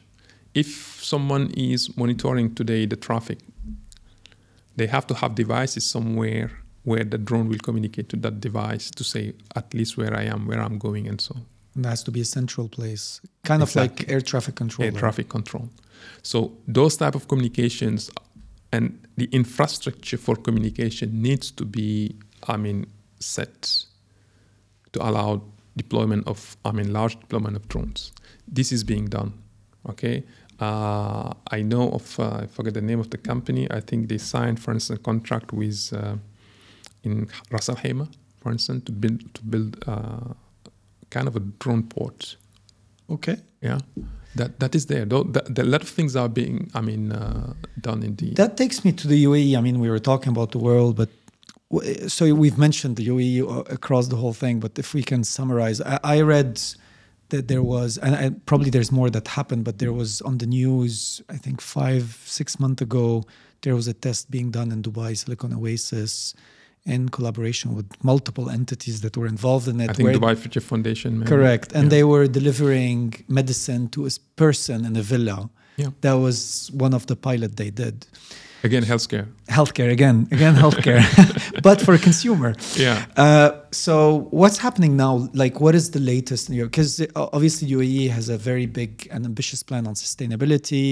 If 0.53 0.99
someone 1.03 1.51
is 1.55 1.95
monitoring 1.95 2.53
today 2.55 2.85
the 2.85 2.97
traffic, 2.97 3.39
they 4.75 4.87
have 4.87 5.05
to 5.07 5.13
have 5.13 5.35
devices 5.35 5.85
somewhere 5.85 6.51
where 6.89 7.03
the 7.03 7.19
drone 7.29 7.47
will 7.51 7.63
communicate 7.67 8.07
to 8.09 8.17
that 8.17 8.35
device 8.47 8.89
to 8.89 9.03
say 9.03 9.33
at 9.55 9.67
least 9.77 9.91
where 9.99 10.13
I 10.21 10.23
am, 10.23 10.47
where 10.49 10.61
I'm 10.65 10.77
going, 10.87 11.07
and 11.07 11.21
so. 11.21 11.35
and 11.75 11.85
there 11.85 11.91
has 11.91 12.03
to 12.03 12.11
be 12.11 12.21
a 12.21 12.25
central 12.25 12.67
place, 12.67 13.21
kind 13.43 13.61
of 13.61 13.75
like 13.75 14.09
air 14.13 14.21
traffic 14.21 14.55
control. 14.55 14.85
air 14.85 14.91
traffic 14.91 15.29
control. 15.29 15.69
So 16.23 16.37
those 16.67 16.97
type 16.97 17.15
of 17.19 17.27
communications 17.27 18.09
and 18.71 18.85
the 19.17 19.27
infrastructure 19.31 20.17
for 20.17 20.35
communication 20.35 21.21
needs 21.21 21.51
to 21.51 21.63
be, 21.65 22.15
I 22.47 22.57
mean, 22.57 22.87
set 23.19 23.85
to 24.93 24.99
allow 25.07 25.29
deployment 25.77 26.27
of, 26.27 26.57
I 26.65 26.71
mean, 26.71 26.91
large 26.91 27.19
deployment 27.19 27.55
of 27.55 27.67
drones. 27.67 28.11
This 28.47 28.71
is 28.71 28.83
being 28.83 29.05
done. 29.05 29.31
Okay. 29.91 30.23
Uh, 30.59 31.33
I 31.51 31.61
know 31.61 31.85
of, 31.91 32.19
uh, 32.19 32.43
I 32.43 32.47
forget 32.47 32.73
the 32.73 32.81
name 32.81 32.99
of 32.99 33.09
the 33.11 33.17
company. 33.17 33.63
I 33.69 33.79
think 33.79 34.09
they 34.09 34.17
signed, 34.17 34.59
for 34.59 34.71
instance, 34.71 34.99
a 34.99 35.03
contract 35.03 35.53
with 35.53 35.93
uh, 35.93 36.15
in 37.03 37.27
Ras 37.51 37.69
Al 37.69 37.75
Khaimah, 37.75 38.09
for 38.41 38.51
instance, 38.51 38.83
to 38.85 38.91
build 38.91 39.33
to 39.33 39.41
build 39.43 39.83
uh, 39.87 40.33
kind 41.09 41.27
of 41.27 41.35
a 41.35 41.39
drone 41.39 41.83
port 41.83 42.37
Okay, 43.09 43.37
yeah 43.61 43.79
that 44.35 44.59
that 44.59 44.75
is 44.75 44.85
there 44.85 45.05
though 45.05 45.21
a 45.57 45.63
lot 45.63 45.81
of 45.81 45.89
things 45.89 46.15
are 46.15 46.29
being 46.29 46.69
i 46.75 46.81
mean 46.81 47.11
uh, 47.11 47.51
done 47.81 48.03
in 48.03 48.15
the 48.17 48.29
that 48.35 48.55
takes 48.57 48.85
me 48.85 48.91
to 48.91 49.07
the 49.07 49.25
UAE. 49.25 49.57
I 49.57 49.61
mean, 49.61 49.79
we 49.79 49.89
were 49.89 49.99
talking 50.11 50.29
about 50.29 50.51
the 50.51 50.59
world, 50.59 50.95
but 50.95 51.09
w- 51.71 52.07
so 52.07 52.33
we've 52.33 52.57
mentioned 52.57 52.95
the 52.95 53.07
UAE 53.07 53.69
across 53.71 54.07
the 54.07 54.15
whole 54.15 54.33
thing. 54.33 54.59
But 54.59 54.77
if 54.77 54.93
we 54.93 55.03
can 55.03 55.23
summarize, 55.23 55.81
I, 55.81 55.99
I 56.03 56.21
read 56.21 56.61
that 57.29 57.47
there 57.47 57.63
was, 57.63 57.97
and 57.97 58.15
I, 58.15 58.29
probably 58.45 58.69
there's 58.69 58.91
more 58.91 59.09
that 59.09 59.27
happened, 59.39 59.63
but 59.65 59.79
there 59.79 59.93
was 59.93 60.21
on 60.21 60.37
the 60.37 60.45
news, 60.45 61.21
I 61.29 61.37
think 61.37 61.59
five, 61.61 62.21
six 62.25 62.59
months 62.59 62.81
ago, 62.81 63.23
there 63.63 63.75
was 63.75 63.87
a 63.87 63.93
test 63.93 64.31
being 64.31 64.51
done 64.51 64.71
in 64.71 64.81
Dubai 64.81 65.17
Silicon 65.17 65.53
Oasis 65.53 66.33
in 66.95 67.01
collaboration 67.17 67.67
with 67.77 67.87
multiple 68.11 68.45
entities 68.59 68.97
that 69.03 69.13
were 69.19 69.29
involved 69.35 69.67
in 69.71 69.75
it. 69.83 69.89
i 69.91 69.93
think 69.97 70.09
dubai 70.19 70.33
future 70.43 70.63
foundation 70.71 71.09
maybe. 71.19 71.29
Correct. 71.33 71.67
And 71.77 71.83
Yeah. 71.85 71.93
they 71.95 72.03
were 72.11 72.25
delivering 72.39 72.99
medicine 73.39 73.83
to 73.95 73.99
a 74.09 74.11
person 74.43 74.77
in 74.89 74.93
a 75.03 75.05
villa. 75.13 75.37
Yeah. 75.83 75.91
That 76.05 76.15
was 76.25 76.37
one 76.85 76.93
of 76.99 77.03
the 77.11 77.17
pilot 77.27 77.51
they 77.61 77.71
did. 77.83 77.95
again 78.69 78.83
healthcare 78.91 79.25
Healthcare 79.59 79.89
again, 79.97 80.17
again 80.37 80.55
healthcare, 80.63 81.01
but 81.67 81.77
for 81.85 81.93
a 81.99 82.01
consumer. 82.09 82.51
yeah 82.85 82.97
Uh, 83.25 83.49
so 83.85 83.93
what's 84.41 84.59
happening 84.65 84.93
now? 85.05 85.13
Like, 85.43 85.55
what 85.65 85.73
is 85.79 85.85
the 85.97 86.03
latest? 86.13 86.43
Because 86.69 86.91
obviously 87.35 87.65
UAE 87.77 88.03
has 88.17 88.25
a 88.37 88.39
very 88.49 88.67
big 88.79 88.91
and 89.13 89.21
ambitious 89.31 89.61
plan 89.69 89.83
on 89.89 89.93
sustainability. 90.05 90.89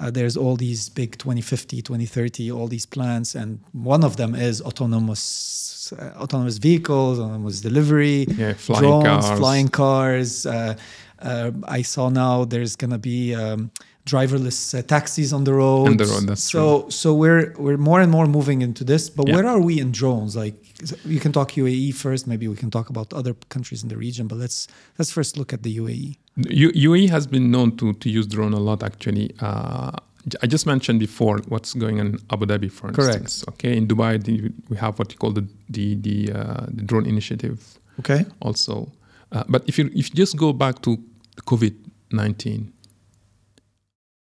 Uh, 0.00 0.10
there's 0.10 0.36
all 0.36 0.56
these 0.56 0.88
big 0.88 1.10
2050, 1.18 1.82
2030, 1.82 2.50
all 2.50 2.68
these 2.68 2.86
plans, 2.86 3.34
and 3.34 3.60
one 3.72 4.02
of 4.02 4.16
them 4.16 4.34
is 4.34 4.62
autonomous, 4.62 5.92
uh, 5.98 6.12
autonomous 6.22 6.58
vehicles, 6.58 7.18
autonomous 7.18 7.60
delivery, 7.60 8.26
yeah 8.36 8.54
flying 8.54 8.82
drones, 8.82 9.26
cars 9.26 9.38
flying 9.38 9.68
cars. 9.68 10.46
Uh, 10.46 10.74
uh, 11.20 11.50
I 11.64 11.82
saw 11.82 12.08
now 12.08 12.44
there's 12.44 12.76
gonna 12.76 12.98
be 12.98 13.34
um, 13.34 13.70
driverless 14.06 14.58
uh, 14.78 14.82
taxis 14.82 15.32
on 15.32 15.44
the 15.44 15.52
road. 15.52 15.88
On 15.88 15.96
the 15.96 16.06
road, 16.06 16.26
that's 16.28 16.42
so 16.42 16.88
so 16.88 17.08
we're 17.14 17.52
we're 17.58 17.76
more 17.90 18.00
and 18.00 18.10
more 18.10 18.26
moving 18.26 18.62
into 18.62 18.84
this. 18.84 19.10
But 19.10 19.28
Yeah. 19.28 19.34
where 19.34 19.46
are 19.46 19.60
we 19.60 19.74
in 19.80 19.92
drones? 19.92 20.34
Like 20.34 20.56
you 21.04 21.20
can 21.20 21.32
talk 21.32 21.48
UAE 21.56 21.92
first. 21.94 22.26
Maybe 22.26 22.48
we 22.48 22.56
can 22.56 22.70
talk 22.70 22.88
about 22.88 23.12
other 23.12 23.34
countries 23.54 23.82
in 23.82 23.88
the 23.90 23.96
region. 24.06 24.26
But 24.28 24.38
let's 24.38 24.66
let's 24.98 25.10
first 25.10 25.36
look 25.36 25.52
at 25.52 25.62
the. 25.62 25.70
UAE. 25.80 26.16
U- 26.48 26.72
UAE 26.72 27.08
has 27.10 27.26
been 27.26 27.50
known 27.50 27.76
to, 27.76 27.92
to 27.94 28.08
use 28.08 28.26
drone 28.26 28.52
a 28.52 28.58
lot 28.60 28.82
actually. 28.82 29.34
Uh, 29.40 29.92
I 30.42 30.46
just 30.46 30.66
mentioned 30.66 31.00
before 31.00 31.38
what's 31.48 31.72
going 31.74 31.98
on 31.98 32.06
in 32.08 32.18
Abu 32.30 32.46
Dhabi, 32.46 32.70
for 32.70 32.92
Correct. 32.92 33.22
instance. 33.22 33.44
Okay, 33.48 33.76
in 33.76 33.86
Dubai 33.86 34.22
the, 34.22 34.52
we 34.68 34.76
have 34.76 34.98
what 34.98 35.10
you 35.12 35.18
call 35.18 35.32
the 35.32 35.46
the 35.70 35.94
the, 35.96 36.32
uh, 36.32 36.66
the 36.68 36.82
drone 36.82 37.06
initiative. 37.06 37.78
Okay. 38.00 38.24
also. 38.40 38.90
Uh, 39.32 39.44
but 39.48 39.62
if 39.68 39.78
you 39.78 39.86
if 39.94 40.10
you 40.10 40.14
just 40.14 40.36
go 40.36 40.52
back 40.52 40.82
to 40.82 40.98
COVID 41.46 41.74
nineteen, 42.12 42.72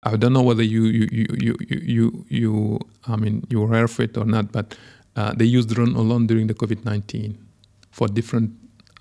I 0.04 0.16
don't 0.18 0.34
know 0.34 0.42
whether 0.42 0.64
you 0.64 0.84
you 0.86 1.08
you 1.12 1.26
you 1.40 1.56
you 1.70 1.80
you, 1.96 2.26
you 2.30 2.80
I 3.08 3.16
mean 3.16 3.44
you 3.50 3.60
were 3.62 3.68
aware 3.68 3.86
of 3.86 4.00
it 4.00 4.18
or 4.18 4.26
not, 4.26 4.52
but 4.52 4.76
uh, 5.16 5.34
they 5.34 5.46
used 5.46 5.70
drone 5.70 5.96
alone 5.96 6.28
during 6.28 6.48
the 6.48 6.54
COVID 6.54 6.86
nineteen 6.86 7.38
for 7.92 8.08
different 8.08 8.52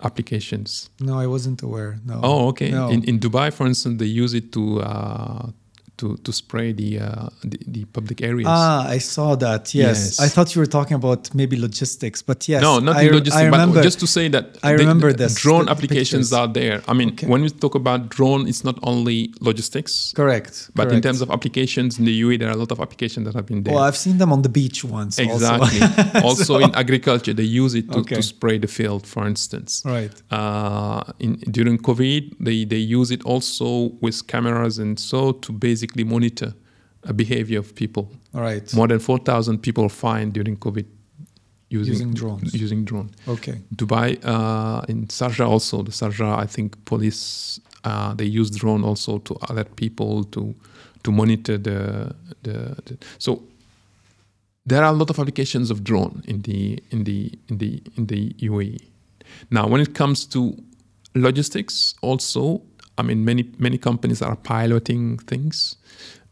applications. 0.02 0.90
No, 1.00 1.18
I 1.18 1.26
wasn't 1.26 1.62
aware. 1.62 1.98
No. 2.04 2.20
Oh, 2.22 2.48
okay. 2.48 2.70
No. 2.70 2.88
In 2.90 3.04
in 3.04 3.18
Dubai, 3.18 3.52
for 3.52 3.66
instance, 3.66 3.98
they 3.98 4.06
use 4.24 4.34
it 4.34 4.52
to 4.52 4.62
uh, 4.80 5.50
to 6.02 6.08
to, 6.26 6.30
spray 6.32 6.68
the, 6.82 6.90
uh, 6.98 7.28
the, 7.50 7.58
the 7.74 7.84
public 7.96 8.18
areas. 8.30 8.48
Ah, 8.50 8.82
I 8.96 8.98
saw 9.14 9.28
that. 9.46 9.62
Yes. 9.74 9.96
Yes. 9.96 10.20
I 10.26 10.28
thought 10.34 10.48
you 10.54 10.60
were 10.64 10.72
talking 10.78 10.96
about 11.02 11.20
maybe 11.40 11.56
logistics, 11.68 12.20
but 12.30 12.38
yes. 12.52 12.60
no, 12.68 12.72
not 12.88 12.96
I, 12.96 13.04
logistics, 13.18 13.36
I 13.36 13.44
remember. 13.52 13.76
but 13.78 13.84
just 13.90 14.00
to 14.04 14.06
say 14.16 14.26
that 14.36 14.46
I 14.62 14.70
the- 14.72 14.78
remember 14.84 15.08
this, 15.22 15.34
drone 15.44 15.64
the 15.66 15.72
applications 15.74 16.26
pictures. 16.30 16.40
are 16.40 16.48
there. 16.60 16.76
I 16.90 16.94
mean, 17.00 17.10
Okay. 17.12 17.26
when 17.32 17.40
we 17.46 17.50
talk 17.64 17.74
about 17.82 18.00
drone, 18.16 18.42
it's 18.50 18.64
not 18.70 18.76
only 18.92 19.18
logistics, 19.48 19.92
correct. 20.20 20.54
but 20.78 20.86
in 20.96 21.00
terms 21.06 21.20
of 21.24 21.28
applications 21.36 21.90
in 21.98 22.04
the 22.10 22.14
UAE, 22.24 22.36
there 22.40 22.48
are 22.52 22.56
a 22.60 22.62
lot 22.64 22.72
of 22.76 22.80
applications 22.86 23.22
that 23.26 23.34
have 23.38 23.46
been 23.52 23.60
there. 23.64 23.74
Well, 23.74 23.84
I've 23.88 24.00
seen 24.06 24.16
them 24.22 24.30
on 24.36 24.40
the 24.46 24.52
beach 24.60 24.78
once. 24.98 25.14
also. 25.18 25.32
Exactly. 25.34 25.80
Also, 26.28 26.44
So- 26.44 26.58
in 26.66 26.72
agriculture, 26.84 27.34
they 27.40 27.50
use 27.62 27.72
it 27.80 27.86
to, 27.92 27.98
Okay. 28.02 28.16
to 28.18 28.22
spray 28.34 28.56
the 28.66 28.70
field, 28.78 29.02
for 29.14 29.22
instance. 29.32 29.70
Right. 29.96 30.12
Uh, 30.38 31.02
in, 31.24 31.32
during 31.58 31.76
COVID, 31.88 32.22
they, 32.46 32.58
they 32.72 32.82
use 33.00 33.08
it 33.16 33.22
also 33.32 33.68
with 34.04 34.16
cameras 34.34 34.74
and 34.84 34.92
so 35.10 35.20
to 35.44 35.50
basically 35.52 35.91
monitor 35.96 36.54
a 37.04 37.12
behavior 37.12 37.58
of 37.58 37.74
people. 37.74 38.10
All 38.34 38.40
right. 38.40 38.74
More 38.74 38.88
than 38.88 38.98
4,000 38.98 39.58
people 39.58 39.88
fined 39.88 40.32
during 40.34 40.56
COVID 40.56 40.86
using, 41.68 41.92
Using 41.94 42.14
drones. 42.14 42.54
Using 42.54 42.84
drone. 42.84 43.10
Okay. 43.26 43.60
Dubai, 43.74 44.18
uh, 44.24 44.82
in 44.88 45.06
Sharjah 45.06 45.48
also, 45.48 45.82
the 45.82 45.90
Sharjah, 45.90 46.38
I 46.38 46.46
think 46.46 46.82
police, 46.84 47.60
uh, 47.84 48.14
they 48.14 48.24
use 48.24 48.50
drone 48.50 48.84
also 48.84 49.18
to 49.18 49.36
alert 49.48 49.74
people 49.76 50.24
to 50.24 50.54
to 51.02 51.10
monitor 51.10 51.58
the, 51.58 52.14
the, 52.44 52.76
the 52.84 52.96
so 53.18 53.42
there 54.64 54.84
are 54.84 54.92
a 54.92 54.96
lot 54.96 55.10
of 55.10 55.18
applications 55.18 55.70
of 55.70 55.82
drone 55.82 56.22
in 56.26 56.42
the 56.42 56.80
in 56.90 57.04
the 57.04 57.32
in 57.48 57.58
the 57.58 57.82
in 57.96 58.06
the 58.06 58.32
UAE. 58.34 58.80
Now, 59.50 59.66
when 59.66 59.80
it 59.80 59.94
comes 59.94 60.26
to 60.26 60.56
logistics, 61.14 61.94
also, 62.02 62.62
I 62.98 63.02
mean, 63.02 63.24
many 63.24 63.50
many 63.58 63.78
companies 63.78 64.22
are 64.22 64.36
piloting 64.36 65.18
things, 65.18 65.76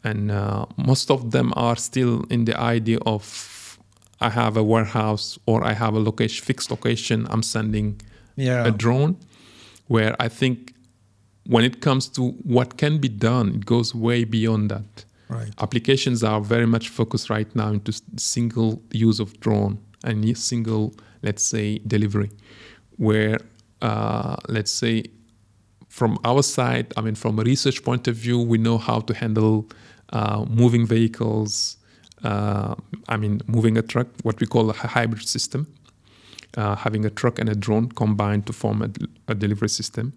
and 0.04 0.30
uh, 0.30 0.66
most 0.76 1.10
of 1.10 1.30
them 1.30 1.52
are 1.56 1.76
still 1.76 2.24
in 2.30 2.44
the 2.44 2.58
idea 2.58 2.98
of 3.06 3.78
I 4.20 4.30
have 4.30 4.56
a 4.56 4.62
warehouse 4.62 5.38
or 5.46 5.64
I 5.64 5.72
have 5.72 5.94
a 5.94 6.00
location 6.00 6.44
fixed 6.44 6.70
location. 6.70 7.26
I'm 7.30 7.42
sending 7.42 8.00
Yeah. 8.36 8.66
a 8.66 8.70
drone, 8.70 9.16
where 9.88 10.14
I 10.20 10.28
think 10.28 10.72
when 11.46 11.64
it 11.64 11.80
comes 11.80 12.08
to 12.16 12.22
what 12.44 12.76
can 12.76 12.98
be 12.98 13.08
done, 13.08 13.54
it 13.56 13.64
goes 13.66 13.94
way 13.94 14.24
beyond 14.24 14.70
that 14.70 15.04
Right. 15.28 15.52
applications 15.60 16.22
are 16.24 16.40
very 16.40 16.66
much 16.66 16.88
focused 16.88 17.30
right 17.30 17.54
now 17.54 17.70
into 17.72 17.92
single 18.16 18.82
use 18.92 19.20
of 19.20 19.38
drone 19.40 19.78
and 20.04 20.36
single 20.36 20.92
let's 21.22 21.42
say 21.44 21.78
delivery 21.86 22.30
where 22.96 23.38
uh, 23.82 24.36
let's 24.48 24.72
say 24.72 25.04
from 25.88 26.18
our 26.24 26.42
side 26.42 26.86
i 26.96 27.00
mean 27.00 27.14
from 27.14 27.38
a 27.38 27.42
research 27.42 27.78
point 27.84 28.08
of 28.08 28.16
view 28.16 28.38
we 28.52 28.58
know 28.58 28.76
how 28.78 28.98
to 29.00 29.12
handle 29.14 29.68
uh, 30.10 30.44
moving 30.48 30.86
vehicles 30.86 31.76
uh, 32.24 32.74
i 33.08 33.16
mean 33.16 33.40
moving 33.46 33.76
a 33.78 33.82
truck 33.82 34.08
what 34.22 34.38
we 34.40 34.46
call 34.46 34.70
a 34.70 34.72
hybrid 34.72 35.26
system 35.26 35.66
uh, 36.56 36.76
having 36.76 37.04
a 37.04 37.10
truck 37.10 37.38
and 37.38 37.48
a 37.48 37.54
drone 37.54 37.88
combined 37.88 38.46
to 38.46 38.52
form 38.52 38.82
a 39.28 39.34
delivery 39.34 39.68
system. 39.68 40.12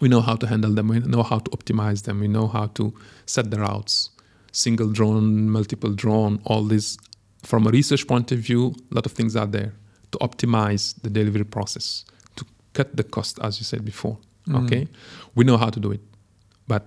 We 0.00 0.08
know 0.08 0.20
how 0.20 0.36
to 0.36 0.46
handle 0.46 0.72
them. 0.72 0.88
We 0.88 1.00
know 1.00 1.22
how 1.22 1.38
to 1.38 1.50
optimize 1.50 2.04
them. 2.04 2.20
We 2.20 2.28
know 2.28 2.46
how 2.46 2.66
to 2.74 2.94
set 3.26 3.50
the 3.50 3.58
routes. 3.60 4.10
Single 4.52 4.92
drone 4.92 5.50
multiple 5.50 5.92
drone 5.92 6.40
all 6.44 6.64
this 6.64 6.96
from 7.42 7.66
a 7.66 7.70
research 7.70 8.06
point 8.06 8.32
of 8.32 8.38
view 8.38 8.74
a 8.90 8.94
lot 8.94 9.06
of 9.06 9.12
things 9.12 9.36
are 9.36 9.46
there 9.46 9.72
to 10.10 10.18
optimize 10.18 11.00
the 11.02 11.10
delivery 11.10 11.44
process 11.44 12.04
to 12.34 12.44
cut 12.72 12.96
the 12.96 13.04
cost 13.04 13.38
as 13.42 13.60
you 13.60 13.64
said 13.64 13.84
before. 13.84 14.18
Okay? 14.64 14.88
We 15.34 15.44
know 15.44 15.56
how 15.56 15.68
to 15.68 15.78
do 15.78 15.92
it 15.92 16.00
but 16.66 16.86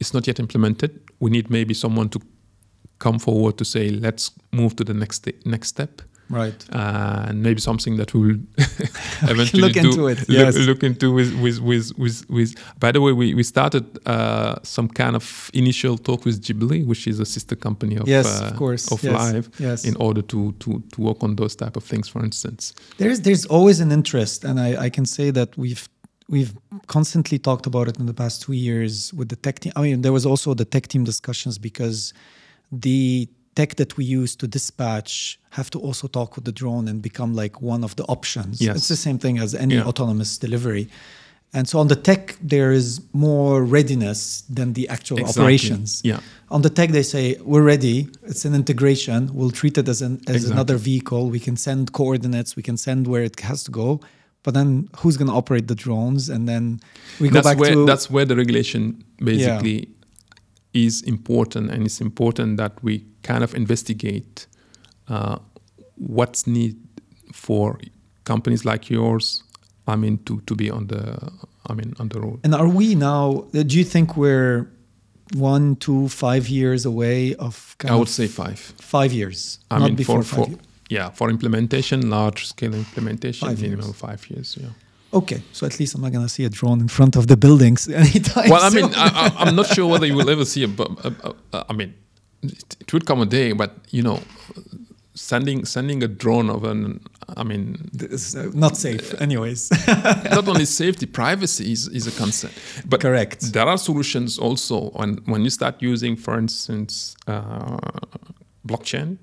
it's 0.00 0.14
not 0.14 0.26
yet 0.26 0.38
implemented 0.38 1.00
we 1.22 1.28
need 1.30 1.48
maybe 1.50 1.74
someone 1.74 2.08
to 2.08 2.18
come 2.98 3.18
forward 3.18 3.56
to 3.56 3.64
say 3.64 3.90
let's 4.06 4.30
move 4.50 4.70
to 4.76 4.84
the 4.84 4.94
next 4.94 5.16
sta- 5.16 5.38
next 5.44 5.68
step 5.68 6.02
Right. 6.30 6.64
uh, 6.74 7.28
and 7.28 7.42
maybe 7.42 7.60
something 7.60 7.98
that 7.98 8.12
we 8.14 8.20
will 8.20 8.40
eventually 9.32 9.62
look 9.62 9.72
do, 9.74 9.80
into 9.80 10.08
it, 10.08 10.28
look- 10.28 10.66
Look, 10.68 10.82
into 10.82 11.12
with 11.12 11.30
with 11.44 11.58
with 11.60 11.92
with, 11.98 12.24
with 12.30 12.50
By 12.80 12.92
the 12.92 13.00
way, 13.00 13.12
we 13.12 13.34
we 13.34 13.42
started 13.42 13.84
uh, 14.06 14.54
some 14.62 14.88
kind 14.88 15.14
of 15.16 15.50
initial 15.52 15.98
talk 15.98 16.24
with 16.24 16.40
Jeebly, 16.46 16.86
which 16.86 17.06
is 17.06 17.20
a 17.20 17.24
sister 17.24 17.56
company 17.56 17.96
of 18.00 18.08
Yes, 18.08 18.26
uh, 18.26 18.46
of 18.46 18.56
course. 18.56 18.92
of 18.92 19.02
yes. 19.04 19.32
Live, 19.32 19.46
Yes. 19.58 19.84
in 19.84 19.94
order 19.96 20.22
to 20.22 20.52
to 20.58 20.82
to 20.92 21.00
work 21.02 21.22
on 21.22 21.36
those 21.36 21.56
type 21.56 21.76
of 21.76 21.84
things. 21.84 22.08
For 22.08 22.24
instance, 22.24 22.72
There's 22.98 23.20
there's 23.20 23.44
always 23.50 23.80
an 23.80 23.90
interest, 23.92 24.44
and 24.44 24.58
I, 24.58 24.86
I 24.86 24.90
can 24.90 25.04
say 25.06 25.32
that 25.32 25.48
we've 25.56 25.86
we've 26.28 26.54
constantly 26.86 27.38
talked 27.38 27.66
about 27.66 27.88
it 27.88 27.98
in 27.98 28.06
the 28.06 28.14
past 28.14 28.42
two 28.42 28.52
years 28.52 29.12
with 29.14 29.28
the 29.28 29.36
tech 29.36 29.60
team. 29.60 29.72
I 29.76 29.82
mean, 29.82 30.02
there 30.02 30.12
was 30.12 30.24
also 30.26 30.54
the 30.54 30.64
tech 30.64 30.88
team 30.88 31.04
discussions 31.04 31.58
because 31.58 32.12
the 32.70 33.28
tech 33.54 33.76
that 33.76 33.96
we 33.96 34.04
use 34.04 34.34
to 34.36 34.46
dispatch 34.46 35.38
have 35.50 35.68
to 35.70 35.78
also 35.78 36.06
talk 36.08 36.36
with 36.36 36.44
the 36.44 36.52
drone 36.52 36.88
and 36.88 37.02
become 37.02 37.34
like 37.34 37.60
one 37.60 37.84
of 37.84 37.96
the 37.96 38.04
options. 38.04 38.60
Yes. 38.60 38.76
It's 38.76 38.88
the 38.88 38.96
same 38.96 39.18
thing 39.18 39.38
as 39.38 39.54
any 39.54 39.74
Yeah. 39.74 39.84
autonomous 39.84 40.38
delivery. 40.38 40.88
And 41.54 41.68
so 41.68 41.78
on 41.80 41.88
the 41.88 41.96
tech, 41.96 42.38
there 42.40 42.72
is 42.72 43.02
more 43.12 43.62
readiness 43.62 44.42
than 44.48 44.72
the 44.72 44.88
actual 44.88 45.18
Exactly. 45.18 45.42
operations. 45.42 46.00
Yeah. 46.02 46.20
On 46.50 46.62
the 46.62 46.70
tech, 46.70 46.92
they 46.92 47.02
say 47.02 47.36
we're 47.44 47.62
ready. 47.74 48.08
It's 48.24 48.46
an 48.46 48.54
integration. 48.54 49.30
We'll 49.34 49.50
treat 49.50 49.76
it 49.76 49.86
as 49.86 50.00
an 50.00 50.22
as 50.26 50.36
Exactly. 50.36 50.52
another 50.52 50.76
vehicle. 50.78 51.28
We 51.28 51.40
can 51.40 51.58
send 51.58 51.92
coordinates. 51.92 52.56
We 52.56 52.62
can 52.62 52.78
send 52.78 53.06
where 53.06 53.22
it 53.22 53.38
has 53.40 53.62
to 53.64 53.70
go. 53.70 54.00
But 54.42 54.54
then 54.54 54.88
who's 54.96 55.16
going 55.16 55.28
to 55.28 55.34
operate 55.34 55.68
the 55.68 55.74
drones? 55.74 56.28
And 56.28 56.48
then 56.48 56.80
we 57.20 57.28
go 57.28 57.34
that's 57.34 57.46
back 57.46 57.58
where 57.58 57.74
to 57.74 57.86
that's 57.86 58.10
where 58.10 58.24
the 58.24 58.36
regulation 58.36 59.04
basically 59.18 59.88
is 60.74 61.02
important, 61.02 61.70
and 61.70 61.84
it's 61.84 62.00
important 62.00 62.56
that 62.56 62.72
we 62.82 63.04
kind 63.22 63.44
of 63.44 63.54
investigate 63.54 64.46
uh, 65.08 65.38
what's 65.96 66.46
need 66.46 66.76
for 67.32 67.78
companies 68.24 68.64
like 68.64 68.90
yours. 68.90 69.44
I 69.86 69.96
mean, 69.96 70.18
to 70.24 70.40
to 70.46 70.54
be 70.54 70.70
on 70.70 70.86
the 70.88 71.30
I 71.66 71.74
mean 71.74 71.94
on 71.98 72.08
the 72.08 72.20
road. 72.20 72.40
And 72.44 72.54
are 72.54 72.68
we 72.68 72.94
now? 72.94 73.46
Do 73.52 73.78
you 73.78 73.84
think 73.84 74.16
we're 74.16 74.70
one, 75.34 75.76
two, 75.76 76.08
five 76.08 76.48
years 76.48 76.84
away 76.84 77.34
of? 77.36 77.76
Kind 77.78 77.92
I 77.92 77.96
would 77.96 78.08
of 78.08 78.14
say 78.14 78.26
five. 78.26 78.58
five 78.80 79.12
years. 79.12 79.58
I 79.70 79.78
not 79.78 79.86
mean, 79.86 79.96
before 79.96 80.22
for, 80.22 80.36
five 80.36 80.44
for 80.44 80.50
years. 80.50 80.60
Yeah, 80.92 81.10
for 81.14 81.30
implementation, 81.30 81.98
large 82.10 82.40
scale 82.46 82.74
implementation, 82.74 83.48
Five 83.48 83.60
minimum 83.62 83.86
years. 83.86 83.96
five 84.06 84.20
years. 84.30 84.56
Yeah. 84.60 84.70
Okay, 85.18 85.40
so 85.52 85.66
at 85.66 85.78
least 85.78 85.94
I'm 85.94 86.00
not 86.02 86.12
going 86.12 86.24
to 86.26 86.32
see 86.36 86.44
a 86.46 86.48
drone 86.48 86.80
in 86.80 86.88
front 86.88 87.16
of 87.16 87.24
the 87.26 87.36
buildings 87.36 87.88
anytime. 88.04 88.48
Well, 88.50 88.62
I 88.62 88.70
mean. 88.70 88.90
I, 88.96 89.08
I, 89.24 89.44
I'm 89.44 89.54
not 89.56 89.66
sure 89.74 89.86
whether 89.92 90.06
you 90.06 90.16
will 90.16 90.30
ever 90.30 90.44
see 90.44 90.64
a. 90.64 90.68
bu- 90.68 90.96
a, 91.04 91.10
a, 91.28 91.34
a 91.52 91.64
I 91.70 91.72
mean, 91.74 91.90
it, 92.42 92.76
it 92.80 92.92
would 92.92 93.04
come 93.06 93.20
a 93.22 93.26
day, 93.26 93.52
but 93.54 93.70
you 93.96 94.02
know, 94.02 94.18
sending 95.14 95.64
sending 95.66 96.02
a 96.02 96.08
drone 96.08 96.50
of 96.50 96.64
an. 96.64 97.00
I 97.36 97.44
mean, 97.44 97.76
It's, 97.94 98.34
uh, 98.34 98.50
not 98.54 98.76
safe, 98.76 99.14
anyways. 99.20 99.70
not 100.38 100.48
only 100.48 100.64
safety, 100.66 101.06
privacy 101.06 101.72
is, 101.72 101.88
is 101.88 102.06
a 102.06 102.10
concern. 102.22 102.50
But 102.84 103.00
Correct. 103.00 103.40
there 103.52 103.66
are 103.72 103.78
solutions 103.78 104.38
also 104.38 104.90
when 104.98 105.10
when 105.26 105.42
you 105.42 105.50
start 105.50 105.74
using, 105.92 106.16
for 106.16 106.38
instance, 106.38 107.14
uh, 107.26 107.78
blockchain. 108.66 109.18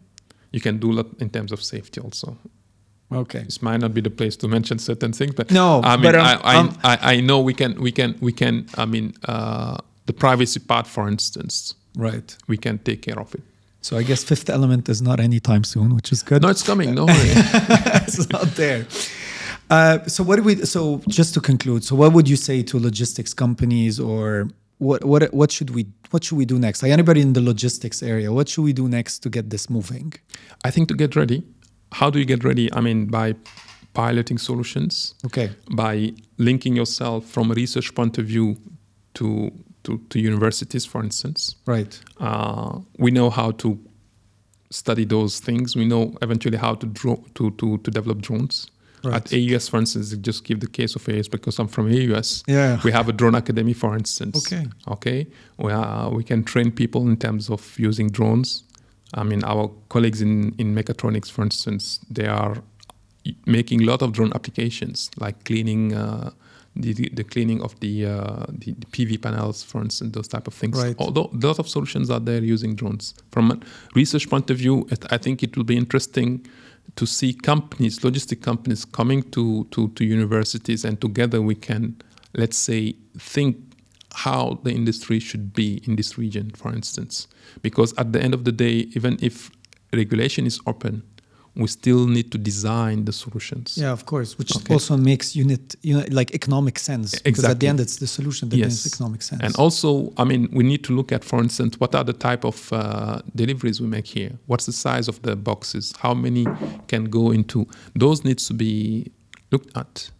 You 0.51 0.59
can 0.61 0.77
do 0.79 0.91
a 0.91 0.95
lot 0.95 1.07
in 1.19 1.29
terms 1.29 1.51
of 1.51 1.59
safety 1.63 2.01
also. 2.01 2.37
okay. 3.11 3.43
This 3.43 3.61
might 3.61 3.79
not 3.81 3.93
be 3.93 4.01
the 4.01 4.09
place 4.09 4.35
to 4.37 4.47
mention 4.47 4.79
certain 4.79 5.13
things, 5.13 5.33
but 5.35 5.51
No, 5.51 5.81
I 5.83 5.95
mean, 5.95 6.03
but, 6.11 6.15
um, 6.15 6.25
I, 6.25 6.39
I, 6.43 6.55
um, 6.59 6.77
I, 6.83 6.97
I 7.13 7.21
know 7.21 7.39
we 7.39 7.53
can, 7.53 7.79
we 7.81 7.91
can, 7.91 8.15
we 8.21 8.31
can. 8.31 8.65
I 8.77 8.85
mean, 8.85 9.13
uh, 9.27 9.77
the 10.05 10.13
privacy 10.13 10.59
part, 10.59 10.87
for 10.87 11.07
instance, 11.07 11.75
Right. 11.97 12.35
we 12.47 12.57
can 12.57 12.77
take 12.79 13.01
care 13.01 13.19
of 13.19 13.33
it. 13.35 13.41
So 13.81 13.97
I 13.97 14.03
guess 14.03 14.23
fifth 14.23 14.49
element 14.49 14.89
is 14.89 15.01
not 15.01 15.19
anytime 15.19 15.63
soon, 15.63 15.95
which 15.95 16.11
is 16.11 16.21
good. 16.23 16.41
No, 16.41 16.49
it's 16.49 16.63
coming. 16.63 16.93
No 16.95 17.05
it's 17.09 18.29
not 18.29 18.47
there. 18.55 18.85
Uh, 19.69 19.99
so 20.07 20.23
what 20.23 20.35
do 20.37 20.43
we? 20.43 20.55
So 20.65 21.01
just 21.07 21.33
to 21.35 21.39
conclude, 21.41 21.83
so 21.83 21.95
what 21.95 22.11
would 22.13 22.27
you 22.27 22.35
say 22.35 22.63
to 22.63 22.77
logistics 22.79 23.33
companies, 23.33 23.99
or 23.99 24.49
what 24.79 25.03
what 25.05 25.21
what 25.33 25.51
should 25.51 25.69
we 25.69 25.85
what 26.11 26.23
should 26.23 26.37
we 26.37 26.45
do 26.45 26.57
next? 26.59 26.81
Like 26.83 26.91
anybody 26.91 27.21
in 27.21 27.33
the 27.33 27.41
logistics 27.41 28.01
area, 28.01 28.31
what 28.33 28.49
should 28.49 28.63
we 28.63 28.73
do 28.73 28.87
next 28.87 29.19
to 29.23 29.29
get 29.29 29.49
this 29.49 29.69
moving? 29.69 30.13
I 30.65 30.71
think 30.71 30.87
to 30.89 30.95
get 30.95 31.15
ready. 31.15 31.43
How 31.91 32.09
do 32.09 32.17
you 32.19 32.25
get 32.25 32.43
ready? 32.43 32.71
I 32.73 32.81
mean, 32.81 33.05
by 33.07 33.35
piloting 33.93 34.37
solutions, 34.39 35.15
Okay. 35.25 35.49
by 35.71 36.13
linking 36.37 36.75
yourself 36.75 37.25
from 37.25 37.51
a 37.51 37.53
research 37.53 37.93
point 37.95 38.17
of 38.17 38.25
view 38.25 38.55
to 39.15 39.51
to, 39.83 39.97
to 40.09 40.19
universities, 40.19 40.85
for 40.85 41.03
instance. 41.03 41.55
Right. 41.65 41.99
Uh, 42.19 42.79
we 42.97 43.11
know 43.11 43.29
how 43.29 43.51
to 43.51 43.77
study 44.69 45.05
those 45.05 45.39
things. 45.39 45.75
We 45.75 45.85
know 45.85 46.15
eventually 46.21 46.57
how 46.57 46.75
to 46.75 46.85
draw 46.87 47.15
to 47.35 47.51
to, 47.51 47.77
to 47.79 47.91
develop 47.91 48.21
drones. 48.21 48.67
Right. 49.03 49.15
At 49.15 49.33
AUS, 49.33 49.69
for 49.69 49.77
instance, 49.77 50.13
just 50.17 50.43
give 50.43 50.59
the 50.59 50.67
case 50.67 50.95
of 50.95 51.07
AUS 51.07 51.27
because 51.27 51.57
I'm 51.59 51.67
from 51.67 51.87
AUS. 51.87 52.43
Yeah. 52.47 52.79
We 52.83 52.91
have 52.91 53.07
a 53.07 53.13
drone 53.13 53.35
academy, 53.35 53.73
for 53.73 53.95
instance. 53.95 54.45
Okay. 54.45 54.67
Okay. 54.87 55.27
We, 55.57 55.71
are, 55.71 56.09
we 56.09 56.23
can 56.23 56.43
train 56.43 56.71
people 56.71 57.07
in 57.07 57.17
terms 57.17 57.49
of 57.49 57.79
using 57.79 58.09
drones. 58.09 58.63
I 59.13 59.23
mean, 59.23 59.43
our 59.43 59.71
colleagues 59.89 60.21
in, 60.21 60.53
in 60.57 60.75
mechatronics, 60.75 61.31
for 61.31 61.43
instance, 61.43 61.99
they 62.09 62.27
are 62.27 62.57
making 63.45 63.83
a 63.83 63.85
lot 63.85 64.01
of 64.01 64.11
drone 64.11 64.31
applications 64.33 65.09
like 65.17 65.43
cleaning 65.45 65.93
uh, 65.93 66.31
the, 66.75 66.93
the, 66.93 67.23
cleaning 67.23 67.61
of 67.61 67.77
the, 67.79 68.05
uh, 68.05 68.45
the 68.47 68.73
the 68.73 68.85
PV 68.87 69.21
panels, 69.21 69.63
for 69.63 69.81
instance, 69.81 70.13
those 70.13 70.27
type 70.27 70.47
of 70.47 70.53
things. 70.53 70.77
Right. 70.81 70.95
Although 70.99 71.29
a 71.33 71.47
lot 71.47 71.59
of 71.59 71.67
solutions 71.67 72.09
are 72.09 72.19
there 72.19 72.41
using 72.41 72.75
drones. 72.75 73.13
From 73.31 73.51
a 73.51 73.59
research 73.95 74.29
point 74.29 74.49
of 74.49 74.57
view, 74.57 74.87
it, 74.89 75.11
I 75.11 75.17
think 75.17 75.43
it 75.43 75.57
will 75.57 75.63
be 75.63 75.75
interesting 75.75 76.45
to 76.95 77.05
see 77.05 77.33
companies, 77.33 77.99
logistic 77.99 78.41
companies, 78.41 78.85
coming 78.85 79.23
to, 79.31 79.65
to 79.71 79.89
to 79.89 80.05
universities, 80.05 80.85
and 80.85 80.99
together 80.99 81.41
we 81.41 81.55
can, 81.55 81.95
let's 82.33 82.57
say, 82.57 82.95
think 83.17 83.57
how 84.13 84.59
the 84.63 84.71
industry 84.71 85.19
should 85.19 85.53
be 85.53 85.81
in 85.85 85.95
this 85.95 86.17
region, 86.17 86.51
for 86.51 86.73
instance. 86.73 87.27
Because 87.61 87.93
at 87.97 88.11
the 88.13 88.21
end 88.21 88.33
of 88.33 88.43
the 88.43 88.51
day, 88.51 88.87
even 88.95 89.17
if 89.21 89.51
regulation 89.93 90.45
is 90.45 90.59
open, 90.65 91.03
we 91.55 91.67
still 91.67 92.07
need 92.07 92.31
to 92.31 92.37
design 92.37 93.05
the 93.05 93.11
solutions. 93.11 93.77
Yeah, 93.77 93.91
of 93.91 94.05
course, 94.05 94.37
which 94.37 94.55
Okay. 94.55 94.73
also 94.73 94.95
makes 94.97 95.35
unit, 95.35 95.75
you 95.81 95.97
know, 95.97 96.05
like 96.11 96.31
economic 96.33 96.79
sense. 96.79 97.13
Exactly. 97.13 97.31
Because 97.31 97.45
at 97.45 97.59
the 97.59 97.67
end, 97.67 97.79
it's 97.79 97.97
the 97.97 98.07
solution 98.07 98.49
that 98.49 98.57
Yes. 98.57 98.69
makes 98.69 98.85
economic 98.95 99.21
sense. 99.21 99.41
And 99.43 99.55
also, 99.55 100.13
I 100.17 100.23
mean, 100.23 100.47
we 100.51 100.63
need 100.63 100.83
to 100.85 100.93
look 100.95 101.11
at, 101.11 101.23
for 101.23 101.39
instance, 101.41 101.79
what 101.79 101.95
are 101.95 102.03
the 102.03 102.13
type 102.13 102.43
of 102.45 102.71
uh, 102.71 103.21
deliveries 103.35 103.81
we 103.81 103.87
make 103.87 104.07
here? 104.07 104.31
What's 104.47 104.65
the 104.65 104.73
size 104.73 105.07
of 105.07 105.21
the 105.23 105.35
boxes? 105.35 105.93
How 105.99 106.13
many 106.13 106.45
can 106.87 107.05
go 107.05 107.31
into? 107.31 107.67
Those 107.95 108.23
needs 108.23 108.47
to 108.47 108.53
be 108.53 109.11
looked 109.51 109.75
at. 109.75 110.11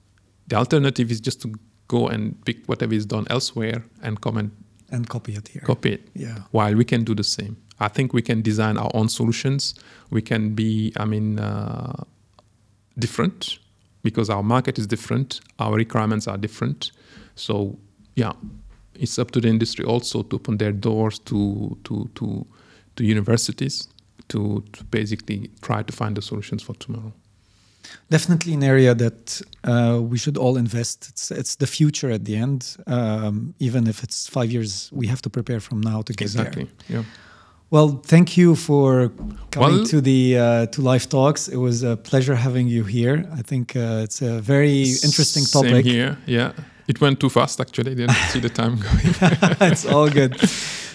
The 0.48 0.56
alternative 0.56 1.12
is 1.12 1.20
just 1.22 1.42
to 1.44 1.54
go 1.88 2.08
and 2.08 2.36
pick 2.46 2.66
whatever 2.68 2.94
is 2.94 3.06
done 3.06 3.26
elsewhere 3.30 3.84
and 4.02 4.20
come 4.22 4.38
and 4.38 4.52
and 4.92 5.08
copy 5.08 5.34
it 5.34 5.48
here. 5.48 5.62
copy 5.62 5.94
it. 5.94 6.08
Yeah. 6.14 6.40
While 6.52 6.76
we 6.76 6.86
can 6.86 7.04
do 7.04 7.16
the 7.16 7.24
same. 7.24 7.58
I 7.80 7.88
think 7.88 8.14
we 8.14 8.22
can 8.22 8.42
design 8.42 8.78
our 8.78 8.92
own 8.94 9.08
solutions. 9.08 9.74
We 10.10 10.22
can 10.22 10.54
be, 10.54 10.92
I 10.98 11.06
mean, 11.06 11.40
uh, 11.40 12.04
different 12.98 13.60
because 14.04 14.30
our 14.30 14.44
market 14.44 14.78
is 14.78 14.88
different, 14.88 15.40
our 15.60 15.76
requirements 15.76 16.28
are 16.28 16.38
different. 16.38 16.92
So, 17.36 17.78
yeah, 18.16 18.34
it's 18.96 19.18
up 19.18 19.32
to 19.32 19.42
the 19.42 19.48
industry 19.48 19.86
also 19.86 20.24
to 20.24 20.36
open 20.36 20.58
their 20.58 20.74
doors 20.74 21.20
to 21.20 21.78
to 21.86 22.10
to, 22.16 22.46
to 22.96 23.04
universities 23.04 23.88
to, 24.30 24.64
to 24.74 24.84
basically 24.86 25.52
try 25.62 25.84
to 25.84 25.92
find 25.92 26.16
the 26.16 26.22
solutions 26.22 26.64
for 26.64 26.74
tomorrow. 26.76 27.14
Definitely 28.10 28.54
an 28.54 28.64
area 28.64 28.94
that 28.96 29.42
uh, 29.64 30.00
we 30.02 30.18
should 30.18 30.38
all 30.38 30.58
invest. 30.58 31.08
It's 31.10 31.32
it's 31.32 31.56
the 31.56 31.68
future 31.68 32.12
at 32.14 32.24
the 32.26 32.36
end. 32.36 32.76
Um, 32.88 33.54
even 33.60 33.88
if 33.88 34.04
it's 34.04 34.28
five 34.30 34.52
years, 34.52 34.90
we 34.92 35.08
have 35.08 35.22
to 35.22 35.30
prepare 35.30 35.60
from 35.60 35.82
now 35.82 36.02
to 36.04 36.14
get 36.14 36.22
Exactly. 36.26 36.64
there. 36.64 36.98
Yeah. 37.00 37.04
Well, 37.72 38.02
thank 38.06 38.36
you 38.38 38.56
for 38.56 39.12
coming 39.52 39.76
Well- 39.78 39.86
to 39.88 40.02
the 40.02 40.38
uh, 40.38 40.66
to 40.68 40.82
Live 40.82 41.08
Talks. 41.08 41.48
It 41.48 41.58
was 41.58 41.84
a 41.84 41.96
pleasure 41.96 42.36
having 42.36 42.68
you 42.68 42.84
here. 42.84 43.26
I 43.40 43.44
think 43.44 43.76
uh, 43.76 44.04
it's 44.04 44.22
a 44.22 44.40
very 44.42 44.82
interesting 45.04 45.46
topic. 45.46 45.86
Same 45.86 45.94
here. 45.94 46.18
Yeah. 46.28 46.52
It 46.88 47.00
went 47.02 47.20
too 47.20 47.30
fast 47.30 47.60
actually. 47.60 47.92
I 47.92 47.96
didn't 47.96 48.16
see 48.32 48.40
the 48.42 48.50
time 48.50 48.76
going. 48.80 49.16
it's 49.72 49.86
all 49.86 50.10
good. 50.10 50.36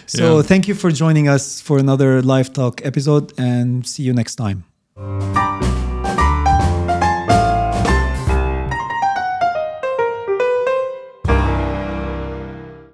So 0.06 0.22
Yeah. 0.36 0.42
thank 0.46 0.68
you 0.68 0.74
for 0.74 0.90
joining 0.92 1.28
us 1.28 1.62
for 1.62 1.78
another 1.78 2.20
Live 2.22 2.52
Talk 2.52 2.80
episode, 2.84 3.32
and 3.38 3.86
see 3.86 4.02
you 4.02 4.12
next 4.12 4.34
time. 4.36 5.53